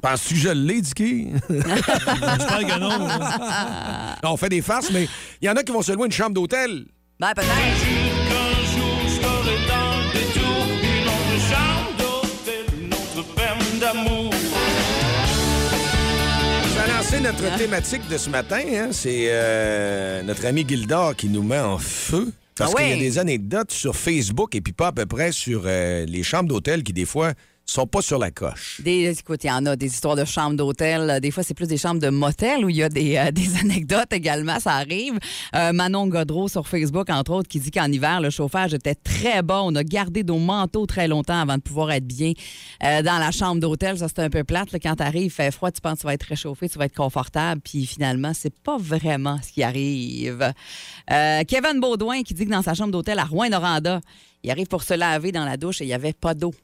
Penses-tu 0.00 0.34
que 0.34 0.40
je 0.40 0.48
l'ai, 0.50 0.80
Dicky? 0.80 1.28
J'espère 1.50 2.58
que 2.60 2.78
non. 2.78 3.08
on 4.30 4.36
fait 4.36 4.48
des 4.48 4.62
farces, 4.62 4.90
mais 4.92 5.08
il 5.42 5.46
y 5.46 5.50
en 5.50 5.56
a 5.56 5.62
qui 5.64 5.72
vont 5.72 5.82
se 5.82 5.90
louer 5.92 6.06
une 6.06 6.12
chambre 6.12 6.34
d'hôtel. 6.34 6.84
Ben 7.18 7.32
peut-être. 7.34 7.48
Ça 16.74 16.82
a 16.84 16.86
lancé 16.98 17.20
notre 17.20 17.56
thématique 17.56 18.08
de 18.08 18.16
ce 18.18 18.30
matin. 18.30 18.60
hein. 18.74 18.88
C'est 18.92 19.26
euh, 19.30 20.22
notre 20.22 20.46
ami 20.46 20.64
Gildor 20.66 21.16
qui 21.16 21.28
nous 21.28 21.42
met 21.42 21.58
en 21.58 21.78
feu. 21.78 22.32
Parce 22.58 22.74
Ah 22.76 22.82
qu'il 22.82 22.90
y 22.90 22.92
a 22.92 22.96
des 22.96 23.18
anecdotes 23.18 23.70
sur 23.70 23.96
Facebook 23.96 24.54
et 24.54 24.60
puis 24.60 24.72
pas 24.72 24.88
à 24.88 24.92
peu 24.92 25.06
près 25.06 25.32
sur 25.32 25.62
euh, 25.64 26.04
les 26.06 26.22
chambres 26.22 26.48
d'hôtel 26.48 26.82
qui, 26.82 26.92
des 26.92 27.04
fois, 27.04 27.32
sont 27.70 27.86
pas 27.86 28.00
sur 28.00 28.18
la 28.18 28.30
coche. 28.30 28.80
Des, 28.82 29.18
écoute, 29.18 29.44
il 29.44 29.48
y 29.48 29.50
en 29.50 29.66
a 29.66 29.76
des 29.76 29.86
histoires 29.86 30.16
de 30.16 30.24
chambres 30.24 30.56
d'hôtel. 30.56 31.20
Des 31.20 31.30
fois, 31.30 31.42
c'est 31.42 31.54
plus 31.54 31.68
des 31.68 31.76
chambres 31.76 32.00
de 32.00 32.08
motel 32.08 32.64
où 32.64 32.68
il 32.70 32.76
y 32.76 32.82
a 32.82 32.88
des, 32.88 33.16
euh, 33.16 33.26
anecdotes 33.60 34.12
également. 34.12 34.58
Ça 34.58 34.72
arrive. 34.72 35.18
Euh, 35.54 35.72
Manon 35.72 36.06
Godreau 36.06 36.48
sur 36.48 36.66
Facebook, 36.66 37.10
entre 37.10 37.32
autres, 37.32 37.48
qui 37.48 37.60
dit 37.60 37.70
qu'en 37.70 37.90
hiver, 37.92 38.20
le 38.20 38.30
chauffage 38.30 38.72
était 38.72 38.94
très 38.94 39.42
bas. 39.42 39.60
On 39.62 39.74
a 39.74 39.84
gardé 39.84 40.24
nos 40.24 40.38
manteaux 40.38 40.86
très 40.86 41.08
longtemps 41.08 41.40
avant 41.40 41.56
de 41.56 41.62
pouvoir 41.62 41.90
être 41.90 42.06
bien 42.06 42.32
euh, 42.82 43.02
dans 43.02 43.18
la 43.18 43.30
chambre 43.30 43.60
d'hôtel. 43.60 43.98
Ça, 43.98 44.08
c'est 44.08 44.20
un 44.20 44.30
peu 44.30 44.44
plate. 44.44 44.70
Quand 44.82 44.96
tu 44.96 45.02
arrives, 45.02 45.24
il 45.24 45.30
fait 45.30 45.50
froid, 45.50 45.70
tu 45.70 45.80
penses 45.80 45.96
que 45.96 46.00
tu 46.00 46.06
vas 46.06 46.14
être 46.14 46.24
réchauffé, 46.24 46.68
tu 46.68 46.78
vas 46.78 46.86
être 46.86 46.96
confortable. 46.96 47.60
Puis 47.62 47.84
finalement, 47.84 48.32
c'est 48.34 48.54
pas 48.54 48.78
vraiment 48.78 49.38
ce 49.46 49.52
qui 49.52 49.62
arrive. 49.62 50.52
Kevin 51.08 51.80
Baudouin 51.80 52.22
qui 52.22 52.34
dit 52.34 52.46
que 52.46 52.50
dans 52.50 52.62
sa 52.62 52.74
chambre 52.74 52.92
d'hôtel 52.92 53.18
à 53.18 53.24
Rouen-Noranda, 53.24 54.00
il 54.42 54.50
arrive 54.50 54.66
pour 54.66 54.82
se 54.82 54.94
laver 54.94 55.32
dans 55.32 55.44
la 55.44 55.56
douche 55.56 55.80
et 55.80 55.84
il 55.84 55.88
n'y 55.88 55.94
avait 55.94 56.12
pas 56.12 56.34
d'eau. 56.34 56.54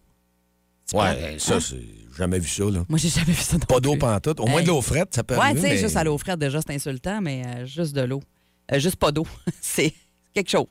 Ouais, 0.93 1.37
ça, 1.39 1.61
c'est 1.61 1.77
jamais 2.17 2.39
vu 2.39 2.49
ça, 2.49 2.65
là. 2.65 2.85
Moi, 2.89 2.99
j'ai 2.99 3.09
jamais 3.09 3.33
vu 3.33 3.43
ça. 3.43 3.55
non 3.57 3.61
Pas 3.67 3.81
d'eau 3.81 3.97
pantoute. 3.97 4.39
Au 4.41 4.47
moins 4.47 4.61
Hey. 4.61 4.65
de 4.67 4.71
l'eau 4.71 4.83
frette, 4.83 5.15
ça 5.15 5.25
peut 5.25 5.37
Ouais, 5.37 5.55
tu 5.55 5.61
sais, 5.61 5.71
mais- 5.71 5.79
juste 5.79 5.97
à 5.97 6.05
l'eau 6.05 6.19
frette, 6.19 6.39
déjà, 6.39 6.61
c'est 6.65 6.75
insultant, 6.75 7.21
mais 7.21 7.43
euh, 7.47 7.67
juste 7.67 7.95
de 7.95 8.03
l'eau. 8.03 8.23
Euh, 8.73 8.79
juste 8.79 8.97
pas 8.97 9.11
d'eau. 9.11 9.27
c'est 9.61 9.93
quelque 10.35 10.51
chose. 10.51 10.67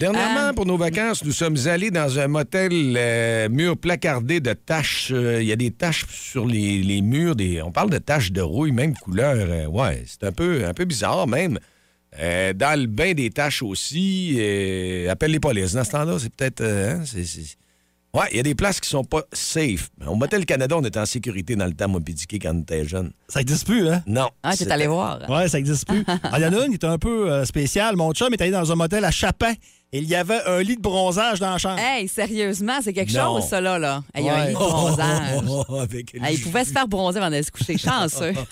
Dernièrement, 0.00 0.50
Euh, 0.50 0.52
pour 0.52 0.64
nos 0.64 0.76
vacances, 0.76 1.24
nous 1.24 1.32
sommes 1.32 1.56
allés 1.66 1.90
dans 1.90 2.18
un 2.20 2.28
motel 2.28 2.70
euh, 2.96 3.48
mur 3.48 3.76
placardé 3.76 4.38
de 4.40 4.52
taches. 4.52 5.08
Euh, 5.12 5.42
Il 5.42 5.48
y 5.48 5.52
a 5.52 5.56
des 5.56 5.72
taches 5.72 6.06
sur 6.08 6.46
les, 6.46 6.82
les 6.82 7.02
murs. 7.02 7.34
Des, 7.34 7.60
on 7.62 7.72
parle 7.72 7.90
de 7.90 7.98
taches 7.98 8.30
de 8.30 8.40
rouille, 8.40 8.70
même 8.72 8.94
couleur. 8.94 9.68
Ouais, 9.72 10.04
c'est 10.06 10.24
un 10.24 10.32
peu, 10.32 10.64
un 10.64 10.72
peu 10.74 10.84
bizarre, 10.84 11.26
même. 11.26 11.58
Dans 12.16 12.80
le 12.80 12.86
bain, 12.86 13.12
des 13.12 13.30
taches 13.30 13.62
aussi. 13.62 14.36
Euh, 14.38 15.10
appelle 15.10 15.32
les 15.32 15.40
polices. 15.40 15.72
Dans 15.72 15.84
ce 15.84 15.90
temps-là, 15.90 16.16
c'est 16.20 16.32
peut-être... 16.32 16.62
hein, 16.62 17.02
c'est- 17.04 17.57
Ouais, 18.14 18.24
il 18.30 18.38
y 18.38 18.40
a 18.40 18.42
des 18.42 18.54
places 18.54 18.80
qui 18.80 18.88
sont 18.88 19.04
pas 19.04 19.22
safe. 19.32 19.90
Au 20.06 20.14
Motel 20.14 20.46
Canada, 20.46 20.76
on 20.78 20.82
était 20.84 20.98
en 20.98 21.04
sécurité 21.06 21.56
dans 21.56 21.66
le 21.66 21.74
temps, 21.74 21.88
moi, 21.88 22.00
Pidiqué, 22.00 22.38
quand 22.38 22.54
on 22.54 22.60
était 22.62 22.86
jeune. 22.86 23.12
Ça 23.28 23.40
n'existe 23.40 23.66
plus, 23.66 23.86
hein? 23.88 24.02
Non. 24.06 24.30
Ah, 24.42 24.56
t'es 24.56 24.70
allé 24.70 24.86
voir. 24.86 25.28
Ouais, 25.28 25.46
ça 25.48 25.58
n'existe 25.58 25.86
plus. 25.86 26.04
Ah, 26.22 26.38
Il 26.38 26.42
y 26.42 26.46
en 26.46 26.52
a 26.54 26.64
une 26.64 26.78
qui 26.78 26.84
est 26.86 26.88
un 26.88 26.98
peu 26.98 27.30
euh, 27.30 27.44
spéciale. 27.44 27.96
Mon 27.96 28.12
chum 28.12 28.32
est 28.32 28.40
allé 28.40 28.50
dans 28.50 28.72
un 28.72 28.74
motel 28.76 29.04
à 29.04 29.10
Chapin 29.10 29.52
il 29.92 30.04
y 30.04 30.14
avait 30.14 30.40
un 30.46 30.60
lit 30.62 30.76
de 30.76 30.82
bronzage 30.82 31.40
dans 31.40 31.50
la 31.50 31.58
chambre. 31.58 31.78
Hey, 31.78 32.08
sérieusement, 32.08 32.78
c'est 32.82 32.92
quelque 32.92 33.12
Non. 33.14 33.36
chose, 33.40 33.48
ça, 33.48 33.60
là. 33.60 33.78
là. 33.78 34.02
Il 34.16 34.24
y 34.24 34.28
a 34.28 34.34
un 34.36 34.46
lit 34.46 34.52
de 34.52 34.58
bronzage. 34.58 35.38
Hey, 36.22 36.34
il 36.36 36.42
pouvait 36.42 36.64
se 36.64 36.72
faire 36.72 36.86
bronzer 36.88 37.18
avant 37.20 37.30
d'aller 37.30 37.42
se 37.42 37.50
coucher. 37.50 37.78
Chanceux. 37.78 38.32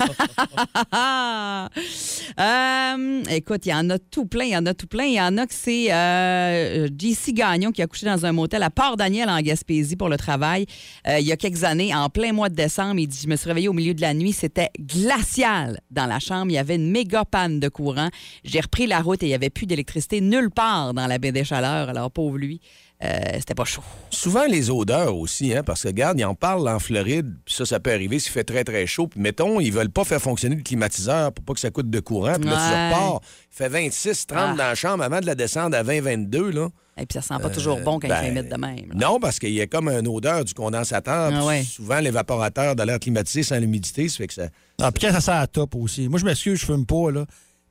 Euh, 2.39 3.23
écoute, 3.31 3.65
il 3.67 3.71
y 3.71 3.75
en 3.75 3.89
a 3.91 3.99
tout 3.99 4.27
plein. 4.27 4.45
Il 4.45 4.51
y 4.51 4.57
en 4.57 4.67
a 4.67 4.75
tout 4.75 4.87
plein. 4.87 5.05
Il 5.05 5.15
y 5.15 5.21
en 5.21 5.39
a 5.39 5.47
que 5.47 5.55
c'est 5.55 5.93
euh, 5.93 6.87
JC 6.89 7.33
Gagnon 7.33 7.71
qui 7.73 7.81
a 7.83 7.87
couché 7.87 8.05
dans 8.07 8.27
un 8.27 8.33
motel 8.33 8.63
à 8.63 8.69
Port-Daniel 8.71 9.29
en 9.31 9.41
Gaspésie 9.41 9.97
pour 9.97 10.09
le 10.09 10.17
travail 10.19 10.67
euh, 11.09 11.19
il 11.19 11.27
y 11.27 11.33
a 11.33 11.37
quelques 11.37 11.65
années, 11.65 11.95
en 11.95 12.09
plein 12.11 12.33
mois 12.33 12.49
de 12.49 12.55
décembre. 12.55 12.99
Il 12.99 13.07
dit 13.07 13.19
Je 13.23 13.29
me 13.29 13.37
suis 13.37 13.49
réveillé 13.49 13.69
au 13.69 13.73
milieu 13.73 13.95
de 13.95 14.01
la 14.03 14.13
nuit. 14.13 14.33
C'était 14.33 14.69
glacial 14.79 15.81
dans 15.91 16.07
la 16.07 16.19
chambre. 16.19 16.47
Il 16.51 16.55
y 16.55 16.59
avait 16.59 16.77
une 16.77 16.91
méga 16.91 17.25
panne 17.25 17.59
de 17.61 17.69
courant. 17.69 18.09
J'ai 18.45 18.61
repris 18.61 18.87
la 18.87 19.01
route 19.01 19.23
et 19.23 19.27
il 19.27 19.31
n'y 19.31 19.35
avait 19.35 19.51
plus 19.51 19.67
d'électricité 19.67 20.21
nulle 20.21 20.51
part 20.51 20.93
dans 20.93 21.07
la 21.07 21.19
baie 21.19 21.26
des 21.33 21.45
Chaleurs. 21.45 21.89
Alors, 21.89 22.11
pauvre 22.11 22.39
lui, 22.39 22.61
euh, 23.05 23.09
c'était 23.39 23.55
pas 23.55 23.65
chaud. 23.65 23.83
Souvent 24.11 24.47
les 24.47 24.71
odeurs 24.71 25.17
aussi, 25.17 25.55
hein, 25.55 25.63
parce 25.63 25.83
que 25.83 25.89
regarde, 25.89 26.19
ils 26.19 26.25
en 26.25 26.35
parlent 26.35 26.69
en 26.69 26.79
Floride, 26.79 27.35
puis 27.45 27.55
ça, 27.55 27.67
ça 27.67 27.79
peut 27.81 27.93
arriver 27.93 28.19
s'il 28.19 28.33
fait 28.33 28.45
très, 28.45 28.65
très 28.65 28.87
chaud. 28.87 29.07
Puis 29.07 29.21
mettons, 29.21 29.61
ils 29.61 29.73
veulent 29.73 29.91
pas 29.91 30.05
faire 30.05 30.21
fonctionner 30.21 30.57
le 30.57 30.63
climatiseur 30.63 31.33
pour 31.33 31.45
pas 31.45 31.53
que 31.55 31.61
ça 31.61 31.71
coûte 31.71 31.91
de 31.91 32.01
courant. 32.01 32.37
Puis 32.41 32.49
là, 32.49 32.57
tu 32.57 32.75
Ouais. 32.75 32.89
repars, 32.89 33.21
il 33.53 33.57
fait 33.57 33.69
26, 33.69 34.27
30 34.27 34.39
Ah. 34.41 34.49
dans 34.57 34.57
la 34.69 34.75
chambre 34.75 35.05
avant 35.05 35.21
de 35.21 35.27
la 35.27 35.35
descendre 35.35 35.77
à 35.77 35.83
20, 35.83 36.01
22, 36.01 36.51
là. 36.51 36.69
Et 36.99 37.05
puis, 37.05 37.21
ça 37.21 37.21
sent 37.21 37.43
pas 37.43 37.51
toujours 37.51 37.79
bon 37.81 38.01
quand 38.01 38.09
ben, 38.09 38.17
il 38.23 38.27
fait 38.29 38.33
mettre 38.33 38.49
de 38.49 38.59
même. 38.59 38.89
là. 38.89 38.95
Non, 39.09 39.21
parce 39.21 39.39
qu'il 39.39 39.53
y 39.53 39.61
a 39.61 39.67
comme 39.67 39.91
une 39.91 40.09
odeur 40.09 40.47
du 40.47 40.55
condensateur. 40.55 41.31
Ah 41.35 41.45
ouais. 41.45 41.63
Souvent, 41.63 42.01
l'évaporateur 42.01 42.75
de 42.75 42.83
l'air 42.85 42.99
climatisé 42.99 43.43
sans 43.43 43.59
l'humidité, 43.59 44.09
ça 44.09 44.17
fait 44.17 44.27
que 44.29 44.33
ça... 44.33 44.49
Ah, 44.81 44.91
puis 44.91 45.07
quand 45.07 45.13
ça 45.13 45.21
sent 45.21 45.31
à 45.33 45.47
top 45.47 45.75
aussi. 45.75 46.09
Moi, 46.09 46.19
je 46.19 46.25
m'excuse, 46.25 46.59
je 46.59 46.65
fume 46.65 46.87
pas, 46.87 47.11
là. 47.11 47.27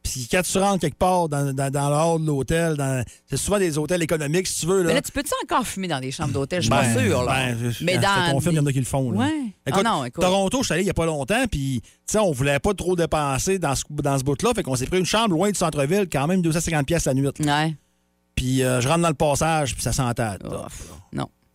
Puis 0.06 0.28
quand 0.32 0.41
tu 0.44 0.58
rentres 0.60 0.80
quelque 0.82 0.98
part 0.98 1.28
dans, 1.28 1.52
dans, 1.52 1.72
dans 1.72 1.89
le 1.89 1.96
hall 1.96 2.22
de 2.22 2.28
l'hôtel, 2.28 2.78
dans- 2.78 3.04
c'est 3.26 3.38
souvent 3.38 3.58
des 3.58 3.78
hôtels 3.78 4.04
économiques, 4.04 4.46
si 4.48 4.62
tu 4.62 4.68
veux. 4.68 4.84
Là. 4.84 4.88
Mais 4.89 4.94
là, 4.94 5.02
tu 5.02 5.12
peux-tu 5.12 5.32
encore 5.44 5.65
fumer 5.65 5.88
dans 5.88 6.00
des 6.00 6.12
chambres 6.12 6.32
d'hôtel? 6.32 6.62
Je 6.62 6.65
suis 6.65 6.70
Ben, 6.70 6.78
pas 6.94 7.02
là. 7.02 7.26
ben, 7.26 7.72
je- 7.72 7.84
Mais 7.84 7.94
je 7.96 7.98
te 7.98 8.04
dans. 8.04 8.32
confirme, 8.34 8.56
il 8.56 8.58
y 8.58 8.62
en 8.62 8.65
a 8.68 8.72
qui 8.72 8.80
le 8.80 8.86
font. 8.86 9.12
Là. 9.12 9.18
Ouais. 9.20 9.32
Écoute, 9.65 9.82
Ah 9.86 9.89
non, 9.89 10.06
écoute. 10.06 10.22
Toronto, 10.24 10.60
je 10.60 10.65
suis 10.65 10.74
allé 10.74 10.84
il 10.84 10.86
n'y 10.86 10.91
a 10.91 10.94
pas 10.94 11.06
longtemps, 11.08 11.44
puis 11.50 11.82
tu 11.84 11.89
sais, 12.06 12.20
on 12.20 12.32
voulait 12.32 12.60
pas 12.60 12.74
trop 12.76 12.96
dépenser 12.96 13.58
dans 13.58 13.74
ce, 13.76 13.84
dans 13.89 14.18
ce 14.20 14.24
bout-là, 14.24 14.52
fait 14.56 14.62
qu'on 14.63 14.76
s'est 14.76 14.86
pris 14.86 15.00
une 15.00 15.06
chambre 15.08 15.32
loin 15.34 15.50
du 15.50 15.58
centre-ville, 15.58 16.08
quand 16.12 16.28
même 16.28 16.41
250 16.44 16.86
pièces 16.86 17.06
la 17.06 17.13
nuit. 17.15 17.28
Puis 18.36 18.63
euh, 18.63 18.80
je 18.82 18.88
rentre 18.88 19.02
dans 19.02 19.08
le 19.10 19.13
passage, 19.15 19.74
puis 19.74 19.82
ça 19.82 19.91
sentait 19.94 20.24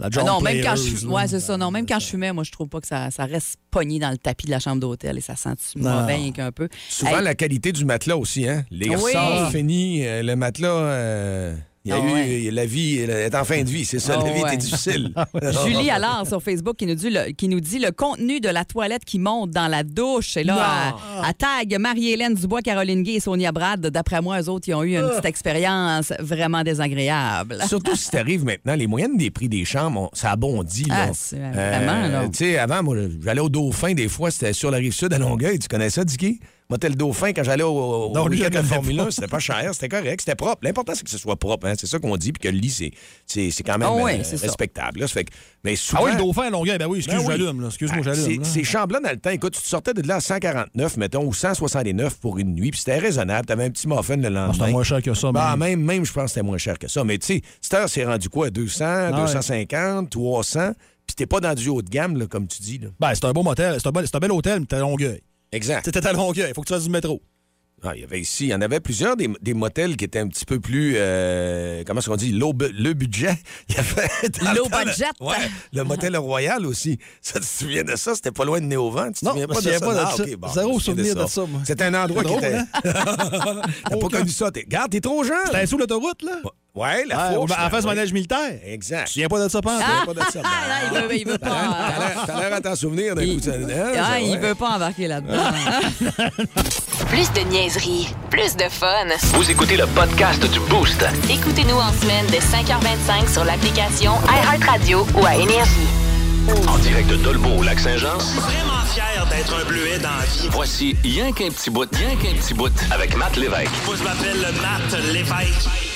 La 0.01 0.07
Ah 0.07 0.09
John 0.11 0.27
non, 0.27 0.41
même 0.41 0.63
quand 0.65 0.77
je 0.77 1.07
ouais, 1.07 1.29
c'est 1.29 1.41
ça. 1.41 1.57
Non, 1.57 1.71
même 1.71 1.87
quand 1.87 1.99
je 2.01 2.07
fumais, 2.07 2.33
moi, 2.33 2.43
je 2.43 2.51
trouve 2.51 2.69
pas 2.69 2.81
que 2.81 2.87
ça, 2.87 3.11
ça 3.11 3.27
reste 3.27 3.57
pogné 3.71 3.99
dans 3.99 4.11
le 4.11 4.19
tapis 4.19 4.47
de 4.47 4.51
la 4.51 4.59
chambre 4.59 4.81
d'hôtel 4.81 5.19
et 5.19 5.21
ça 5.21 5.37
sent 5.37 5.51
mauvais 5.77 6.31
qu'un 6.35 6.51
peu. 6.53 6.69
Souvent, 6.89 7.19
Hey, 7.19 7.23
la 7.25 7.35
qualité 7.35 7.71
du 7.73 7.85
matelas 7.85 8.17
aussi, 8.17 8.49
hein? 8.49 8.65
Les 8.71 8.89
Oui. 8.89 8.95
ressorts 8.97 9.51
finis, 9.51 10.07
euh, 10.07 10.23
le 10.23 10.35
matelas... 10.37 10.69
euh, 10.69 11.55
Il 11.87 11.88
y 11.88 11.93
a 11.93 11.97
Ah 11.97 12.07
eu 12.07 12.12
ouais. 12.12 12.51
la 12.51 12.66
vie, 12.66 12.99
elle 12.99 13.09
est 13.11 13.35
en 13.35 13.43
fin 13.43 13.62
de 13.62 13.69
vie, 13.71 13.87
c'est 13.87 13.99
ça, 14.01 14.19
Ah 14.21 14.25
la 14.25 14.33
vie 14.33 14.43
ouais. 14.43 14.49
était 14.49 14.59
difficile. 14.59 15.14
Julie 15.64 15.88
Allard 15.90 16.27
sur 16.27 16.43
Facebook 16.43 16.77
qui 16.77 16.85
nous, 16.85 16.95
dit 16.95 17.09
le, 17.09 17.33
qui 17.33 17.49
nous 17.49 17.61
dit 17.61 17.79
le 17.79 17.90
contenu 17.90 18.38
de 18.38 18.51
la 18.51 18.66
toilette 18.66 19.05
qui 19.07 19.19
monte 19.19 19.51
dans 19.53 19.66
la 19.66 19.83
douche. 19.83 20.37
Et 20.37 20.45
là, 20.45 20.95
à, 21.23 21.29
à 21.29 21.33
tag 21.33 21.75
Marie-Hélène 21.81 22.35
Dubois, 22.35 22.61
Caroline 22.61 23.03
Gay 23.03 23.14
et 23.14 23.21
Sonia 23.21 23.51
Brad. 23.51 23.81
D'après 23.87 24.21
moi, 24.21 24.43
eux 24.43 24.51
autres, 24.51 24.69
ils 24.69 24.75
ont 24.75 24.83
eu 24.83 24.99
une 24.99 25.09
petite 25.09 25.25
expérience 25.25 26.12
vraiment 26.21 26.62
désagréable. 26.62 27.57
Surtout 27.66 27.97
si 27.97 28.11
t'arrives 28.11 28.45
maintenant, 28.45 28.75
les 28.75 28.87
moyennes 28.87 29.16
des 29.16 29.31
prix 29.31 29.49
des 29.49 29.64
chambres, 29.64 30.03
on- 30.03 30.11
ça 30.12 30.33
a 30.33 30.37
bondi. 30.37 30.85
Là. 30.85 31.07
Ah, 31.09 31.11
c'est 31.14 31.38
vraiment, 31.38 32.09
là. 32.09 32.29
Tu 32.29 32.45
sais, 32.45 32.59
avant, 32.59 32.83
moi, 32.83 32.97
j'allais 33.25 33.40
au 33.40 33.49
Dauphin, 33.49 33.95
des 33.95 34.09
fois, 34.09 34.31
c'était 34.31 34.53
sur 34.53 34.71
la 34.71 34.77
rive 34.77 34.93
sud 34.93 35.14
à 35.14 35.19
Longueuil. 35.19 35.59
Tu 35.59 35.69
connais 35.69 35.88
ça, 35.88 36.05
Dicky? 36.05 36.40
Motel 36.71 36.95
Dauphin, 36.97 37.33
quand 37.33 37.43
j'allais 37.43 37.65
au, 37.65 37.69
au 37.77 38.29
week-end 38.29 38.49
de 38.49 38.63
Formule 38.63 38.97
pas. 38.99 39.03
1, 39.07 39.11
c'était 39.11 39.27
pas 39.27 39.41
cher, 39.41 39.71
c'était 39.75 39.89
correct, 39.89 40.21
c'était 40.21 40.37
propre. 40.37 40.61
L'important, 40.63 40.93
c'est 40.95 41.03
que 41.03 41.11
ce 41.11 41.19
soit 41.19 41.35
propre. 41.37 41.67
hein. 41.67 41.75
C'est 41.77 41.89
ça 41.89 41.99
qu'on 41.99 42.17
dit, 42.17 42.33
puis 42.33 42.49
que 42.49 42.55
le 42.55 42.61
lit, 42.61 42.71
c'est- 42.71 42.93
c'est 43.27 43.51
c'est 43.51 43.63
quand 43.65 43.77
même 43.77 43.89
Ah 43.91 43.95
ouais, 44.03 44.21
euh, 44.21 44.37
respectable. 44.41 45.01
là. 45.01 45.09
Fait 45.09 45.25
que- 45.25 45.33
mais 45.65 45.75
souvent, 45.75 46.03
Ah 46.03 46.05
oui, 46.07 46.13
le 46.13 46.19
dauphin 46.19 46.43
à 46.43 46.51
Longueuil, 46.51 46.79
ben 46.79 46.87
oui, 46.87 46.99
excuse, 46.99 47.17
Ben 47.17 47.21
oui. 47.23 47.27
j'allume, 47.37 47.61
là. 47.61 47.67
Excuse-moi, 47.69 47.99
Ah, 48.01 48.13
j'allume. 48.15 48.39
là. 48.41 48.45
c'est- 48.45 48.51
Ces 48.61 48.65
chambres-là, 48.65 49.01
dans 49.01 49.11
le 49.11 49.17
temps, 49.19 49.31
écoute, 49.31 49.55
tu 49.55 49.63
te 49.63 49.67
sortais 49.67 49.93
de 49.95 50.07
là 50.07 50.17
à 50.17 50.21
149, 50.21 50.97
mettons, 50.97 51.25
ou 51.25 51.35
169 51.35 52.19
pour 52.21 52.39
une 52.39 52.55
nuit, 52.55 52.71
puis 52.71 52.79
c'était 52.79 52.99
raisonnable. 52.99 53.47
T'avais 53.47 53.65
un 53.65 53.71
petit 53.71 53.89
muffin 53.89 54.17
le 54.17 54.27
Ah, 54.27 54.31
lendemain. 54.31 54.53
C'était 54.53 54.71
moins 54.71 54.85
cher 54.85 55.03
que 55.03 55.13
ça, 55.15 55.33
Bah, 55.33 55.57
mais- 55.59 55.71
même, 55.77 55.85
même, 55.85 56.05
je 56.05 56.13
pense 56.13 56.25
que 56.25 56.29
c'était 56.31 56.43
moins 56.43 56.59
cher 56.59 56.79
que 56.79 56.87
ça. 56.89 57.03
Mais 57.03 57.19
tu 57.19 57.27
sais, 57.27 57.43
cette 57.61 57.75
heure, 57.75 57.89
c'est 57.89 58.05
rendu 58.05 58.29
quoi? 58.29 58.51
200, 58.51 58.85
Ah 58.87 59.11
ouais. 59.11 59.21
250, 59.23 60.09
300, 60.11 60.73
puis 61.07 61.17
t'es 61.17 61.27
pas 61.27 61.41
dans 61.41 61.55
du 61.55 61.69
haut 61.69 61.83
de 61.83 61.91
gamme, 61.91 62.17
là, 62.17 62.27
comme 62.27 62.47
tu 62.47 62.63
dis. 62.63 62.79
Là. 62.79 62.89
Ben, 63.01 63.13
c'est 63.15 63.25
un 63.25 63.33
beau 63.33 63.43
motel, 63.43 63.77
c'est 63.81 63.89
un, 63.89 63.91
bel- 63.91 64.07
c'est 64.07 64.15
un 64.15 64.21
bel 64.21 64.31
hôtel, 64.31 64.61
mais 64.61 64.67
t'es 64.67 64.77
à 64.77 64.81
Longueuil. 64.81 65.21
Exact. 65.53 65.85
T'étais 65.85 66.07
à 66.07 66.13
Longueuil, 66.13 66.47
il 66.51 66.55
faut 66.55 66.63
que 66.63 66.67
tu 66.69 66.75
fasses 66.75 66.85
du 66.85 66.91
métro. 66.91 67.21
Ah, 67.83 67.93
il 67.95 68.03
y 68.03 68.05
avait 68.05 68.21
ici, 68.21 68.45
il 68.45 68.51
y 68.51 68.55
en 68.55 68.61
avait 68.61 68.79
plusieurs 68.79 69.17
des, 69.17 69.27
des 69.41 69.55
motels 69.55 69.97
qui 69.97 70.05
étaient 70.05 70.19
un 70.19 70.29
petit 70.29 70.45
peu 70.45 70.61
plus, 70.61 70.97
euh, 70.97 71.83
comment 71.87 72.01
est-ce 72.01 72.11
qu'on 72.11 72.17
dit, 72.17 72.31
low 72.31 72.53
le 72.61 72.93
budget. 72.93 73.35
Il 73.71 73.75
y 73.75 73.79
avait 73.79 74.29
dans 74.39 74.53
le 74.53 74.59
Low 74.59 74.65
temps, 74.69 74.79
le- 74.81 74.85
budget. 74.85 75.05
ouais, 75.21 75.37
le 75.73 75.83
motel 75.85 76.15
Royal 76.19 76.67
aussi. 76.67 76.99
Ça, 77.23 77.41
tu 77.41 77.47
te 77.47 77.51
souviens 77.51 77.83
de 77.83 77.97
ça? 77.97 78.15
C'était 78.15 78.33
pas 78.33 78.45
loin 78.45 78.61
de 78.61 78.67
Néovent. 78.67 79.11
Tu 79.13 79.21
te 79.21 79.25
Non, 79.25 79.31
souviens 79.31 79.47
pas 79.47 79.55
de 79.55 79.71
ça? 79.71 79.81
pas 79.81 79.95
de 79.95 79.99
Ah, 79.99 80.15
ça. 80.15 80.25
bon, 80.37 80.49
Zéro 80.53 80.79
souvenir 80.79 81.15
de 81.17 81.27
ça, 81.27 81.47
moi. 81.47 81.63
C'était 81.67 81.85
un 81.85 81.95
endroit 81.95 82.23
qui 82.23 82.29
drôle, 82.29 82.45
était... 82.45 82.55
hein? 82.57 82.67
T'as 82.85 83.97
pas 83.97 84.09
connu 84.11 84.29
ça. 84.29 84.51
T'es... 84.51 84.61
Regarde, 84.61 84.91
t'es 84.93 85.01
trop 85.01 85.25
jeune. 85.25 85.37
C'était 85.47 85.65
sous 85.67 85.79
l'autoroute, 85.79 86.23
là? 86.23 86.37
Ouais, 86.81 87.05
la 87.07 87.16
Ah, 87.19 87.33
fourche. 87.35 87.51
en 87.53 87.69
face 87.71 87.83
du 87.85 87.88
ouais. 87.90 87.95
manège 87.95 88.12
militaire. 88.12 88.53
Exact. 88.64 89.01
Tu 89.01 89.05
te 89.05 89.11
souviens 89.11 89.29
pas 89.29 89.38
de 89.45 89.49
ça, 89.51 89.61
te 89.61 89.69
souviens 89.69 90.07
pas 90.07 90.14
de 90.14 90.21
ça? 90.33 90.40
Ah, 90.43 90.69
là, 90.69 90.75
il 90.85 90.99
veut, 91.09 91.16
il 91.16 91.25
veut 91.27 91.31
l'air- 91.33 91.38
pas. 91.40 92.27
t'as 92.27 92.40
l'air- 92.40 92.55
à 92.55 92.61
t'en 92.62 92.75
souvenir 92.75 93.14
d'un 93.14 93.23
Il- 93.23 93.35
coup. 93.40 93.47
de 93.47 93.53
hein, 93.53 94.03
Ah, 94.03 94.19
il 94.21 94.38
veut 94.38 94.55
pas 94.55 94.71
embarquer 94.77 95.07
là-dedans. 95.07 95.37
Plus 97.09 97.33
de 97.33 97.40
niaiserie, 97.51 98.09
plus 98.31 98.57
de 98.57 98.69
fun. 98.71 99.07
Vous 99.35 99.51
écoutez 99.51 99.77
le 99.77 99.87
podcast 99.88 100.40
du 100.51 100.61
Boost. 100.61 101.05
Écoutez-nous 101.29 101.77
en 101.77 101.93
semaine 101.93 102.27
de 102.29 102.37
5h25 102.40 103.29
sur 103.33 103.45
l'application 103.45 104.12
iHeartRadio 104.29 105.07
ou 105.16 105.27
à 105.27 105.35
Énergie. 105.35 105.88
En 106.69 106.79
direct 106.79 107.09
de 107.09 107.16
Dolbeau 107.16 107.59
au 107.59 107.62
Lac-Saint-Jean. 107.62 108.16
Vraiment 108.19 108.85
fier 108.93 109.27
d'être 109.31 109.55
un 109.61 109.64
bleuet 109.69 109.99
dans 109.99 110.09
la 110.09 110.25
vie. 110.25 110.49
Voici 110.51 110.97
Rien 111.03 111.33
qu'un 111.33 111.49
petit 111.51 111.71
bout, 111.71 111.88
rien 111.93 112.11
qu'un 112.16 112.37
petit 112.40 112.55
bout 112.55 112.73
avec 112.93 113.16
Matt 113.16 113.37
Lévesque. 113.37 113.71
Moi, 113.87 113.97
je 113.99 114.05
m'appelle 114.05 114.47
Matt 114.62 115.03
Lévesque. 115.12 115.89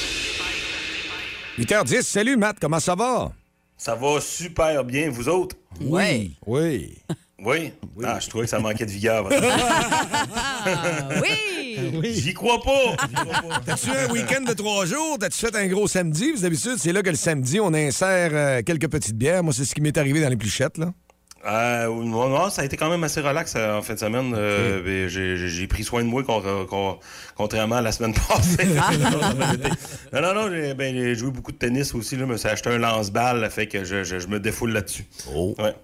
8h10. 1.59 2.03
Salut, 2.03 2.37
Matt. 2.37 2.57
Comment 2.61 2.81
ça 2.81 2.95
va? 2.95 3.31
Ça 3.77 3.95
va 3.95 4.21
super 4.21 4.85
bien, 4.85 5.11
vous 5.11 5.29
autres? 5.29 5.57
Oui. 5.81 6.37
Oui. 6.47 6.97
Oui? 7.39 7.73
Ah, 8.05 8.19
je 8.21 8.29
trouvais 8.29 8.45
que 8.45 8.51
ça 8.51 8.59
manquait 8.59 8.87
de 8.87 8.91
vigueur. 8.91 9.29
Oui. 11.23 12.15
J'y 12.15 12.33
crois 12.35 12.63
pas! 12.63 12.97
J'y 13.09 13.15
crois 13.15 13.43
pas. 13.43 13.61
T'as-tu 13.67 13.91
un 13.91 14.09
week-end 14.13 14.43
de 14.43 14.53
trois 14.53 14.87
jours? 14.87 15.19
T'as-tu 15.19 15.39
fait 15.39 15.55
un 15.57 15.67
gros 15.67 15.89
samedi? 15.89 16.33
Que 16.33 16.41
D'habitude, 16.41 16.77
c'est 16.79 16.93
là 16.93 17.03
que 17.03 17.11
le 17.11 17.17
samedi, 17.17 17.59
on 17.61 17.75
insère 17.75 18.31
euh, 18.33 18.63
quelques 18.63 18.89
petites 18.89 19.17
bières. 19.17 19.43
Moi, 19.43 19.53
c'est 19.53 19.65
ce 19.65 19.75
qui 19.75 19.81
m'est 19.81 19.97
arrivé 19.99 20.21
dans 20.21 20.29
les 20.29 20.37
pluchettes, 20.37 20.79
là. 20.79 20.93
Euh, 21.47 21.87
non, 21.89 22.29
non, 22.31 22.49
ça 22.49 22.63
a 22.63 22.65
été 22.65 22.77
quand 22.77 22.89
même 22.89 23.05
assez 23.05 23.21
relax 23.21 23.55
euh, 23.57 23.77
en 23.79 23.83
fin 23.83 23.95
de 23.95 23.99
semaine. 23.99 24.35
Euh, 24.37 24.83
ben, 24.83 25.09
j'ai- 25.09 25.37
J'ai 25.37 25.49
j'ai 25.49 25.67
pris 25.67 25.85
soin 25.85 26.03
de 26.03 26.09
moi 26.09 26.23
con- 26.25 26.99
contrairement 27.37 27.77
à 27.77 27.83
la 27.83 27.93
semaine 27.93 28.15
passée. 28.29 28.67
non, 30.13 30.21
non, 30.23 30.35
non, 30.35 30.51
j'ai 30.51 30.75
ben, 30.75 30.95
j'ai 30.95 31.15
joué 31.15 31.31
beaucoup 31.31 31.53
de 31.53 31.57
tennis 31.59 31.95
aussi. 31.95 32.17
Là, 32.17 32.23
je 32.23 32.33
me 32.33 32.37
suis 32.37 32.49
acheté 32.49 32.71
un 32.71 32.79
lance-balle, 32.79 33.49
fait 33.51 33.67
que 33.67 33.85
je, 33.85 34.05
je- 34.05 34.19
je 34.19 34.27
me 34.29 34.41
défoule 34.41 34.73
là-dessus. 34.73 35.05
Oh. 35.35 35.55
Ouais. 35.59 35.75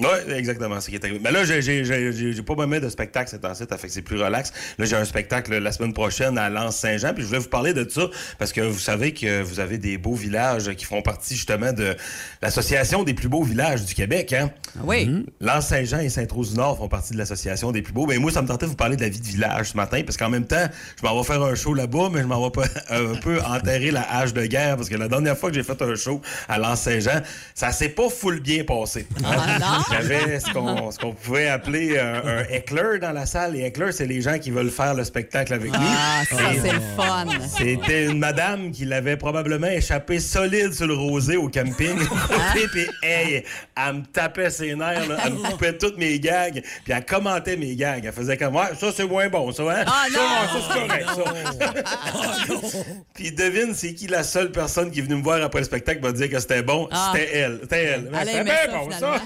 Oui, 0.00 0.08
exactement, 0.34 0.80
c'est 0.80 0.86
ce 0.86 0.90
qui 0.90 0.96
est 0.96 1.04
arrivé. 1.04 1.20
Mais 1.22 1.30
là, 1.30 1.44
j'ai- 1.44 2.42
pas 2.42 2.66
même 2.66 2.80
de 2.80 2.88
spectacle 2.88 3.30
cette 3.30 3.44
année, 3.44 3.54
ça 3.54 3.78
fait 3.78 3.86
que 3.86 3.92
c'est 3.92 4.02
plus 4.02 4.20
relax. 4.20 4.52
Là, 4.76 4.84
j'ai 4.86 4.96
un 4.96 5.04
spectacle 5.04 5.56
la 5.56 5.70
semaine 5.70 5.92
prochaine 5.92 6.36
à 6.36 6.50
Lens-Saint-Jean, 6.50 7.14
puis 7.14 7.22
je 7.22 7.28
voulais 7.28 7.38
vous 7.38 7.48
parler 7.48 7.72
de 7.72 7.88
ça 7.88 8.08
parce 8.38 8.52
que 8.52 8.60
vous 8.60 8.78
savez 8.80 9.14
que 9.14 9.40
vous 9.42 9.60
avez 9.60 9.78
des 9.78 9.96
beaux 9.96 10.14
villages 10.16 10.74
qui 10.74 10.84
font 10.84 11.00
partie 11.00 11.36
justement 11.36 11.72
de 11.72 11.94
l'association 12.42 13.04
des 13.04 13.14
plus 13.14 13.28
beaux 13.28 13.44
villages 13.44 13.84
du 13.84 13.94
Québec, 13.94 14.32
hein? 14.32 14.50
Oui. 14.82 15.24
Lens-Saint-Jean 15.40 16.00
et 16.00 16.08
Sainte-Rose-du-Nord 16.08 16.78
font 16.78 16.88
partie 16.88 17.12
de 17.12 17.18
l'association 17.18 17.70
des 17.70 17.80
plus 17.82 17.92
beaux. 17.92 18.06
Ben 18.06 18.18
moi, 18.20 18.32
ça 18.32 18.42
me 18.42 18.48
tentait 18.48 18.66
de 18.66 18.70
vous 18.70 18.76
parler 18.76 18.96
de 18.96 19.02
la 19.02 19.08
vie 19.08 19.20
de 19.20 19.26
village 19.26 19.70
ce 19.70 19.76
matin, 19.76 20.02
parce 20.04 20.16
qu'en 20.16 20.28
même 20.28 20.46
temps, 20.46 20.66
je 21.00 21.06
m'en 21.06 21.16
vais 21.16 21.24
faire 21.24 21.42
un 21.42 21.54
show 21.54 21.72
là-bas, 21.72 22.08
mais 22.12 22.20
je 22.22 22.26
m'en 22.26 22.42
vais 22.44 22.50
pas 22.50 22.66
un 22.90 23.14
peu 23.14 23.40
enterrer 23.42 23.92
la 23.92 24.02
hache 24.18 24.32
de 24.34 24.44
guerre, 24.46 24.76
parce 24.76 24.88
que 24.88 24.96
la 24.96 25.06
dernière 25.08 25.38
fois 25.38 25.50
que 25.50 25.54
j'ai 25.54 25.62
fait 25.62 25.80
un 25.80 25.94
show 25.94 26.20
à 26.48 26.58
Lens-Saint-Jean, 26.58 27.22
ça 27.54 27.70
s'est 27.70 27.90
pas 27.90 28.08
full 28.08 28.40
bien 28.40 28.64
passé. 28.64 29.06
Ah, 29.24 29.58
non? 29.60 29.83
J'avais 29.90 30.40
ce 30.40 30.52
qu'on 30.52 30.90
ce 30.90 30.98
qu'on 30.98 31.12
pouvait 31.12 31.48
appeler 31.48 31.98
un, 31.98 32.22
un 32.26 32.44
heckler 32.50 32.98
dans 33.00 33.12
la 33.12 33.26
salle. 33.26 33.52
Les 33.52 33.62
hecklers, 33.62 33.92
c'est 33.92 34.06
les 34.06 34.20
gens 34.20 34.38
qui 34.38 34.50
veulent 34.50 34.70
faire 34.70 34.94
le 34.94 35.04
spectacle 35.04 35.52
avec 35.54 35.72
nous. 35.72 35.78
Ah, 35.80 36.22
ça, 36.28 36.52
Et 36.52 36.60
c'est 36.60 36.72
le 36.72 36.80
fun. 36.96 37.26
C'était 37.56 38.06
une 38.06 38.18
madame 38.18 38.70
qui 38.70 38.84
l'avait 38.84 39.16
probablement 39.16 39.66
échappé 39.66 40.20
solide 40.20 40.72
sur 40.72 40.86
le 40.86 40.94
rosé 40.94 41.36
au 41.36 41.48
camping. 41.48 41.96
Puis, 42.72 42.86
hey, 43.02 43.44
elle 43.76 43.94
me 43.94 44.02
tapait 44.04 44.50
ses 44.50 44.74
nerfs, 44.74 45.08
là. 45.08 45.16
elle 45.24 45.34
me 45.34 45.50
coupait 45.50 45.76
toutes 45.76 45.98
mes 45.98 46.18
gags, 46.18 46.62
puis 46.84 46.92
elle 46.92 47.04
commentait 47.04 47.56
mes 47.56 47.74
gags. 47.76 48.04
Elle 48.04 48.12
faisait 48.12 48.36
comme, 48.36 48.56
ouais, 48.56 48.74
ça 48.78 48.90
c'est 48.94 49.06
moins 49.06 49.28
bon, 49.28 49.52
ça, 49.52 49.62
hein? 49.64 49.84
Ah, 49.86 50.04
non! 50.12 50.60
ça, 50.60 50.68
c'est 50.72 50.88
correct, 50.88 51.08
ça. 51.14 52.78
puis 53.14 53.32
devine, 53.32 53.74
c'est 53.74 53.94
qui 53.94 54.06
la 54.06 54.22
seule 54.22 54.50
personne 54.50 54.90
qui 54.90 55.00
est 55.00 55.02
venue 55.02 55.16
me 55.16 55.22
voir 55.22 55.42
après 55.42 55.60
le 55.60 55.64
spectacle 55.66 56.00
m'a 56.02 56.12
dire 56.12 56.30
que 56.30 56.38
c'était 56.40 56.62
bon? 56.62 56.88
Ah. 56.90 57.12
C'était 57.12 57.36
elle. 57.36 57.58
C'était 57.62 57.84
elle. 57.84 58.10
C'était 58.24 58.44
bien 58.44 58.54
bon, 58.72 58.90
ça. 58.90 59.20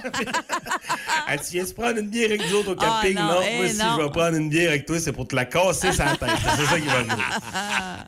Elle 1.31 1.39
dit, 1.41 1.47
viens-tu 1.53 1.75
prendre 1.75 1.99
une 1.99 2.09
bière 2.09 2.27
avec 2.31 2.41
nous 2.51 2.57
autres 2.57 2.71
au 2.73 2.77
Ah, 2.81 3.01
camping? 3.03 3.15
non, 3.17 3.23
non, 3.27 3.41
eh, 3.47 3.57
moi, 3.59 3.69
si 3.69 3.77
non. 3.79 3.85
je 3.99 4.03
vais 4.03 4.11
prendre 4.11 4.37
une 4.37 4.49
bière 4.49 4.71
avec 4.71 4.87
toi, 4.87 4.99
c'est 4.99 5.13
pour 5.13 5.29
te 5.29 5.37
la 5.37 5.45
casser 5.45 5.93
sa 5.93 6.17
tête. 6.17 6.29
C'est 6.57 6.65
ça 6.65 6.81
qui 6.81 6.87
va 6.87 6.93
arriver. 6.95 7.13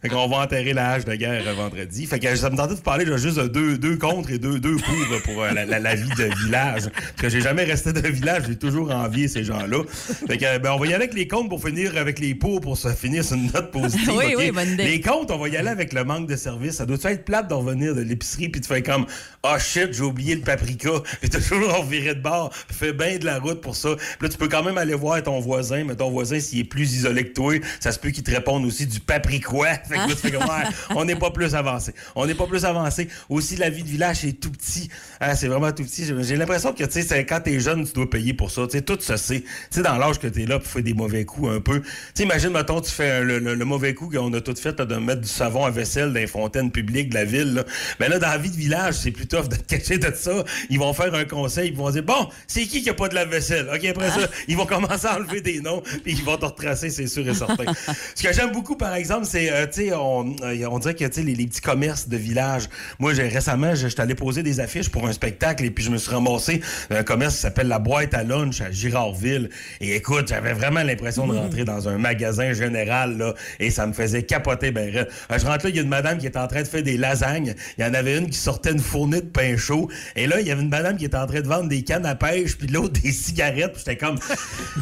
Fait 0.03 0.09
qu'on 0.09 0.27
va 0.29 0.37
enterrer 0.39 0.73
la 0.73 0.93
hache 0.93 1.05
de 1.05 1.15
guerre 1.15 1.55
vendredi. 1.55 2.07
Fait 2.07 2.19
que 2.19 2.35
ça 2.35 2.49
me 2.49 2.57
tentait 2.57 2.71
de 2.71 2.77
vous 2.77 2.83
parler 2.83 3.05
de 3.05 3.17
juste 3.19 3.39
de 3.39 3.47
deux, 3.49 3.77
deux 3.79 3.97
contre 3.99 4.31
et 4.31 4.39
deux, 4.39 4.59
deux 4.59 4.77
pour, 4.77 4.95
là, 4.95 5.19
pour 5.23 5.43
euh, 5.43 5.51
la, 5.53 5.67
la- 5.67 5.79
la 5.79 5.95
vie 5.95 6.09
de 6.17 6.35
village. 6.45 6.85
Parce 6.93 7.13
que 7.19 7.29
j'ai 7.29 7.41
jamais 7.43 7.65
resté 7.65 7.93
de 7.93 8.01
village, 8.09 8.45
j'ai 8.49 8.57
toujours 8.57 8.91
envié 8.91 9.29
ces 9.29 9.45
gens-là. 9.45 9.83
Fait 10.27 10.39
que, 10.39 10.59
ben, 10.59 10.73
on 10.73 10.79
va 10.79 10.87
y 10.87 10.95
aller 10.95 11.05
avec 11.05 11.15
les 11.15 11.29
comptes 11.29 11.49
pour 11.51 11.63
finir 11.63 11.97
avec 11.99 12.19
les 12.21 12.35
pour 12.35 12.61
pour 12.63 12.79
se 12.79 12.89
finir 12.89 13.23
sur 13.25 13.37
une 13.37 13.51
note 13.53 13.71
positive. 13.71 14.11
Oui, 14.17 14.35
oui, 14.37 14.51
bonne 14.51 14.71
idée. 14.73 14.85
Les 14.85 15.01
comptes, 15.01 15.31
on 15.31 15.39
va 15.39 15.49
y 15.49 15.57
aller 15.59 15.69
avec 15.69 15.93
le 15.93 16.05
manque 16.05 16.27
de 16.27 16.37
service. 16.37 16.77
Ça 16.77 16.87
doit 16.87 16.97
être 17.05 17.25
plate 17.25 17.49
d'en 17.49 17.59
revenir 17.61 17.95
de 17.95 18.01
l'épicerie 18.01 18.49
puis 18.49 18.61
de 18.63 18.67
faire 18.67 18.83
comme 18.83 19.05
Ah 19.43 19.59
shit, 19.59 19.93
j'ai 19.93 20.03
oublié 20.03 20.35
le 20.37 20.41
paprika. 20.43 20.91
Puis 21.21 21.29
toujours 21.29 21.79
en 21.79 21.83
virer 21.83 22.15
de 22.15 22.21
bord. 22.23 22.30
Fais 22.71 22.93
bien 22.93 23.19
de 23.19 23.25
la 23.25 23.39
route 23.39 23.61
pour 23.61 23.77
ça. 23.77 23.91
Puis 23.97 24.07
là, 24.23 24.29
tu 24.29 24.37
peux 24.39 24.49
quand 24.49 24.63
même 24.63 24.79
aller 24.79 24.95
voir 24.95 25.23
ton 25.23 25.39
voisin, 25.41 25.85
mais 25.85 25.95
ton 25.97 26.11
voisin, 26.11 26.41
s'il 26.41 26.61
est 26.61 26.65
plus 26.65 26.95
isolé 26.95 27.25
que 27.29 27.33
toi, 27.35 27.55
ça 27.81 27.93
se 27.93 27.99
peut 27.99 28.11
qu'il 28.11 28.23
te 28.23 28.31
réponde 28.31 28.65
aussi 28.65 28.87
du 28.87 29.01
papricois. 29.01 29.69
Fait 29.89 29.95
que 29.95 30.01
là, 30.01 30.07
tu 30.09 30.17
fais 30.17 30.31
comme 30.31 30.41
Ouais, 30.43 30.65
on 30.97 31.05
n'est 31.05 31.17
pas 31.17 31.31
plus 31.31 31.55
avancé. 31.55 31.93
On 32.15 32.27
n'est 32.27 32.35
pas 32.35 32.47
plus 32.47 32.65
avancé. 32.65 33.09
Aussi, 33.29 33.57
la 33.57 33.71
vie 33.71 33.83
de 33.83 33.89
village, 33.89 34.19
c'est 34.23 34.33
tout 34.33 34.51
petit. 34.51 34.89
Ah, 35.21 35.37
c'est 35.37 35.49
vraiment 35.49 35.71
tout 35.73 35.85
petit. 35.85 36.07
J'ai 36.23 36.37
l'impression 36.37 36.73
que, 36.73 36.85
tu 36.85 37.03
sais, 37.03 37.27
quand 37.27 37.41
t'es 37.41 37.61
jeune, 37.61 37.87
tu 37.87 37.93
dois 37.93 38.09
payer 38.09 38.33
pour 38.35 38.51
ça. 38.51 38.63
Tu 38.67 38.79
sais, 38.79 38.83
tout 38.83 38.99
se 39.01 39.17
sait. 39.17 39.41
Tu 39.43 39.49
sais, 39.71 39.83
dans 39.83 39.97
l'âge 39.97 40.19
que 40.19 40.27
t'es 40.27 40.47
là, 40.47 40.59
pour 40.59 40.69
faire 40.69 40.83
des 40.83 40.95
mauvais 40.95 41.25
coups 41.25 41.51
un 41.51 41.61
peu. 41.61 41.81
Tu 41.81 41.89
sais, 42.15 42.23
imagine, 42.25 42.51
mettons, 42.51 42.81
tu 42.81 42.91
fais 42.91 43.23
le, 43.23 43.39
le- 43.39 43.55
le 43.55 43.65
mauvais 43.65 43.95
coup 43.95 44.09
qu'on 44.11 44.33
a 44.33 44.41
tout 44.41 44.55
fait, 44.57 44.79
là, 44.79 44.85
de 44.87 44.97
mettre 44.97 45.21
du 45.21 45.29
savon 45.29 45.65
à 45.65 45.71
vaisselle 45.71 46.09
dans 46.13 46.19
les 46.21 46.27
fontaines 46.27 46.71
publiques 46.71 47.11
de 47.11 47.15
la 47.15 47.25
ville, 47.25 47.55
là. 47.55 47.65
Mais 48.01 48.09
là, 48.09 48.19
dans 48.19 48.29
la 48.29 48.39
vie 48.39 48.51
de 48.51 48.57
village, 48.57 48.95
c'est 48.95 49.11
plus 49.11 49.27
tough 49.27 49.49
de 49.49 49.57
te 49.57 49.75
cacher 49.77 49.99
de 49.99 50.13
ça. 50.15 50.45
Ils 50.71 50.79
vont 50.79 50.93
faire 50.93 51.15
un 51.15 51.25
conseil, 51.25 51.69
ils 51.71 51.77
vont 51.77 51.91
dire, 51.91 52.03
bon, 52.03 52.20
c'est 52.47 52.63
qui 52.67 52.83
qui 52.83 52.91
a 52.91 52.95
pas 52.95 53.09
de 53.09 53.15
la 53.15 53.25
vaisselle? 53.25 53.69
OK, 53.73 53.85
après 53.85 54.11
ça, 54.11 54.29
ils 54.49 54.57
vont 54.57 54.67
commencer 54.67 55.07
à 55.07 55.17
enlever 55.17 55.41
des 55.41 55.61
noms, 55.61 55.81
puis 55.81 56.13
ils 56.13 56.25
vont 56.25 56.37
te 56.37 56.47
retracer, 56.47 56.91
c'est 56.91 57.07
sûr 57.07 57.29
et 57.29 57.35
certain. 57.35 57.65
Ce 58.15 58.23
que 58.23 58.33
j'aime 58.33 58.53
beaucoup, 58.53 58.77
par 58.77 58.95
exemple, 58.95 59.27
c'est, 59.27 59.51
euh, 59.51 59.67
tu 59.67 59.89
sais, 59.89 59.95
on, 59.95 60.37
euh, 60.43 60.67
on 60.71 60.79
dirait 60.79 60.95
que, 60.95 61.05
tu 61.05 61.13
sais, 61.13 61.23
les, 61.23 61.35
les 61.35 61.47
petits 61.47 61.61
commerces 61.61 62.09
de 62.09 62.17
village. 62.17 62.69
Moi, 62.99 63.15
j'ai 63.15 63.29
récemment, 63.29 63.75
j'étais 63.75 64.01
allé 64.01 64.15
poser 64.15 64.43
des 64.43 64.61
affiches 64.61 64.89
pour 64.89 65.07
un 65.07 65.13
spectacle, 65.13 65.65
et 65.65 65.71
puis 65.71 65.85
je 65.85 65.91
me 65.91 65.99
suis 65.99 66.11
ramassé 66.11 66.61
dans 66.91 66.97
un 66.97 67.05
commerce 67.05 67.37
qui 67.37 67.41
s'appelle 67.41 67.69
La 67.69 67.79
Boîte 67.79 68.15
à 68.15 68.23
lunch 68.23 68.61
à 68.61 68.71
Girardville. 68.71 69.51
Et 69.81 69.97
écoute, 69.97 70.29
j'avais 70.29 70.53
vraiment 70.53 70.83
l'impression 70.83 71.27
de 71.27 71.35
rentrer 71.37 71.65
dans 71.65 71.89
un 71.89 71.99
magasin 71.99 72.53
général, 72.53 73.17
là, 73.19 73.35
et 73.59 73.71
ça 73.71 73.87
me 73.87 73.93
faisait 73.93 74.23
capoter 74.23 74.71
ben. 74.71 74.95
Euh, 74.95 75.05
Je 75.39 75.47
rentre 75.47 75.65
là, 75.65 75.71
il 75.71 75.77
y 75.77 75.79
a 75.79 75.83
une 75.83 75.89
madame 75.89 76.19
qui 76.19 76.27
est 76.27 76.37
en 76.37 76.47
train 76.47 76.63
de 76.63 76.69
faire 76.69 76.83
des 76.83 76.97
lasagnes. 76.97 77.55
Il 77.79 77.85
y 77.85 77.87
en 77.87 77.95
avait 77.95 78.17
une 78.19 78.29
qui 78.29 78.39
sortait 78.39 78.73
une 78.73 78.81
fournée 78.81 79.21
de 79.21 79.27
pain 79.27 79.57
chaud. 79.57 79.89
Et 80.17 80.27
là, 80.27 80.41
il 80.41 80.47
y 80.47 80.51
avait 80.51 80.63
une 80.63 80.69
madame 80.69 80.97
qui 80.97 81.05
était 81.05 81.17
en 81.17 81.27
train 81.27 81.41
de 81.41 81.47
vendre 81.47 81.69
des 81.69 81.83
cannes 81.83 82.07
à 82.07 82.10
pêche, 82.15 82.57
puis 82.57 82.67
l'autre 82.69 83.01
des 83.01 83.13
cigarettes. 83.13 83.75
J'étais 83.79 83.97
comme... 83.97 84.19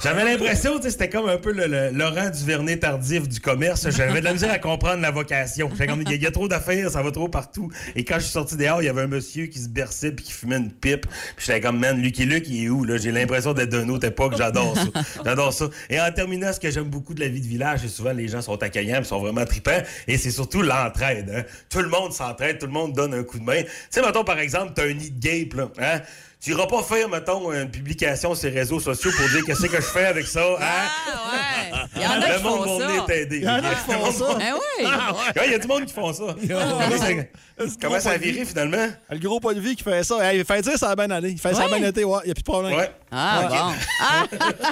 J'avais 0.02 0.24
l'impression, 0.24 0.76
tu 0.76 0.82
sais, 0.84 0.90
c'était 0.90 1.08
comme 1.08 1.28
un 1.28 1.38
peu 1.38 1.52
le, 1.52 1.66
le 1.66 1.90
Laurent 1.90 2.30
Duvernay 2.30 2.78
tardif 2.78 3.28
du 3.28 3.40
commerce. 3.40 3.88
J'avais 3.90 4.20
de 4.20 4.24
la 4.24 4.32
misère 4.32 4.52
à 4.52 4.58
comprendre 4.58 5.00
la 5.02 5.10
vocation. 5.10 5.68
J'étais 5.72 5.86
comme, 5.86 6.02
il 6.06 6.22
y, 6.22 6.26
a- 6.26 6.30
trop 6.30 6.48
d'affaires, 6.48 6.90
ça 6.90 7.02
va 7.02 7.10
trop 7.10 7.28
partout. 7.28 7.70
Et 7.96 8.04
quand 8.04 8.16
je 8.16 8.24
suis 8.24 8.32
sorti 8.32 8.56
dehors, 8.56 8.82
il 8.82 8.86
y 8.86 8.88
avait 8.88 9.02
un 9.02 9.06
monsieur 9.08 9.46
qui 9.46 9.58
se 9.58 9.68
berçait 9.68 10.12
puis 10.12 10.24
qui 10.26 10.32
fumait 10.32 10.56
une 10.58 10.70
pipe. 10.70 11.06
J'étais 11.38 11.60
comme, 11.60 11.78
man, 11.78 12.00
Lucky 12.00 12.24
Luke, 12.26 12.44
il 12.48 12.64
est 12.64 12.68
où, 12.68 12.84
là? 12.84 12.96
J'ai 12.98 13.12
l'impression 13.12 13.52
d'être 13.54 13.70
d'une 13.70 13.90
autre 13.90 14.06
époque. 14.06 14.34
J'adore 14.36 14.76
ça. 14.76 15.02
J'adore 15.24 15.52
ça. 15.52 15.68
Et 15.90 16.00
en 16.00 16.10
terminant, 16.12 16.52
ce 16.52 16.60
que 16.60 16.70
j'aime 16.70 16.84
beaucoup 16.90 17.14
de 17.14 17.20
la 17.20 17.28
vie 17.28 17.40
de 17.40 17.46
village, 17.46 17.80
c'est 17.82 17.88
souvent 17.88 18.12
les 18.12 18.28
gens 18.28 18.42
sont 18.42 18.62
accueillants, 18.62 18.98
puis 18.98 19.06
sont 19.06 19.20
vraiment 19.20 19.44
tripants. 19.44 19.82
Et 20.06 20.18
c'est 20.18 20.30
surtout 20.30 20.62
l'entraide. 20.62 21.32
hein. 21.34 21.42
Tout 21.70 21.80
le 21.80 21.88
monde 21.88 22.12
s'entraide, 22.12 22.58
tout 22.58 22.66
le 22.66 22.72
monde 22.72 22.92
donne 22.92 23.14
un 23.14 23.22
coup 23.24 23.38
de 23.38 23.44
main. 23.44 23.62
Tu 23.62 23.68
sais, 23.90 24.02
mettons, 24.02 24.24
par 24.24 24.38
exemple, 24.38 24.72
t'as 24.74 24.84
un 24.84 24.92
nid 24.92 25.10
de 25.10 25.20
guêpe, 25.20 25.54
là. 25.54 25.68
Hein? 25.78 26.00
Tu 26.40 26.50
iras 26.52 26.66
pas 26.66 26.82
faire, 26.82 27.08
mettons, 27.08 27.52
une 27.52 27.68
publication 27.70 28.34
sur 28.34 28.48
les 28.48 28.58
réseaux 28.60 28.78
sociaux 28.78 29.10
pour 29.16 29.28
dire 29.28 29.42
qu'est-ce 29.44 29.66
que 29.66 29.76
je 29.76 29.80
fais 29.82 30.06
avec 30.06 30.26
ça. 30.26 30.40
Hein? 30.60 31.84
Il 31.96 32.02
y 32.02 32.06
en 32.06 32.10
a 32.12 32.28
Le 32.28 32.36
qui 32.36 32.42
monde 32.44 32.64
font 32.64 32.78
va 32.78 32.84
ça. 32.84 32.86
venir 32.90 33.06
t'aider. 33.06 33.36
Il 33.38 33.42
y 33.42 33.48
en 33.48 33.54
a 33.56 33.60
qui 33.74 33.92
font 33.92 34.12
ça. 34.12 34.34
Ben 34.38 34.54
oui. 34.54 34.86
Ah 34.86 35.12
ouais, 35.12 35.46
Il 35.46 35.52
y 35.52 35.54
a 35.54 35.58
du 35.58 35.66
monde 35.66 35.84
qui 35.86 35.92
font 35.92 36.12
ça. 36.12 36.24
Comment 37.82 37.98
ça 38.00 38.10
a 38.12 38.16
viré 38.18 38.44
finalement? 38.44 38.86
Le 39.10 39.18
gros 39.18 39.40
pas 39.40 39.52
de 39.52 39.58
vie 39.60 39.74
qui 39.74 39.82
fait 39.82 40.04
ça. 40.04 40.32
Il 40.32 40.44
fait 40.44 40.62
dire 40.62 40.78
ça 40.78 40.90
a 40.90 40.96
bien 40.96 41.10
allé. 41.10 41.30
Il 41.30 41.38
fait 41.40 41.52
ça 41.54 41.62
a 41.62 41.68
Ouais. 41.68 41.78
bien 41.80 41.88
été, 41.88 42.04
ouais. 42.04 42.18
Il 42.24 42.26
n'y 42.26 42.30
a 42.30 42.34
plus 42.34 42.42
de 42.42 42.50
problème. 42.50 42.74
Ouais. 42.78 42.90
Ah, 43.10 43.40
Ouais. 43.40 43.48
bon. 43.48 43.72
Ah, 44.00 44.24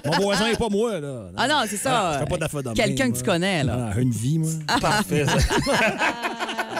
Mon 0.18 0.24
voisin 0.24 0.48
n'est 0.50 0.56
pas 0.56 0.68
moi, 0.70 1.00
là. 1.00 1.22
ah 1.36 1.48
non, 1.48 1.62
c'est 1.68 1.76
ça. 1.78 2.12
Je 2.14 2.18
fais 2.20 2.26
pas 2.26 2.36
d'affaires 2.36 2.60
Quelqu'un 2.74 3.10
que 3.10 3.16
tu 3.18 3.24
connais, 3.24 3.64
là. 3.64 3.90
Ah, 3.92 4.00
une 4.00 4.12
vie, 4.12 4.38
moi. 4.38 4.50
Parfait, 4.80 5.24
ça. 5.26 5.32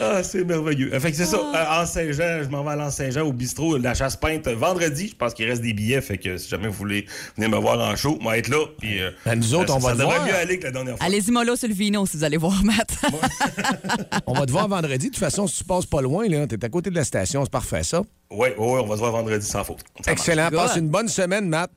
ah, 0.00 0.22
c'est 0.22 0.44
merveilleux. 0.44 0.90
Fait 0.98 1.10
que 1.10 1.16
c'est 1.16 1.24
ça. 1.26 1.40
Ah. 1.54 1.78
Euh, 1.78 1.82
en 1.82 1.86
Saint-Jean, 1.86 2.42
je 2.44 2.48
m'en 2.48 2.62
vais 2.64 2.70
à 2.70 2.76
l'Anse-Saint-Jean 2.76 3.22
au 3.22 3.32
bistrot 3.32 3.78
de 3.78 3.82
la 3.84 3.94
chasse 3.94 4.16
peinte 4.16 4.48
vendredi. 4.48 5.08
Je 5.08 5.14
pense 5.16 5.34
qu'il 5.34 5.48
reste 5.48 5.62
des 5.62 5.72
billets. 5.72 6.00
Fait 6.00 6.18
que 6.18 6.36
si 6.36 6.48
jamais 6.48 6.68
vous 6.68 6.74
voulez 6.74 7.06
venir 7.36 7.50
me 7.50 7.56
voir 7.56 7.78
en 7.80 7.94
show, 7.96 8.18
moi 8.20 8.38
être 8.38 8.48
là. 8.48 8.64
Puis, 8.78 9.00
euh, 9.02 9.10
Ben, 9.24 9.36
nous 9.38 9.54
autres, 9.54 9.68
ça- 9.68 9.74
on 9.76 9.78
va 9.78 9.90
ça 9.90 9.94
te 9.94 10.00
devrait 10.00 10.16
voir. 10.16 10.26
mieux 10.26 10.34
aller 10.36 10.58
que 10.58 10.64
la 10.64 10.70
dernière 10.70 10.96
fois. 10.96 11.06
Allez-y 11.06 11.30
mollo 11.30 11.56
sur 11.56 11.68
le 11.68 11.74
vino 11.74 12.04
si 12.06 12.16
vous 12.16 12.24
allez 12.24 12.36
voir 12.36 12.62
Matt. 12.64 12.90
On 14.26 14.34
va 14.34 14.46
te 14.46 14.50
voir 14.52 14.68
vendredi. 14.68 15.06
De 15.06 15.12
toute 15.12 15.18
façon, 15.18 15.46
si 15.46 15.58
tu 15.58 15.64
passes 15.64 15.86
pas 15.86 16.00
loin, 16.00 16.28
là, 16.28 16.46
t'es 16.46 16.62
à 16.64 16.68
côté 16.68 16.90
de 16.90 16.94
la 16.94 17.04
station, 17.04 17.44
c'est 17.44 17.50
parfait, 17.52 17.82
ça. 17.82 18.02
Oui, 18.30 18.48
oui, 18.56 18.80
on 18.80 18.86
va 18.86 18.94
se 18.94 19.00
voir 19.00 19.12
vendredi 19.12 19.46
sans 19.46 19.64
faute. 19.64 19.80
Ça 20.04 20.10
marche. 20.12 20.20
Excellent. 20.20 20.48
Passe 20.50 20.76
une 20.76 20.88
bonne 20.88 21.08
semaine, 21.08 21.48
Matt. 21.48 21.70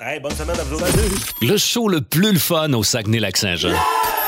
Hey, 0.00 0.20
bonne 0.20 0.34
semaine 0.34 0.56
à 0.58 0.62
vous. 0.62 0.78
Le 1.42 1.56
show 1.56 1.88
le 1.88 2.00
plus 2.00 2.32
le 2.32 2.38
fun 2.38 2.72
au 2.72 2.82
Saguenay-Lac-Saint-Jean. 2.84 3.74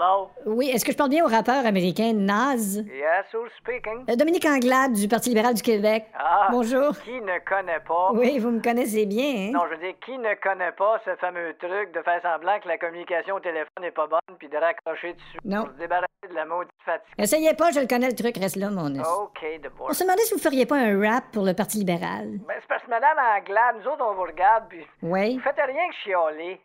Hello? 0.00 0.30
Oui, 0.46 0.70
est-ce 0.70 0.82
que 0.82 0.92
je 0.92 0.96
parle 0.96 1.10
bien 1.10 1.22
au 1.22 1.28
rappeur 1.28 1.66
américain 1.66 2.14
Nas? 2.14 2.56
Yes, 2.56 3.26
who's 3.34 3.50
speaking? 3.58 4.06
Euh, 4.08 4.16
Dominique 4.16 4.46
Anglade 4.46 4.94
du 4.94 5.06
Parti 5.08 5.28
libéral 5.28 5.52
du 5.52 5.60
Québec. 5.60 6.06
Ah, 6.18 6.48
Bonjour. 6.50 6.96
Qui 7.04 7.20
ne 7.20 7.38
connaît 7.46 7.80
pas? 7.86 8.10
Oui, 8.14 8.38
vous 8.38 8.48
me 8.50 8.62
connaissez 8.62 9.04
bien, 9.04 9.28
hein? 9.28 9.50
Non, 9.52 9.60
je 9.68 9.74
veux 9.76 9.82
dire, 9.82 9.94
qui 10.02 10.16
ne 10.16 10.32
connaît 10.42 10.72
pas 10.72 10.98
ce 11.04 11.14
fameux 11.16 11.54
truc 11.58 11.92
de 11.92 12.00
faire 12.00 12.18
semblant 12.22 12.58
que 12.60 12.68
la 12.68 12.78
communication 12.78 13.34
au 13.34 13.40
téléphone 13.40 13.68
n'est 13.82 13.90
pas 13.90 14.06
bonne 14.06 14.20
puis 14.38 14.48
de 14.48 14.56
raccrocher 14.56 15.12
dessus 15.12 15.38
Non. 15.44 15.64
pour 15.64 15.74
se 15.74 15.78
débarrasser 15.78 16.28
de 16.30 16.34
la 16.34 16.46
maudite 16.46 16.72
fatigue? 16.82 17.14
Essayez 17.18 17.52
pas, 17.52 17.70
je 17.70 17.80
le 17.80 17.86
connais 17.86 18.08
le 18.08 18.16
truc, 18.16 18.38
reste 18.38 18.56
là, 18.56 18.70
mon 18.70 18.98
os. 18.98 19.06
OK, 19.06 19.42
de 19.62 19.68
On 19.80 19.92
se 19.92 20.02
demandait 20.02 20.22
si 20.22 20.32
vous 20.32 20.40
feriez 20.40 20.64
pas 20.64 20.78
un 20.78 20.98
rap 20.98 21.24
pour 21.30 21.44
le 21.44 21.52
Parti 21.52 21.76
libéral. 21.76 22.38
Ben, 22.48 22.54
c'est 22.58 22.68
parce 22.68 22.82
que 22.84 22.88
Madame 22.90 23.18
Anglade, 23.18 23.76
nous 23.84 23.90
autres, 23.92 24.02
on 24.08 24.14
vous 24.14 24.22
regarde, 24.22 24.64
puis 24.70 24.80
Oui. 25.02 25.36
vous 25.36 25.42
faites 25.42 25.56
rien 25.62 25.88
que 25.90 25.94
chialer. 26.02 26.58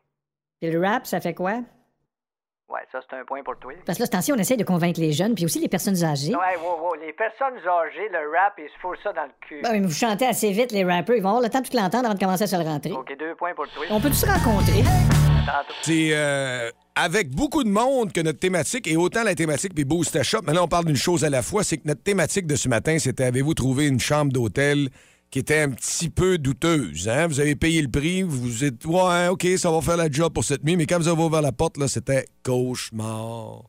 Puis 0.62 0.72
le 0.72 0.80
rap, 0.82 1.06
ça 1.06 1.20
fait 1.20 1.34
quoi? 1.34 1.56
Ouais, 2.68 2.80
ça, 2.92 3.00
c'est 3.08 3.16
un 3.16 3.24
point 3.26 3.44
pour 3.44 3.58
toi. 3.60 3.74
Parce 3.86 3.98
que 3.98 4.04
là, 4.04 4.08
attention, 4.08 4.36
on 4.36 4.40
essaie 4.40 4.58
de 4.58 4.64
convaincre 4.64 5.00
les 5.00 5.12
jeunes, 5.12 5.36
puis 5.36 5.46
aussi 5.46 5.60
les 5.60 5.68
personnes 5.68 6.04
âgées. 6.04 6.34
Ouais, 6.36 6.58
wow, 6.64 6.82
wow. 6.82 6.96
Les 6.96 7.14
personnes 7.14 7.58
âgées, 7.58 8.10
le 8.12 8.32
rap, 8.32 8.56
ils 8.58 8.68
se 8.70 8.80
foutent 8.82 8.98
ça 9.04 9.14
dans 9.14 9.26
le 9.26 9.32
cul. 9.48 9.62
Ben, 9.62 9.74
mais 9.74 9.82
vous 9.82 9.94
chantez 9.94 10.26
assez 10.26 10.52
vite, 10.52 10.72
les 10.72 10.84
rappers. 10.84 11.16
Ils 11.16 11.22
vont 11.22 11.30
avoir 11.30 11.44
le 11.44 11.50
temps 11.50 11.62
de 11.62 11.68
tout 11.68 11.78
l'entendre 11.78 12.06
avant 12.06 12.16
de 12.16 12.20
commencer 12.20 12.44
à 12.44 12.48
se 12.48 12.56
le 12.56 12.64
rentrer. 12.64 12.92
OK, 12.92 13.16
deux 13.20 13.36
points 13.36 13.54
pour 13.54 13.68
toi. 13.68 13.86
On 13.92 14.02
peut 14.02 14.10
tous 14.10 14.22
se 14.22 14.26
rencontrer. 14.26 14.84
C'est 15.84 16.10
euh, 16.14 16.72
avec 16.96 17.30
beaucoup 17.30 17.64
de 17.64 17.70
monde 17.70 18.12
que 18.12 18.22
notre 18.22 18.40
thématique, 18.40 18.88
et 18.88 18.98
autant 18.98 19.24
la 19.24 19.36
thématique 19.36 19.76
puis 19.76 19.86
Boost 19.86 20.22
Shop, 20.24 20.42
maintenant 20.44 20.64
on 20.64 20.68
parle 20.68 20.86
d'une 20.86 20.96
chose 20.96 21.24
à 21.24 21.30
la 21.30 21.44
fois, 21.44 21.64
c'est 21.64 21.78
que 21.78 21.88
notre 21.88 22.02
thématique 22.02 22.48
de 22.48 22.56
ce 22.56 22.68
matin, 22.68 22.98
c'était 22.98 23.26
avez-vous 23.26 23.54
trouvé 23.54 23.88
une 23.88 24.00
chambre 24.00 24.32
d'hôtel 24.32 24.90
qui 25.32 25.40
était 25.40 25.60
un 25.60 25.70
petit 25.70 26.10
peu 26.10 26.38
douteuse, 26.38 27.10
hein? 27.10 27.28
Vous 27.28 27.40
avez 27.40 27.56
payé 27.56 27.82
le 27.82 27.90
prix, 27.90 28.24
vous 28.24 28.64
êtes 28.64 28.86
ouais, 28.86 29.28
OK, 29.28 29.46
ça 29.58 29.70
va 29.70 29.82
faire 29.82 29.98
la 29.98 30.10
job 30.10 30.32
pour 30.32 30.44
cette 30.44 30.64
nuit, 30.64 30.78
mais 30.78 30.86
quand 30.86 30.98
vous 30.98 31.08
avez 31.08 31.22
ouvert 31.22 31.42
la 31.42 31.52
porte 31.52 31.78
là, 31.78 31.88
c'était 31.88 32.26
cauchemar. 32.44 33.64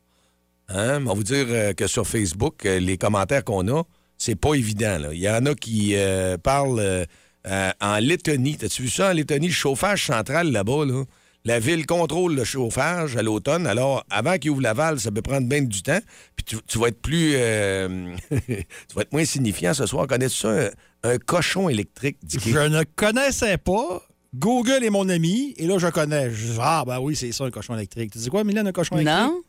Hein? 0.69 1.03
On 1.03 1.09
va 1.09 1.15
vous 1.15 1.23
dire 1.23 1.47
euh, 1.49 1.73
que 1.73 1.87
sur 1.87 2.07
Facebook, 2.07 2.67
euh, 2.67 2.79
les 2.79 2.99
commentaires 2.99 3.45
qu'on 3.45 3.67
a, 3.69 3.83
c'est 4.19 4.35
pas 4.35 4.55
évident. 4.55 4.99
Il 5.13 5.19
y 5.19 5.29
en 5.31 5.47
a 5.47 5.55
qui 5.55 5.93
euh, 5.95 6.37
parlent 6.39 7.07
en 7.45 7.99
Lettonie. 7.99 8.57
T'as-tu 8.57 8.83
vu 8.83 8.89
ça 8.89 9.11
en 9.11 9.13
Lettonie? 9.13 9.49
Le 9.49 9.53
chauffage 9.53 10.07
central 10.07 10.51
là-bas, 10.51 10.85
là, 10.85 11.05
la 11.45 11.61
ville 11.61 11.87
contrôle 11.87 12.35
le 12.35 12.43
chauffage 12.43 13.17
à 13.17 13.23
l'automne. 13.23 13.69
Alors, 13.69 14.05
avant 14.11 14.37
qu'il 14.37 14.51
ouvre 14.51 14.63
la 14.63 14.75
valve, 14.75 14.99
ça 14.99 15.13
peut 15.13 15.23
prendre 15.23 15.47
bien 15.47 15.63
du 15.63 15.83
temps. 15.83 16.01
Puis 16.35 16.45
tu, 16.45 16.57
tu 16.67 16.79
vas 16.79 16.89
être 16.89 17.01
plus. 17.01 17.33
tu 18.31 18.95
vas 18.97 19.03
être 19.03 19.13
moins 19.13 19.25
signifiant 19.25 19.75
ce 19.75 19.87
soir. 19.87 20.09
Connais-tu 20.09 20.35
ça, 20.35 20.71
un, 21.15 21.19
cochon 21.19 21.69
électrique? 21.69 22.19
Dicky? 22.23 22.51
Je 22.51 22.59
ne 22.59 22.83
connaissais 22.97 23.59
pas. 23.59 24.03
Google 24.35 24.85
est 24.85 24.91
mon 24.91 25.09
ami, 25.09 25.55
et 25.57 25.67
là, 25.67 25.79
je 25.79 25.87
connais. 25.89 26.31
Je- 26.31 26.53
ah, 26.61 26.85
ben 26.87 26.99
oui, 27.01 27.17
c'est 27.17 27.33
ça, 27.33 27.45
un 27.45 27.51
cochon 27.51 27.75
électrique. 27.75 28.11
Tu 28.13 28.19
dis 28.19 28.29
quoi, 28.29 28.45
Mylène, 28.45 28.67
un 28.67 28.73
cochon 28.73 28.97
électrique? 28.99 29.19
Non? 29.19 29.41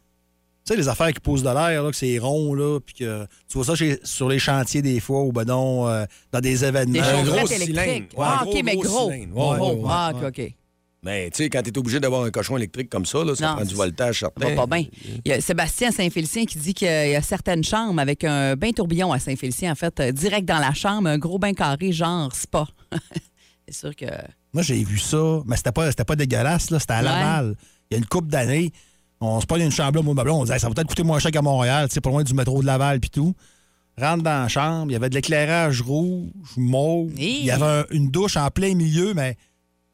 Tu 0.65 0.73
sais, 0.73 0.79
les 0.79 0.87
affaires 0.89 1.11
qui 1.13 1.19
poussent 1.19 1.43
de 1.43 1.49
l'air, 1.49 1.81
là, 1.83 1.89
que 1.91 1.95
c'est 1.95 2.17
rond, 2.19 2.53
là, 2.53 2.79
puis 2.79 2.93
que 2.95 3.25
tu 3.49 3.57
vois 3.57 3.65
ça 3.65 3.75
chez- 3.75 3.99
sur 4.03 4.27
les 4.29 4.39
chantiers 4.39 4.81
des 4.81 4.99
fois, 4.99 5.21
ou 5.23 5.31
ben 5.31 5.45
non, 5.45 5.87
euh, 5.87 6.05
dans 6.31 6.39
des 6.41 6.63
événements. 6.65 6.91
Des 6.93 6.99
Un 6.99 7.23
gros 7.23 7.47
électriques. 7.47 8.11
Ouais, 8.17 8.25
ah, 8.25 8.43
OK, 8.45 8.51
gros, 8.51 8.63
mais 8.63 8.73
gros 8.75 8.83
gros. 8.83 9.11
cylindre. 9.11 9.35
Ouais, 9.37 9.57
Gros. 9.57 9.69
ouais, 9.73 9.75
ouais, 9.75 9.89
ah, 9.89 10.11
ouais. 10.13 10.27
OK, 10.27 10.39
OK. 10.39 10.53
Mais 11.03 11.29
tu 11.29 11.43
sais, 11.43 11.49
quand 11.49 11.61
tu 11.61 11.69
es 11.69 11.77
obligé 11.77 11.99
d'avoir 11.99 12.23
un 12.23 12.31
cochon 12.31 12.57
électrique 12.57 12.89
comme 12.89 13.05
ça, 13.05 13.23
là, 13.23 13.35
ça 13.35 13.49
Non, 13.49 13.53
prend 13.55 13.63
du 13.63 13.69
c'est- 13.69 13.75
voltage 13.75 14.19
Ça 14.19 14.31
certain. 14.35 14.55
va 14.55 14.65
pas 14.67 14.77
bien. 14.77 14.87
Il 15.23 15.29
y 15.29 15.31
a 15.31 15.39
Sébastien 15.39 15.91
Saint-Félicien 15.91 16.45
qui 16.45 16.57
dit 16.57 16.73
qu'il 16.73 16.87
y 16.87 17.15
a 17.15 17.21
certaines 17.21 17.63
chambres 17.63 17.99
avec 18.01 18.23
un 18.23 18.55
bain 18.55 18.71
tourbillon 18.71 19.11
à 19.13 19.19
Saint-Félicien, 19.19 19.71
en 19.71 19.75
fait, 19.75 19.99
euh, 19.99 20.11
direct 20.11 20.45
dans 20.47 20.59
la 20.59 20.73
chambre, 20.73 21.07
un 21.07 21.17
gros 21.17 21.37
bain 21.39 21.53
carré, 21.53 21.91
genre 21.91 22.33
spa. 22.35 22.65
c'est 23.67 23.75
sûr 23.75 23.95
que. 23.95 24.05
Moi, 24.53 24.63
j'ai 24.63 24.83
vu 24.83 24.97
ça, 24.97 25.41
mais 25.45 25.55
c'était 25.55 25.71
pas, 25.71 25.89
c'était 25.91 26.03
pas 26.05 26.15
dégueulasse, 26.15 26.71
là, 26.71 26.79
c'était 26.79 26.93
à 26.93 26.97
Ouais. 26.99 27.03
Laval. 27.03 27.55
Il 27.89 27.93
y 27.93 27.95
a 27.95 27.99
une 27.99 28.05
couple 28.07 28.29
d'années, 28.29 28.71
on 29.21 29.39
se 29.39 29.45
prend 29.45 29.57
une 29.57 29.71
chambre 29.71 29.97
là, 29.99 30.01
moi, 30.03 30.13
ma 30.15 30.23
blonde, 30.23 30.41
on 30.41 30.43
disait, 30.45 30.57
ça 30.59 30.67
va 30.67 30.73
peut-être 30.73 30.87
coûter 30.87 31.03
moins 31.03 31.19
cher 31.19 31.31
qu'à 31.31 31.41
Montréal, 31.43 31.87
tu 31.89 31.93
sais, 31.93 32.01
pas 32.01 32.09
loin 32.09 32.23
du 32.23 32.33
métro 32.33 32.59
de 32.61 32.65
Laval 32.65 32.99
puis 32.99 33.09
tout. 33.11 33.33
Rentre 33.99 34.23
dans 34.23 34.41
la 34.43 34.47
chambre, 34.47 34.87
il 34.91 34.93
y 34.93 34.95
avait 34.95 35.09
de 35.09 35.15
l'éclairage 35.15 35.81
rouge, 35.81 36.29
mauve. 36.55 37.11
Il 37.17 37.45
y 37.45 37.51
avait 37.51 37.65
un- 37.65 37.85
une 37.91 38.09
douche 38.11 38.35
en 38.37 38.49
plein 38.49 38.73
milieu, 38.75 39.13
mais. 39.13 39.37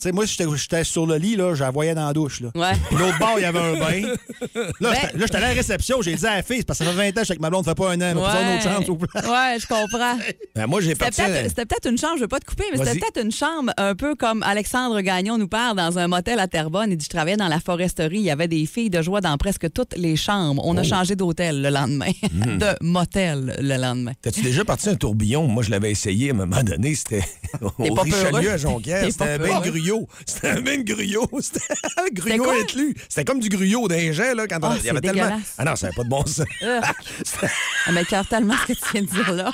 Tu 0.03 0.09
sais, 0.09 0.11
moi, 0.13 0.25
j'étais 0.25 0.83
sur 0.83 1.05
le 1.05 1.15
lit, 1.15 1.37
là, 1.37 1.55
je 1.55 1.63
la 1.63 1.71
voyais 1.71 1.95
dans 1.95 2.05
la 2.07 2.11
douche. 2.11 2.41
Là. 2.41 2.49
Ouais. 2.55 2.73
Puis 2.89 2.97
l'autre 2.97 3.17
bord, 3.19 3.35
il 3.37 3.43
y 3.43 3.45
avait 3.45 3.59
un 3.59 3.73
bain. 3.79 4.01
Là, 4.55 4.65
Ben- 4.81 4.93
j'étais- 5.01 5.19
j'étais 5.19 5.35
à 5.37 5.39
la 5.39 5.47
réception, 5.49 6.01
j'ai 6.01 6.15
dit 6.15 6.25
à 6.27 6.35
la 6.35 6.43
fille, 6.43 6.63
parce 6.63 6.77
que 6.79 6.83
ça 6.85 6.91
fait 6.91 6.97
20 6.97 7.07
ans 7.07 7.11
que 7.13 7.19
je 7.19 7.23
suis 7.23 7.31
avec 7.31 7.41
ma 7.41 7.49
blonde, 7.49 7.63
ça 7.63 7.71
fait 7.71 7.75
pas 7.75 7.91
un 7.91 7.95
an, 7.95 8.13
mais 8.13 8.13
ouais. 8.15 8.43
une 8.43 8.55
autre 8.57 8.63
chambre, 8.63 8.79
s'il 8.79 8.87
vous 8.89 8.97
plaît. 8.97 9.09
Ouais, 9.21 9.57
je 9.59 9.65
comprends. 9.67 10.17
Ben, 10.55 10.67
moi, 10.67 10.81
j'ai 10.81 10.93
parti. 10.93 11.21
c'était 11.47 11.65
peut-être 11.65 11.89
une 11.89 11.97
chambre, 11.97 12.13
je 12.17 12.21
veux 12.21 12.27
pas 12.27 12.39
te 12.39 12.45
couper, 12.45 12.65
mais 12.71 12.77
c'était 12.77 12.99
peut-être 12.99 13.23
une 13.23 13.31
chambre 13.31 13.71
un 13.77 13.95
peu 13.95 14.13
comme 14.15 14.43
Alexandre 14.43 14.99
Gagnon 15.01 15.37
nous 15.39 15.47
parle 15.47 15.77
dans 15.77 15.97
un 15.97 16.07
motel 16.07 16.37
à 16.39 16.47
Terrebonne. 16.47 16.91
Il 16.91 16.97
dit 16.97 17.05
Je 17.05 17.09
travaillais 17.09 17.37
dans 17.37 17.47
la 17.47 17.59
foresterie, 17.59 18.17
il 18.17 18.23
y 18.23 18.29
avait 18.29 18.47
des 18.47 18.65
filles 18.67 18.89
de 18.91 19.01
joie 19.01 19.19
dans 19.21 19.35
presque 19.37 19.71
toutes 19.73 19.95
les 19.97 20.15
chambres. 20.15 20.61
On 20.65 20.77
a 20.77 20.81
Oh. 20.81 20.83
changé 20.83 21.15
d'hôtel 21.15 21.61
le 21.61 21.69
lendemain, 21.69 22.11
Hmm. 22.31 22.57
de 22.59 22.67
motel 22.81 23.55
le 23.59 23.77
lendemain. 23.77 24.11
T'as-tu 24.21 24.41
déjà 24.41 24.63
parti 24.65 24.89
un 24.89 24.95
tourbillon? 24.95 25.47
Moi, 25.47 25.63
je 25.63 25.71
l'avais 25.71 25.89
essayé 25.91 26.29
à 26.29 26.33
un 26.33 26.37
moment 26.37 26.61
donné. 26.61 26.93
C'était 26.93 27.23
au 27.61 27.93
Richelieu 27.95 28.51
à 28.51 28.57
Jonquière. 28.57 29.05
C'était 29.09 29.23
un 29.23 29.37
bain 29.39 29.59
gruyot. 29.93 30.07
C'était 30.25 30.49
un 30.49 30.61
de 30.61 30.83
gruyot. 30.83 31.29
C'était 31.41 31.73
un 31.97 32.07
gruyot 32.11 32.49
inclus. 32.49 32.95
C'était 33.09 33.25
comme 33.25 33.39
du 33.39 33.49
gruyot 33.49 33.87
d'un 33.87 34.11
jet, 34.11 34.35
là, 34.35 34.47
quand 34.47 34.59
on 34.61 34.71
Ah, 34.71 34.75
il 34.79 34.85
y 34.85 34.89
avait 34.89 35.01
tellement. 35.01 35.39
Ah 35.57 35.65
non, 35.65 35.75
ça 35.75 35.87
n'avait 35.87 35.95
pas 35.95 36.03
de 36.03 36.09
bon 36.09 36.25
sens. 36.25 36.45
Ugh. 36.61 36.83
Ça 37.85 37.91
m'écœure 37.91 38.27
tellement 38.27 38.55
ce 38.61 38.73
que 38.73 38.79
tu 38.79 38.91
viens 38.91 39.01
de 39.01 39.07
dire 39.07 39.31
là. 39.33 39.51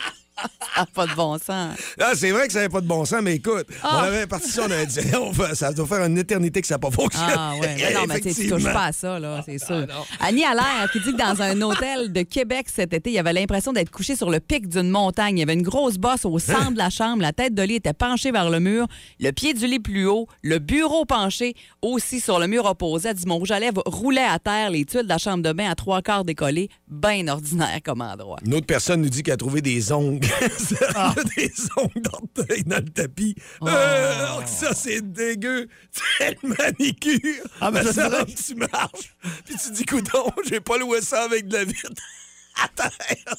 Ça 0.76 0.82
n'a 0.82 0.86
pas 0.86 1.08
de 1.08 1.14
bon 1.16 1.38
sens. 1.38 1.76
Ah, 2.00 2.12
c'est 2.16 2.32
vrai 2.32 2.48
que 2.48 2.54
ça 2.54 2.60
n'avait 2.60 2.70
pas 2.72 2.82
de 2.82 2.88
bon 2.88 3.04
sens, 3.06 3.20
mais 3.22 3.36
écoute, 3.36 3.68
Ah. 3.84 3.90
on 4.02 4.08
avait 4.08 4.28
parti 4.28 4.50
ça, 4.50 4.64
on 4.68 4.72
avait 4.72 4.86
dit, 4.86 5.00
on 5.20 5.32
va- 5.32 5.56
ça 5.56 5.74
doit 5.74 5.86
faire 5.88 6.06
une 6.06 6.18
éternité 6.18 6.62
que 6.62 6.68
ça 6.68 6.76
n'a 6.76 6.80
pas 6.80 6.92
fonctionné. 6.92 7.34
Ah 7.36 7.54
ouais, 7.60 7.76
mais 7.78 7.94
non, 7.94 8.02
mais 8.08 8.20
tu 8.22 8.48
touches 8.48 8.64
pas 8.64 8.86
à 8.86 8.92
ça, 8.92 9.20
là, 9.20 9.42
c'est 9.46 9.58
sûr. 9.58 9.86
Annie 10.20 10.46
Allaire 10.46 10.90
qui 10.92 11.00
dit 11.02 11.12
que 11.12 11.18
dans 11.18 11.42
un 11.42 11.60
hôtel 11.62 12.14
de 12.14 12.22
Québec 12.22 12.68
cet 12.74 12.94
été, 12.94 13.12
il 13.12 13.18
avait 13.20 13.34
l'impression 13.34 13.74
d'être 13.74 13.90
couché 13.92 14.16
sur 14.16 14.30
le 14.30 14.40
pic 14.40 14.68
d'une 14.70 14.90
montagne. 14.90 15.38
Il 15.38 15.40
y 15.40 15.44
avait 15.44 15.54
une 15.54 15.62
grosse 15.64 15.98
bosse 15.98 16.26
au 16.26 16.40
centre 16.40 16.72
de 16.72 16.78
la 16.78 16.90
chambre, 16.90 17.22
la 17.22 17.34
tête 17.34 17.54
de 17.54 17.62
lit 17.64 17.76
était 17.76 17.94
penchée 17.94 18.32
vers 18.32 18.50
le 18.50 18.60
mur, 18.60 18.88
le 19.20 19.32
pied 19.32 19.54
du 19.54 19.68
lit 19.68 19.80
plus 19.80 20.06
haut, 20.06 20.28
le 20.44 20.60
bureau 20.60 21.04
penché 21.06 21.56
aussi 21.82 22.20
sur 22.20 22.40
le 22.40 22.48
mur 22.48 22.66
opposé. 22.66 23.10
Elle 23.10 23.16
dit 23.16 23.26
mon 23.26 23.38
rouge 23.38 23.52
à 23.52 23.60
lèvres 23.60 23.84
roulait 23.86 24.22
à 24.24 24.40
terre, 24.40 24.70
les 24.70 24.86
tuiles 24.86 25.04
de 25.04 25.10
la 25.10 25.18
chambre 25.18 25.44
de 25.44 25.52
bain 25.52 25.70
à 25.70 25.76
trois 25.76 26.02
quarts 26.02 26.24
décollées, 26.24 26.70
bien 26.88 27.28
ordinaire 27.28 27.80
comme 27.84 28.02
endroit. 28.02 28.38
Une 28.46 28.54
autre 28.54 28.66
personne 28.68 29.02
nous 29.02 29.10
dit 29.10 29.24
qu'elle 29.24 29.34
a 29.34 29.38
trouvé 29.38 29.62
des 29.62 29.92
ongles. 29.92 30.28
des 31.38 31.52
ongles 31.78 32.02
d'orteil 32.02 32.64
dans 32.64 32.78
le 32.78 32.90
tapis. 32.90 33.36
Euh, 33.64 34.28
oh, 34.38 34.42
ça, 34.46 34.74
c'est 34.74 35.02
dégueu. 35.02 35.68
C'est 35.92 36.38
le 36.42 36.50
manicure. 36.50 37.44
Ah, 37.62 37.72
ben, 37.72 37.84
semble 37.84 38.16
vrai. 38.16 38.26
que 38.26 38.32
tu 38.32 38.56
marches. 38.56 39.16
Puis 39.46 39.56
tu 39.64 39.72
dis, 39.72 39.86
coudon, 39.86 40.32
j'ai 40.50 40.60
pas 40.60 40.78
loué 40.78 41.02
ça 41.02 41.24
avec 41.24 41.48
de 41.48 41.58
la 41.58 41.64
vitre. 41.66 41.90
À 42.64 42.68
terre. 42.76 43.36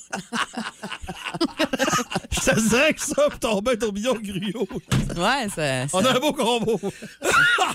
Je 2.30 2.40
te 2.40 2.68
dirais 2.68 2.94
que 2.94 3.00
ça, 3.00 3.22
puis 3.28 3.38
ton 3.38 3.60
bain 3.60 3.76
tourbillon 3.76 4.14
gruyot. 4.14 4.68
Ouais, 5.16 5.46
c'est. 5.54 5.86
On 5.92 6.04
a 6.04 6.10
un 6.10 6.18
beau 6.20 6.32
combo. 6.32 6.80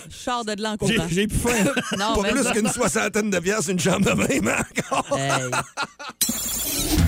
Char 0.09 0.43
de 0.45 0.55
l'an 0.61 0.75
J'ai 1.09 1.27
plus 1.27 1.37
faim. 1.37 1.71
Non, 1.97 2.21
pas 2.21 2.29
plus 2.29 2.51
qu'une 2.51 2.69
soixantaine 2.69 3.29
de 3.29 3.39
piastres, 3.39 3.69
une 3.71 3.79
chambre 3.79 4.05
de 4.05 4.13
bain, 4.13 4.39
mais 4.41 4.53
encore. 4.53 5.17
Hey. 5.17 5.51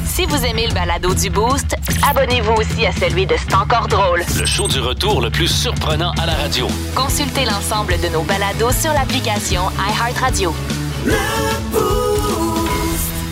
Si 0.06 0.26
vous 0.26 0.44
aimez 0.46 0.68
le 0.68 0.74
balado 0.74 1.14
du 1.14 1.30
Boost, 1.30 1.76
abonnez-vous 2.08 2.54
aussi 2.54 2.86
à 2.86 2.92
celui 2.92 3.26
de 3.26 3.36
C'est 3.38 3.54
encore 3.54 3.88
drôle. 3.88 4.24
Le 4.38 4.46
show 4.46 4.68
du 4.68 4.80
retour 4.80 5.22
le 5.22 5.30
plus 5.30 5.48
surprenant 5.48 6.12
à 6.20 6.26
la 6.26 6.34
radio. 6.34 6.68
Consultez 6.96 7.46
l'ensemble 7.46 8.00
de 8.02 8.08
nos 8.10 8.24
balados 8.24 8.72
sur 8.72 8.94
l'application 8.94 9.62
iHeartRadio. 9.78 10.54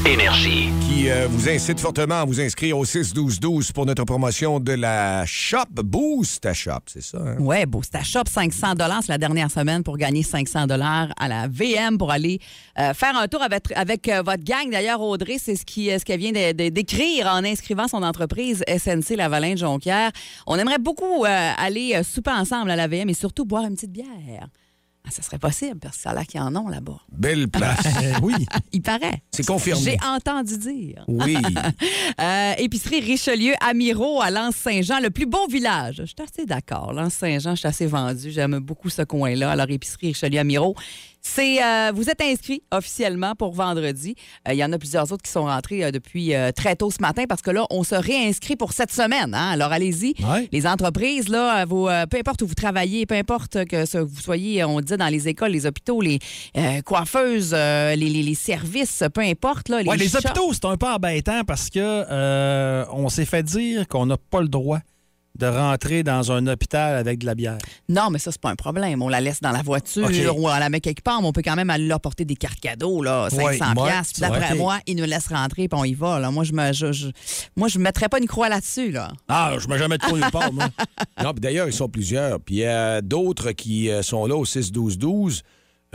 Énergie. 0.05 0.69
Qui 0.87 1.09
euh, 1.09 1.27
vous 1.27 1.49
incite 1.49 1.79
fortement 1.79 2.15
à 2.21 2.25
vous 2.25 2.39
inscrire 2.39 2.77
au 2.77 2.85
6-12-12 2.85 3.71
pour 3.73 3.87
notre 3.87 4.03
promotion 4.03 4.59
de 4.59 4.73
la 4.73 5.25
Shop 5.25 5.65
Boost 5.83 6.45
à 6.45 6.53
Shop, 6.53 6.79
c'est 6.85 7.01
ça? 7.01 7.17
hein? 7.19 7.37
Ouais, 7.39 7.65
Boost 7.65 7.95
à 7.95 8.03
Shop, 8.03 8.21
500 8.29 8.73
C'est 9.01 9.07
la 9.09 9.17
dernière 9.17 9.49
semaine 9.49 9.81
pour 9.83 9.97
gagner 9.97 10.21
500 10.21 10.67
à 10.69 11.27
la 11.27 11.47
VM 11.47 11.97
pour 11.97 12.11
aller 12.11 12.39
euh, 12.79 12.93
faire 12.93 13.17
un 13.17 13.27
tour 13.27 13.41
avec, 13.41 13.71
avec 13.75 14.07
euh, 14.07 14.21
votre 14.21 14.43
gang. 14.43 14.69
D'ailleurs, 14.71 15.01
Audrey, 15.01 15.37
c'est 15.39 15.55
ce 15.55 15.65
qui- 15.65 15.89
ce 15.89 16.05
qu'elle 16.05 16.19
vient 16.19 16.31
d'écrire 16.53 17.25
en 17.27 17.43
inscrivant 17.43 17.87
son 17.87 18.03
entreprise 18.03 18.63
SNC 18.67 19.15
Lavalin 19.15 19.55
Jonquière. 19.55 20.11
On 20.45 20.55
aimerait 20.57 20.77
beaucoup 20.79 21.25
euh, 21.25 21.51
aller 21.57 21.99
souper 22.03 22.31
ensemble 22.31 22.69
à 22.69 22.75
la 22.75 22.87
VM 22.87 23.09
et 23.09 23.15
surtout 23.15 23.43
boire 23.45 23.63
une 23.63 23.73
petite 23.73 23.91
bière. 23.91 24.47
Ah, 25.07 25.11
ça 25.11 25.21
serait 25.21 25.37
possible, 25.37 25.79
parce 25.79 25.97
que 25.97 26.01
ça 26.01 26.09
a 26.09 26.13
l'air 26.15 26.25
qu'ils 26.25 26.41
en 26.41 26.55
ont 26.55 26.67
là-bas. 26.67 26.99
Belle 27.11 27.47
place. 27.51 27.85
oui. 28.23 28.33
Il 28.71 28.81
paraît. 28.81 29.21
C'est 29.31 29.45
confirmé. 29.45 29.83
J'ai 29.83 29.97
entendu 30.07 30.57
dire. 30.57 31.03
Oui. 31.07 31.37
Euh, 32.21 32.53
épicerie 32.57 33.01
Richelieu, 33.01 33.53
Amiro 33.59 34.21
à 34.21 34.31
Lens-Saint-Jean, 34.31 34.99
le 34.99 35.09
plus 35.09 35.25
beau 35.25 35.47
village. 35.47 35.97
Je 35.97 36.05
suis 36.05 36.15
assez 36.23 36.45
d'accord. 36.45 36.93
Lens-Saint-Jean, 36.93 37.51
je 37.55 37.59
suis 37.59 37.67
assez 37.67 37.85
vendu. 37.87 38.31
J'aime 38.31 38.59
beaucoup 38.59 38.89
ce 38.89 39.01
coin-là. 39.01 39.51
Alors, 39.51 39.69
épicerie 39.69 40.07
Richelieu, 40.07 40.39
Amiro. 40.39 40.75
C'est, 41.27 41.61
euh, 41.63 41.91
vous 41.93 42.07
êtes 42.07 42.21
inscrits 42.21 42.61
officiellement 42.71 43.33
pour 43.33 43.51
vendredi. 43.51 44.13
Euh, 44.47 44.53
Il 44.53 44.57
y 44.59 44.63
en 44.63 44.71
a 44.71 44.77
plusieurs 44.77 45.11
autres 45.11 45.23
qui 45.23 45.31
sont 45.31 45.45
rentrés 45.45 45.83
euh, 45.83 45.89
depuis 45.89 46.35
euh, 46.35 46.51
très 46.51 46.75
tôt 46.75 46.91
ce 46.91 47.01
matin 47.01 47.23
parce 47.27 47.41
que 47.41 47.49
là, 47.49 47.65
on 47.71 47.83
se 47.83 47.95
réinscrit 47.95 48.55
pour 48.55 48.73
cette 48.73 48.91
semaine. 48.91 49.33
hein. 49.33 49.49
Alors, 49.53 49.71
allez-y. 49.71 50.13
Ouais. 50.23 50.47
Les 50.51 50.67
entreprises, 50.67 51.27
là, 51.27 51.65
peu 51.65 52.17
importe 52.17 52.43
où 52.43 52.47
vous 52.47 52.53
travaillez, 52.53 53.07
peu 53.07 53.15
importe 53.15 53.65
que 53.65 53.85
ce- 53.85 53.97
vous 53.97 54.21
soyez, 54.21 54.63
on 54.63 54.79
dit 54.81 54.95
dans 54.97 55.07
les 55.07 55.27
écoles, 55.27 55.49
les 55.51 55.65
hôpitaux, 55.65 55.99
les 55.99 56.19
coiffeuses, 56.85 57.53
les, 57.53 57.95
les- 57.95 58.23
les 58.23 58.35
services, 58.35 59.03
peu 59.11 59.21
importe. 59.21 59.69
Là, 59.69 59.81
les, 59.81 59.89
Ouais, 59.89 59.97
les 59.97 60.15
hôpitaux, 60.15 60.53
c'est 60.53 60.65
un 60.65 60.77
peu 60.77 60.87
embêtant 60.87 61.43
parce 61.43 61.71
que 61.71 62.85
on 62.91 63.09
s'est 63.09 63.25
fait 63.25 63.41
dire 63.43 63.87
qu'on 63.87 64.05
n'a 64.05 64.17
pas 64.17 64.41
le 64.41 64.47
droit 64.47 64.79
de 65.37 65.45
rentrer 65.47 66.03
dans 66.03 66.31
un 66.31 66.47
hôpital 66.47 66.95
avec 66.95 67.19
de 67.19 67.25
la 67.25 67.35
bière. 67.35 67.57
Non, 67.89 68.09
mais 68.09 68.19
ça, 68.19 68.31
c'est 68.31 68.39
pas 68.41 68.49
un 68.49 68.55
problème. 68.55 69.01
On 69.01 69.09
la 69.09 69.19
laisse 69.21 69.41
dans 69.41 69.51
la 69.51 69.61
voiture 69.61 70.07
ou 70.37 70.47
on 70.47 70.59
la 70.59 70.69
met 70.69 70.79
quelque 70.79 71.01
part, 71.01 71.21
mais 71.21 71.27
on 71.27 71.33
peut 71.33 71.41
quand 71.43 71.55
même 71.55 71.69
aller 71.69 71.87
leur 71.87 71.99
porter 71.99 72.25
des 72.25 72.35
cartes 72.35 72.59
cadeaux, 72.59 73.03
là, 73.03 73.27
500 73.29 73.43
Ouais. 73.75 73.91
Puis 74.13 74.21
D'après 74.21 74.55
moi, 74.55 74.79
ils 74.87 74.95
nous 74.95 75.03
laissent 75.05 75.27
rentrer 75.27 75.67
puis 75.67 75.79
on 75.79 75.83
y 75.83 75.93
va. 75.93 76.19
Là. 76.19 76.31
Moi, 76.31 76.43
je 76.43 76.53
me, 76.53 76.71
je, 76.73 76.91
je- 76.91 77.07
moi, 77.55 77.67
je 77.67 77.79
mettrais 77.79 78.07
pas 78.09 78.19
une 78.19 78.27
croix 78.27 78.49
là-dessus. 78.49 78.91
Là. 78.91 79.11
Ah, 79.27 79.53
je 79.59 79.67
mets 79.67 79.77
jamais 79.77 79.97
de 79.97 80.03
quoi 80.03 80.13
nulle 80.17 80.31
part, 80.31 80.51
moi. 80.53 80.69
Non, 81.23 81.31
puis 81.33 81.41
d'ailleurs, 81.41 81.67
ils 81.67 81.73
sont 81.73 81.89
plusieurs. 81.89 82.39
Puis 82.39 82.55
il 82.55 82.59
y 82.59 82.65
a 82.65 83.01
d'autres 83.01 83.51
qui 83.51 83.89
euh, 83.89 84.01
sont 84.03 84.25
là 84.25 84.35
au 84.35 84.45
6-12-12. 84.45 85.41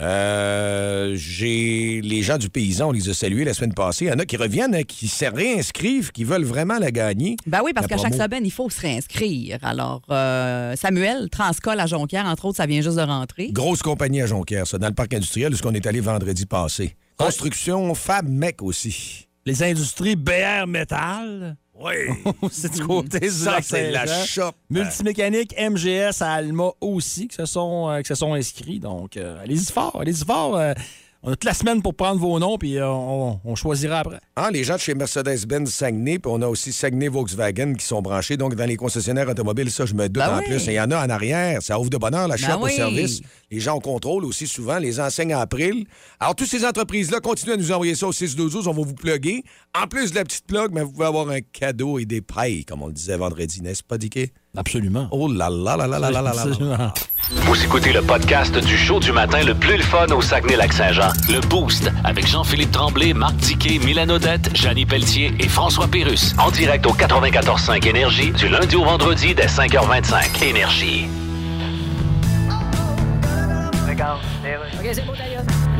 Euh, 0.01 1.15
J'ai 1.17 2.01
les 2.03 2.23
gens 2.23 2.39
du 2.39 2.49
paysan, 2.49 2.89
on 2.89 2.93
les 2.93 3.09
a 3.09 3.15
salués 3.15 3.45
la 3.45 3.55
semaine 3.55 3.75
passée. 3.75 4.07
Il 4.07 4.09
y 4.09 4.13
en 4.13 4.19
a 4.19 4.25
qui 4.25 4.37
reviennent, 4.37 4.75
hein, 4.75 4.83
qui 4.83 5.09
se 5.09 5.25
réinscrivent, 5.27 6.11
qui 6.13 6.25
veulent 6.25 6.45
vraiment 6.45 6.79
la 6.79 6.91
gagner. 6.91 7.37
Ben 7.47 7.61
oui, 7.65 7.73
parce 7.75 7.87
qu'à 7.87 7.99
chaque 7.99 8.15
semaine, 8.15 8.45
il 8.45 8.51
faut 8.53 8.71
se 8.71 8.81
réinscrire. 8.81 9.59
Alors, 9.63 10.03
euh, 10.11 10.75
Samuel, 10.77 11.29
Transcol 11.31 11.79
à 11.79 11.87
Jonquière, 11.87 12.27
entre 12.27 12.47
autres, 12.47 12.57
ça 12.57 12.67
vient 12.67 12.81
juste 12.81 12.97
de 12.97 13.03
rentrer. 13.03 13.51
Grosse 13.53 13.83
compagnie 13.83 14.23
à 14.23 14.27
Jonquière, 14.27 14.67
ça, 14.67 14.79
dans 14.79 14.89
le 14.89 14.95
parc 14.95 15.13
industriel, 15.15 15.53
où 15.55 15.57
on 15.65 15.75
est 15.75 15.87
allé 15.87 16.01
vendredi 16.01 16.47
passé. 16.47 16.97
Construction 17.17 17.95
Fab 17.95 18.29
Mec 18.29 18.63
aussi. 18.63 19.29
Les 19.45 19.63
industries 19.63 20.17
BR 20.17 20.67
Métal. 20.67 21.57
Oui. 21.81 21.95
c'est 22.51 22.73
du 22.75 22.87
côté 22.87 23.21
du 23.21 23.31
Ça, 23.31 23.59
c'est 23.63 23.91
la 23.91 24.07
shop. 24.07 24.53
Multimécanique 24.69 25.55
MGS 25.59 26.21
à 26.23 26.33
Alma 26.35 26.71
aussi 26.81 27.29
qui 27.29 27.37
se 27.37 27.47
sont, 27.47 27.89
euh, 27.91 28.01
qui 28.03 28.09
se 28.09 28.15
sont 28.15 28.35
inscrits. 28.35 28.81
Donc, 28.81 29.17
euh, 29.17 29.43
allez-y 29.43 29.65
fort, 29.73 29.99
allez-y 30.01 30.25
fort. 30.25 30.57
euh, 30.57 30.75
on 31.23 31.29
a 31.29 31.33
toute 31.33 31.45
la 31.45 31.55
semaine 31.55 31.83
pour 31.83 31.95
prendre 31.95 32.19
vos 32.21 32.39
noms, 32.39 32.57
puis 32.57 32.79
euh, 32.79 32.89
on, 32.89 33.41
on 33.45 33.55
choisira 33.55 33.99
après. 34.01 34.21
Ah, 34.43 34.51
les 34.51 34.65
gens 34.65 34.77
de 34.77 34.81
chez 34.81 34.95
Mercedes-Benz 34.95 35.69
Saguenay, 35.71 36.19
puis 36.19 36.33
on 36.35 36.41
a 36.41 36.47
aussi 36.47 36.73
Saguenay-Volkswagen 36.73 37.75
qui 37.75 37.85
sont 37.85 38.01
branchés. 38.01 38.39
Donc, 38.39 38.55
dans 38.55 38.65
les 38.65 38.77
concessionnaires 38.77 39.29
automobiles, 39.29 39.71
ça, 39.71 39.85
je 39.85 39.93
me 39.93 40.09
doute 40.09 40.15
Ben 40.25 40.37
en 40.37 40.39
oui. 40.39 40.47
plus. 40.47 40.67
Et 40.69 40.73
Il 40.73 40.77
y 40.77 40.81
en 40.81 40.91
a 40.91 41.05
en 41.05 41.11
arrière. 41.11 41.61
Ça 41.61 41.79
ouvre 41.79 41.91
de 41.91 41.99
bonheur, 41.99 42.27
la 42.27 42.37
Ben 42.37 42.47
shop 42.47 42.61
au 42.63 42.65
oui. 42.65 42.73
service. 42.73 43.21
Les 43.51 43.61
gens 43.61 43.75
au 43.77 43.81
contrôle 43.81 44.25
aussi 44.25 44.47
souvent, 44.47 44.79
les 44.79 44.99
enseignes 44.99 45.35
en 45.35 45.41
april. 45.41 45.85
Alors, 46.21 46.35
toutes 46.35 46.49
ces 46.49 46.65
entreprises-là, 46.65 47.21
continuez 47.21 47.53
à 47.53 47.57
nous 47.59 47.71
envoyer 47.71 47.95
ça 47.95 48.07
au 48.07 48.13
6 48.13 48.35
12 48.35 48.67
on 48.67 48.73
va 48.73 48.83
vous 48.83 48.95
plugger. 48.95 49.43
En 49.79 49.87
plus 49.87 50.11
de 50.11 50.17
la 50.17 50.25
petite 50.25 50.47
plug, 50.47 50.71
mais 50.73 50.85
vous 50.85 50.93
pouvez 50.93 51.05
avoir 51.07 51.29
un 51.29 51.41
cadeau 51.41 51.99
et 51.99 52.07
des 52.07 52.23
pailles, 52.23 52.65
comme 52.65 52.83
on 52.83 52.87
le 52.87 52.95
disait 52.95 53.19
vendredi, 53.19 53.61
n'est-ce 53.61 53.83
pas, 53.83 53.99
Dicky? 53.99 54.33
Absolument. 54.57 55.07
Oh 55.13 55.29
là 55.31 55.49
là 55.49 55.77
là 55.77 55.87
là 55.87 55.99
là 56.01 56.11
là 56.11 56.23
là 56.23 56.45
là. 56.59 56.95
Vous 57.31 57.63
écoutez 57.63 57.93
le 57.93 58.03
podcast 58.03 58.57
du 58.59 58.77
show 58.77 58.99
du 58.99 59.13
matin 59.13 59.45
le 59.45 59.55
plus 59.55 59.77
le 59.77 59.83
fun 59.85 60.07
au 60.09 60.21
Saguenay-Lac-Saint-Jean. 60.21 61.11
Le 61.29 61.41
Boost 61.47 61.89
avec 62.03 62.27
Jean-Philippe 62.27 62.73
Tremblay, 62.73 63.13
Marc 63.15 63.37
Tiquet, 63.39 63.79
Milan 63.79 64.09
Odette, 64.31 64.55
Janine 64.55 64.87
Pelletier 64.87 65.33
et 65.39 65.49
François 65.49 65.89
Pérus. 65.89 66.35
En 66.39 66.51
direct 66.51 66.87
au 66.87 66.93
94.5 66.93 67.89
Énergie 67.89 68.31
du 68.31 68.49
lundi 68.49 68.77
au 68.77 68.85
vendredi 68.85 69.35
dès 69.35 69.47
5h25. 69.47 70.45
Énergie. 70.45 71.09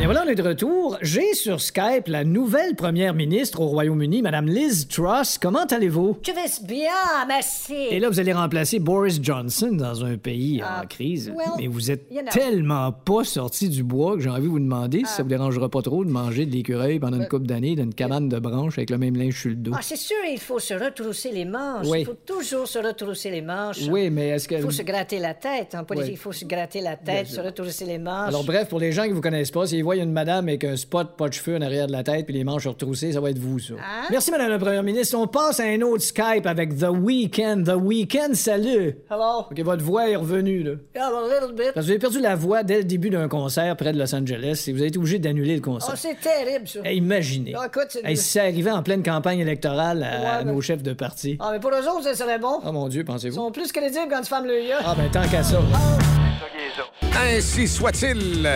Bien 0.01 0.07
voilà, 0.09 0.23
on 0.27 0.31
est 0.31 0.35
de 0.35 0.43
retour. 0.43 0.97
J'ai 1.03 1.35
sur 1.35 1.61
Skype 1.61 2.07
la 2.09 2.25
nouvelle 2.25 2.75
première 2.75 3.13
ministre 3.13 3.61
au 3.61 3.67
Royaume-Uni, 3.67 4.23
Madame 4.23 4.47
Liz 4.47 4.89
Truss. 4.89 5.37
Comment 5.37 5.67
allez-vous? 5.67 6.17
Je 6.27 6.33
vais 6.33 6.67
bien, 6.67 6.89
merci. 7.29 7.75
Et 7.91 8.01
là, 8.01 8.09
vous 8.09 8.19
allez 8.19 8.33
remplacer 8.33 8.79
Boris 8.79 9.21
Johnson 9.23 9.69
dans 9.73 10.03
un 10.07 10.17
pays 10.17 10.63
en 10.63 10.67
Ah, 10.81 10.87
crise. 10.89 11.29
well, 11.37 11.49
Mais 11.59 11.67
vous 11.67 11.91
êtes 11.91 12.07
you 12.11 12.23
know. 12.23 12.31
tellement 12.33 12.93
pas 12.93 13.25
sorti 13.25 13.69
du 13.69 13.83
bois 13.83 14.15
que 14.17 14.23
j'ai 14.23 14.31
envie 14.31 14.45
de 14.45 14.49
vous 14.49 14.59
demander 14.59 15.01
si 15.05 15.13
ça 15.17 15.23
vous 15.23 15.29
dérangera 15.29 15.69
pas 15.69 15.83
trop 15.83 16.03
de 16.03 16.11
manger 16.11 16.47
de 16.47 16.53
l'écureuil 16.53 16.99
pendant 16.99 17.19
une 17.19 17.29
couple 17.29 17.45
d'années 17.47 17.77
dans 17.77 17.83
une 17.85 17.93
cabane 17.93 18.31
de 18.31 18.39
branches 18.39 18.79
avec 18.79 18.89
le 18.89 18.97
même 18.97 19.17
linge 19.17 19.39
sur 19.39 19.51
le 19.51 19.57
dos. 19.57 19.73
Ah, 19.75 19.81
c'est 19.83 19.97
sûr, 19.97 20.17
il 20.33 20.41
faut 20.41 20.59
se 20.61 20.73
retrousser 20.73 21.31
les 21.31 21.45
manches. 21.45 21.87
Oui. 21.87 22.01
Il 22.01 22.07
faut 22.07 22.17
toujours 22.25 22.67
se 22.67 22.79
retrousser 22.79 23.31
les 23.31 23.43
manches. 23.43 23.83
Oui, 23.91 24.09
mais 24.09 24.29
est-ce 24.31 24.49
que... 24.49 24.55
Il 24.55 24.63
faut 24.63 24.71
se 24.71 24.83
gratter 24.83 25.19
la 25.19 25.35
tête. 25.35 25.75
En 25.75 25.85
politique, 25.85 26.13
Oui. 26.13 26.15
il 26.15 26.23
faut 26.23 26.33
se 26.33 26.47
gratter 26.47 26.81
la 26.81 26.97
tête, 26.97 27.27
se 27.27 27.41
retrousser 27.43 27.85
les 27.85 27.99
manches. 27.99 28.29
Alors 28.29 28.45
bref, 28.45 28.67
pour 28.71 28.81
les 28.81 28.93
gens 28.93 29.05
qui 29.05 29.11
vous 29.13 29.21
connaissent 29.21 29.51
pas, 29.51 29.67
s'ils 29.67 29.90
voient 29.97 30.03
une 30.05 30.13
madame 30.13 30.47
avec 30.47 30.63
un 30.65 30.77
spot 30.77 31.17
pas 31.17 31.29
de 31.29 31.33
cheveux 31.35 31.57
en 31.57 31.61
arrière 31.63 31.87
de 31.89 31.93
la 31.93 32.05
tête 32.05 32.25
puis 32.27 32.35
les 32.35 32.45
manches 32.45 32.67
retroussées, 32.67 33.13
ça 33.13 33.21
va 33.21 33.31
être 33.31 33.39
vous, 33.39 33.59
ça. 33.59 33.75
Hein? 33.75 34.07
Merci, 34.11 34.31
Madame 34.31 34.51
la 34.51 34.59
Première 34.59 34.83
ministre. 34.85 35.19
On 35.19 35.27
passe 35.27 35.59
à 35.59 35.65
un 35.65 35.81
autre 35.81 36.03
Skype 36.05 36.47
avec 36.47 36.77
The 36.79 36.87
Weeknd. 36.91 37.65
The 37.65 37.75
Weeknd, 37.77 38.35
salut! 38.35 38.97
Hello? 39.11 39.47
OK, 39.51 39.61
votre 39.61 39.83
voix 39.83 40.09
est 40.09 40.15
revenue, 40.17 40.63
là. 40.63 40.73
Yeah, 40.95 41.07
a 41.09 41.41
little 41.41 41.55
bit. 41.57 41.73
Parce 41.75 41.75
que 41.75 41.81
vous 41.87 41.91
avez 41.91 41.99
perdu 41.99 42.21
la 42.21 42.37
voix 42.37 42.63
dès 42.63 42.79
le 42.79 42.85
début 42.85 43.11
d'un 43.11 43.27
concert 43.29 43.77
près 43.77 43.93
de 43.93 43.99
Los 43.99 44.15
Angeles 44.15 44.65
et 44.69 44.73
vous 44.73 44.79
avez 44.79 44.89
été 44.89 44.99
obligé 44.99 45.19
d'annuler 45.19 45.57
le 45.57 45.61
concert. 45.61 45.91
Oh, 45.93 45.97
c'est 45.97 46.21
terrible, 46.21 46.69
ça. 46.69 46.81
Hey, 46.85 46.99
imaginez. 46.99 47.55
Ah, 47.59 47.67
écoute, 47.67 47.87
c'est- 47.89 48.05
Hey, 48.05 48.17
si 48.17 48.29
ça 48.31 48.43
arrivait 48.43 48.71
en 48.71 48.83
pleine 48.85 49.03
campagne 49.03 49.41
électorale 49.41 50.05
à, 50.05 50.39
Ouais, 50.39 50.45
nos 50.45 50.61
chefs 50.61 50.83
de 50.85 50.93
parti. 50.93 51.37
Ah, 51.41 51.49
mais 51.53 51.59
pour 51.59 51.71
eux 51.71 51.89
autres, 51.89 52.05
ça 52.05 52.15
serait 52.15 52.39
bon. 52.39 52.61
Oh 52.65 52.71
mon 52.73 52.87
Dieu, 52.89 53.01
Ils 53.01 53.05
pensez-vous? 53.05 53.35
sont 53.35 53.51
plus 53.51 53.73
crédibles 53.73 54.07
quand 54.09 54.21
tu 54.21 54.29
fermes 54.29 54.47
le 54.47 54.61
yeux. 54.63 54.75
Ah 54.85 54.95
ben 54.97 55.11
tant 55.11 55.29
qu'à 55.29 55.43
ça. 55.43 55.61
Ainsi 57.23 57.67
soit-il. 57.67 58.47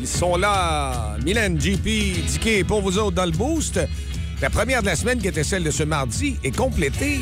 Ils 0.00 0.08
sont 0.08 0.36
là. 0.36 1.16
Mylène, 1.24 1.60
JP, 1.60 1.84
Dicky, 2.26 2.64
pour 2.64 2.80
vous 2.80 2.98
autres 2.98 3.16
dans 3.16 3.26
le 3.26 3.32
boost. 3.32 3.78
La 4.40 4.48
première 4.48 4.80
de 4.80 4.86
la 4.86 4.96
semaine, 4.96 5.18
qui 5.18 5.28
était 5.28 5.44
celle 5.44 5.62
de 5.62 5.70
ce 5.70 5.82
mardi, 5.82 6.36
est 6.42 6.56
complétée. 6.56 7.20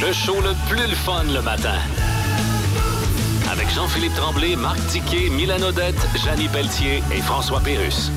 Le 0.00 0.12
show 0.12 0.40
le 0.40 0.54
plus 0.68 0.88
le 0.88 0.94
fun 0.94 1.24
le 1.24 1.42
matin. 1.42 1.78
Avec 3.52 3.70
Jean-Philippe 3.70 4.14
Tremblay, 4.14 4.56
Marc 4.56 4.78
Tiquet, 4.88 5.28
Milan 5.30 5.60
Odette, 5.62 5.94
Janine 6.24 6.50
Pelletier 6.50 7.02
et 7.14 7.20
François 7.20 7.60
Pérus. 7.60 8.10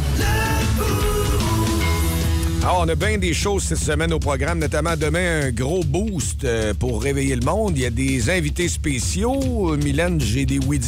On 2.66 2.88
a 2.90 2.96
bien 2.96 3.18
des 3.18 3.34
choses 3.34 3.64
cette 3.64 3.78
semaine 3.78 4.12
au 4.12 4.20
programme, 4.20 4.60
notamment 4.60 4.96
demain 4.98 5.46
un 5.46 5.52
gros 5.52 5.84
boost 5.84 6.44
euh, 6.44 6.74
pour 6.74 7.02
réveiller 7.02 7.36
le 7.36 7.46
monde. 7.46 7.74
Il 7.78 7.84
y 7.84 7.86
a 7.86 7.90
des 7.90 8.30
invités 8.30 8.68
spéciaux. 8.68 9.74
Euh, 9.74 9.78
Mylène, 9.78 10.20
j'ai 10.20 10.46
des 10.46 10.60
oui 10.60 10.80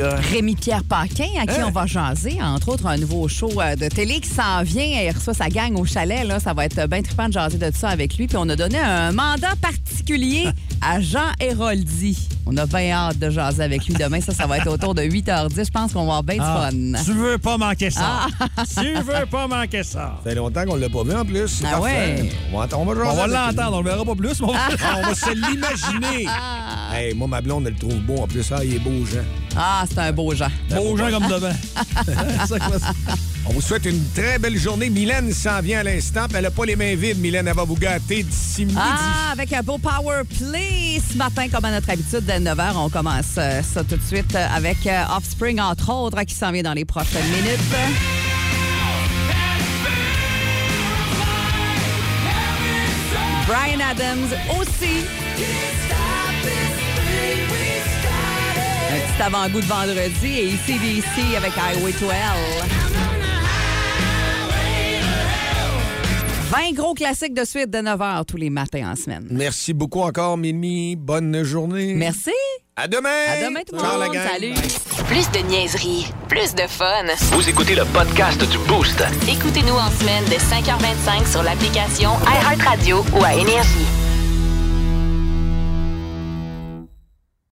Rémi-Pierre 0.00 0.84
Paquin, 0.84 1.28
à 1.40 1.46
qui 1.46 1.60
Hein? 1.60 1.64
on 1.68 1.70
va 1.70 1.86
jaser, 1.86 2.38
entre 2.42 2.68
autres, 2.70 2.86
un 2.86 2.98
nouveau 2.98 3.28
show 3.28 3.50
euh, 3.60 3.76
de 3.76 3.88
télé 3.88 4.20
qui 4.20 4.28
s'en 4.28 4.62
vient. 4.62 4.84
Il 4.84 5.10
reçoit 5.10 5.32
sa 5.34 5.48
gang 5.48 5.74
au 5.78 5.84
chalet. 5.84 6.24
Là. 6.26 6.38
Ça 6.38 6.52
va 6.52 6.66
être 6.66 6.86
bien 6.86 7.02
trippant 7.02 7.28
de 7.28 7.32
jaser 7.32 7.58
de 7.58 7.70
ça 7.74 7.88
avec 7.88 8.16
lui. 8.18 8.26
Puis 8.26 8.36
on 8.36 8.48
a 8.48 8.56
donné 8.56 8.78
un 8.78 9.12
mandat 9.12 9.54
particulier 9.60 10.44
à 10.88 11.00
Jean 11.00 11.32
Héroldi. 11.40 12.28
On 12.46 12.56
a 12.56 12.64
bien 12.66 12.92
hâte 12.92 13.18
de 13.18 13.28
jaser 13.28 13.62
avec 13.64 13.84
lui 13.86 13.94
demain. 13.94 14.20
Ça, 14.20 14.32
ça 14.32 14.46
va 14.46 14.58
être 14.58 14.68
autour 14.70 14.94
de 14.94 15.02
8h10. 15.02 15.64
Je 15.66 15.70
pense 15.70 15.92
qu'on 15.92 16.06
va 16.06 16.18
avoir 16.18 16.22
bien 16.22 16.36
Ah, 16.40 16.70
du 16.70 16.92
fun. 16.94 17.02
tu 17.04 17.12
veux 17.12 17.38
pas 17.38 17.58
manquer 17.58 17.90
ça. 17.90 18.26
Ah. 18.56 18.62
tu 18.80 18.94
veux 18.94 19.26
pas 19.28 19.48
manquer 19.48 19.82
ça. 19.82 20.20
Ça 20.22 20.30
fait 20.30 20.34
longtemps 20.36 20.64
qu'on 20.64 20.76
l'a 20.76 20.88
pas 20.88 21.02
vu 21.02 21.14
en 21.16 21.24
plus. 21.24 21.62
Ah 21.64 21.70
parfait. 21.70 21.82
ouais. 22.22 22.30
On 22.52 22.58
va, 22.60 22.68
on 22.78 22.84
va, 22.84 22.94
jaser 22.94 23.10
On 23.10 23.14
va 23.16 23.22
avec 23.24 23.56
l'entendre, 23.56 23.76
on 23.78 23.82
le 23.82 23.90
verra 23.90 24.04
pas 24.04 24.14
plus, 24.14 24.40
mais 24.40 24.46
on 24.48 24.52
va- 24.52 24.58
Ah, 24.84 24.94
on 24.98 25.02
va 25.08 25.14
se 25.14 25.30
l'imaginer. 25.34 26.26
hey, 26.94 27.14
moi, 27.14 27.26
ma 27.26 27.40
blonde, 27.40 27.66
elle 27.66 27.72
le 27.72 27.78
trouve 27.78 27.98
beau. 28.02 28.18
En 28.22 28.26
plus, 28.28 28.46
ah, 28.52 28.64
il 28.64 28.74
est 28.76 28.78
beau, 28.78 29.04
Jean. 29.06 29.24
Ah, 29.56 29.84
c'est 29.90 29.98
un 29.98 30.12
beau 30.12 30.32
Jean. 30.34 30.48
Beau 30.70 30.96
gens 30.96 31.10
comme 31.10 31.26
devant. 31.26 31.48
On 33.48 33.52
vous 33.52 33.60
souhaite 33.60 33.84
une 33.84 34.02
très 34.10 34.38
belle 34.38 34.58
journée. 34.58 34.90
Mylène 34.90 35.32
s'en 35.32 35.60
vient 35.60 35.80
à 35.80 35.82
l'instant. 35.84 36.26
Elle 36.34 36.42
n'a 36.42 36.50
pas 36.50 36.64
les 36.64 36.74
mains 36.74 36.96
vides. 36.96 37.20
Mylène, 37.20 37.46
elle 37.46 37.54
va 37.54 37.64
vous 37.64 37.76
gâter 37.76 38.24
d'ici 38.24 38.64
midi. 38.64 38.78
Ah, 38.78 39.30
avec 39.32 39.52
un 39.52 39.62
beau 39.62 39.78
power 39.78 40.22
play 40.38 41.00
ce 41.08 41.16
matin, 41.16 41.46
comme 41.48 41.64
à 41.64 41.70
notre 41.70 41.90
habitude, 41.90 42.24
dès 42.24 42.40
9h. 42.40 42.72
On 42.76 42.90
commence 42.90 43.36
euh, 43.38 43.62
ça 43.62 43.84
tout 43.84 43.96
de 43.96 44.02
suite 44.02 44.34
euh, 44.34 44.46
avec 44.52 44.84
euh, 44.86 45.04
Offspring, 45.16 45.60
entre 45.60 45.92
autres, 45.92 46.22
qui 46.24 46.34
s'en 46.34 46.50
vient 46.50 46.64
dans 46.64 46.72
les 46.72 46.84
prochaines 46.84 47.24
minutes. 47.26 47.60
Brian 53.46 53.78
Adams 53.88 54.58
aussi. 54.60 55.04
Un 58.90 58.98
petit 58.98 59.22
avant-goût 59.22 59.60
de 59.60 59.66
vendredi 59.66 60.26
et 60.26 60.46
ici 60.46 60.78
DC 60.78 61.36
avec 61.36 61.52
Highway 61.56 61.92
12. 61.92 63.05
20 66.50 66.72
gros 66.74 66.94
classiques 66.94 67.34
de 67.34 67.44
suite 67.44 67.70
de 67.70 67.78
9h 67.78 68.24
tous 68.24 68.36
les 68.36 68.50
matins 68.50 68.92
en 68.92 68.96
semaine. 68.96 69.26
Merci 69.30 69.72
beaucoup 69.72 70.00
encore, 70.02 70.36
Mimi. 70.36 70.94
Bonne 70.94 71.42
journée. 71.42 71.94
Merci. 71.94 72.30
À 72.76 72.86
demain. 72.86 73.08
À 73.28 73.44
demain 73.48 73.60
tout 73.66 73.74
le 73.74 73.82
monde. 73.82 74.12
gang. 74.12 74.28
Salut. 74.32 74.54
Plus 75.08 75.30
de 75.32 75.38
niaiserie, 75.48 76.06
plus 76.28 76.54
de 76.54 76.62
fun. 76.68 77.04
Vous 77.32 77.48
écoutez 77.48 77.74
le 77.74 77.84
podcast 77.86 78.40
du 78.48 78.58
Boost. 78.68 79.02
Écoutez-nous 79.28 79.74
en 79.74 79.90
semaine 79.90 80.24
de 80.26 80.34
5h25 80.34 81.30
sur 81.30 81.42
l'application 81.42 82.10
iHeartRadio 82.24 83.04
ou 83.18 83.24
à 83.24 83.34
Énergie. 83.34 84.05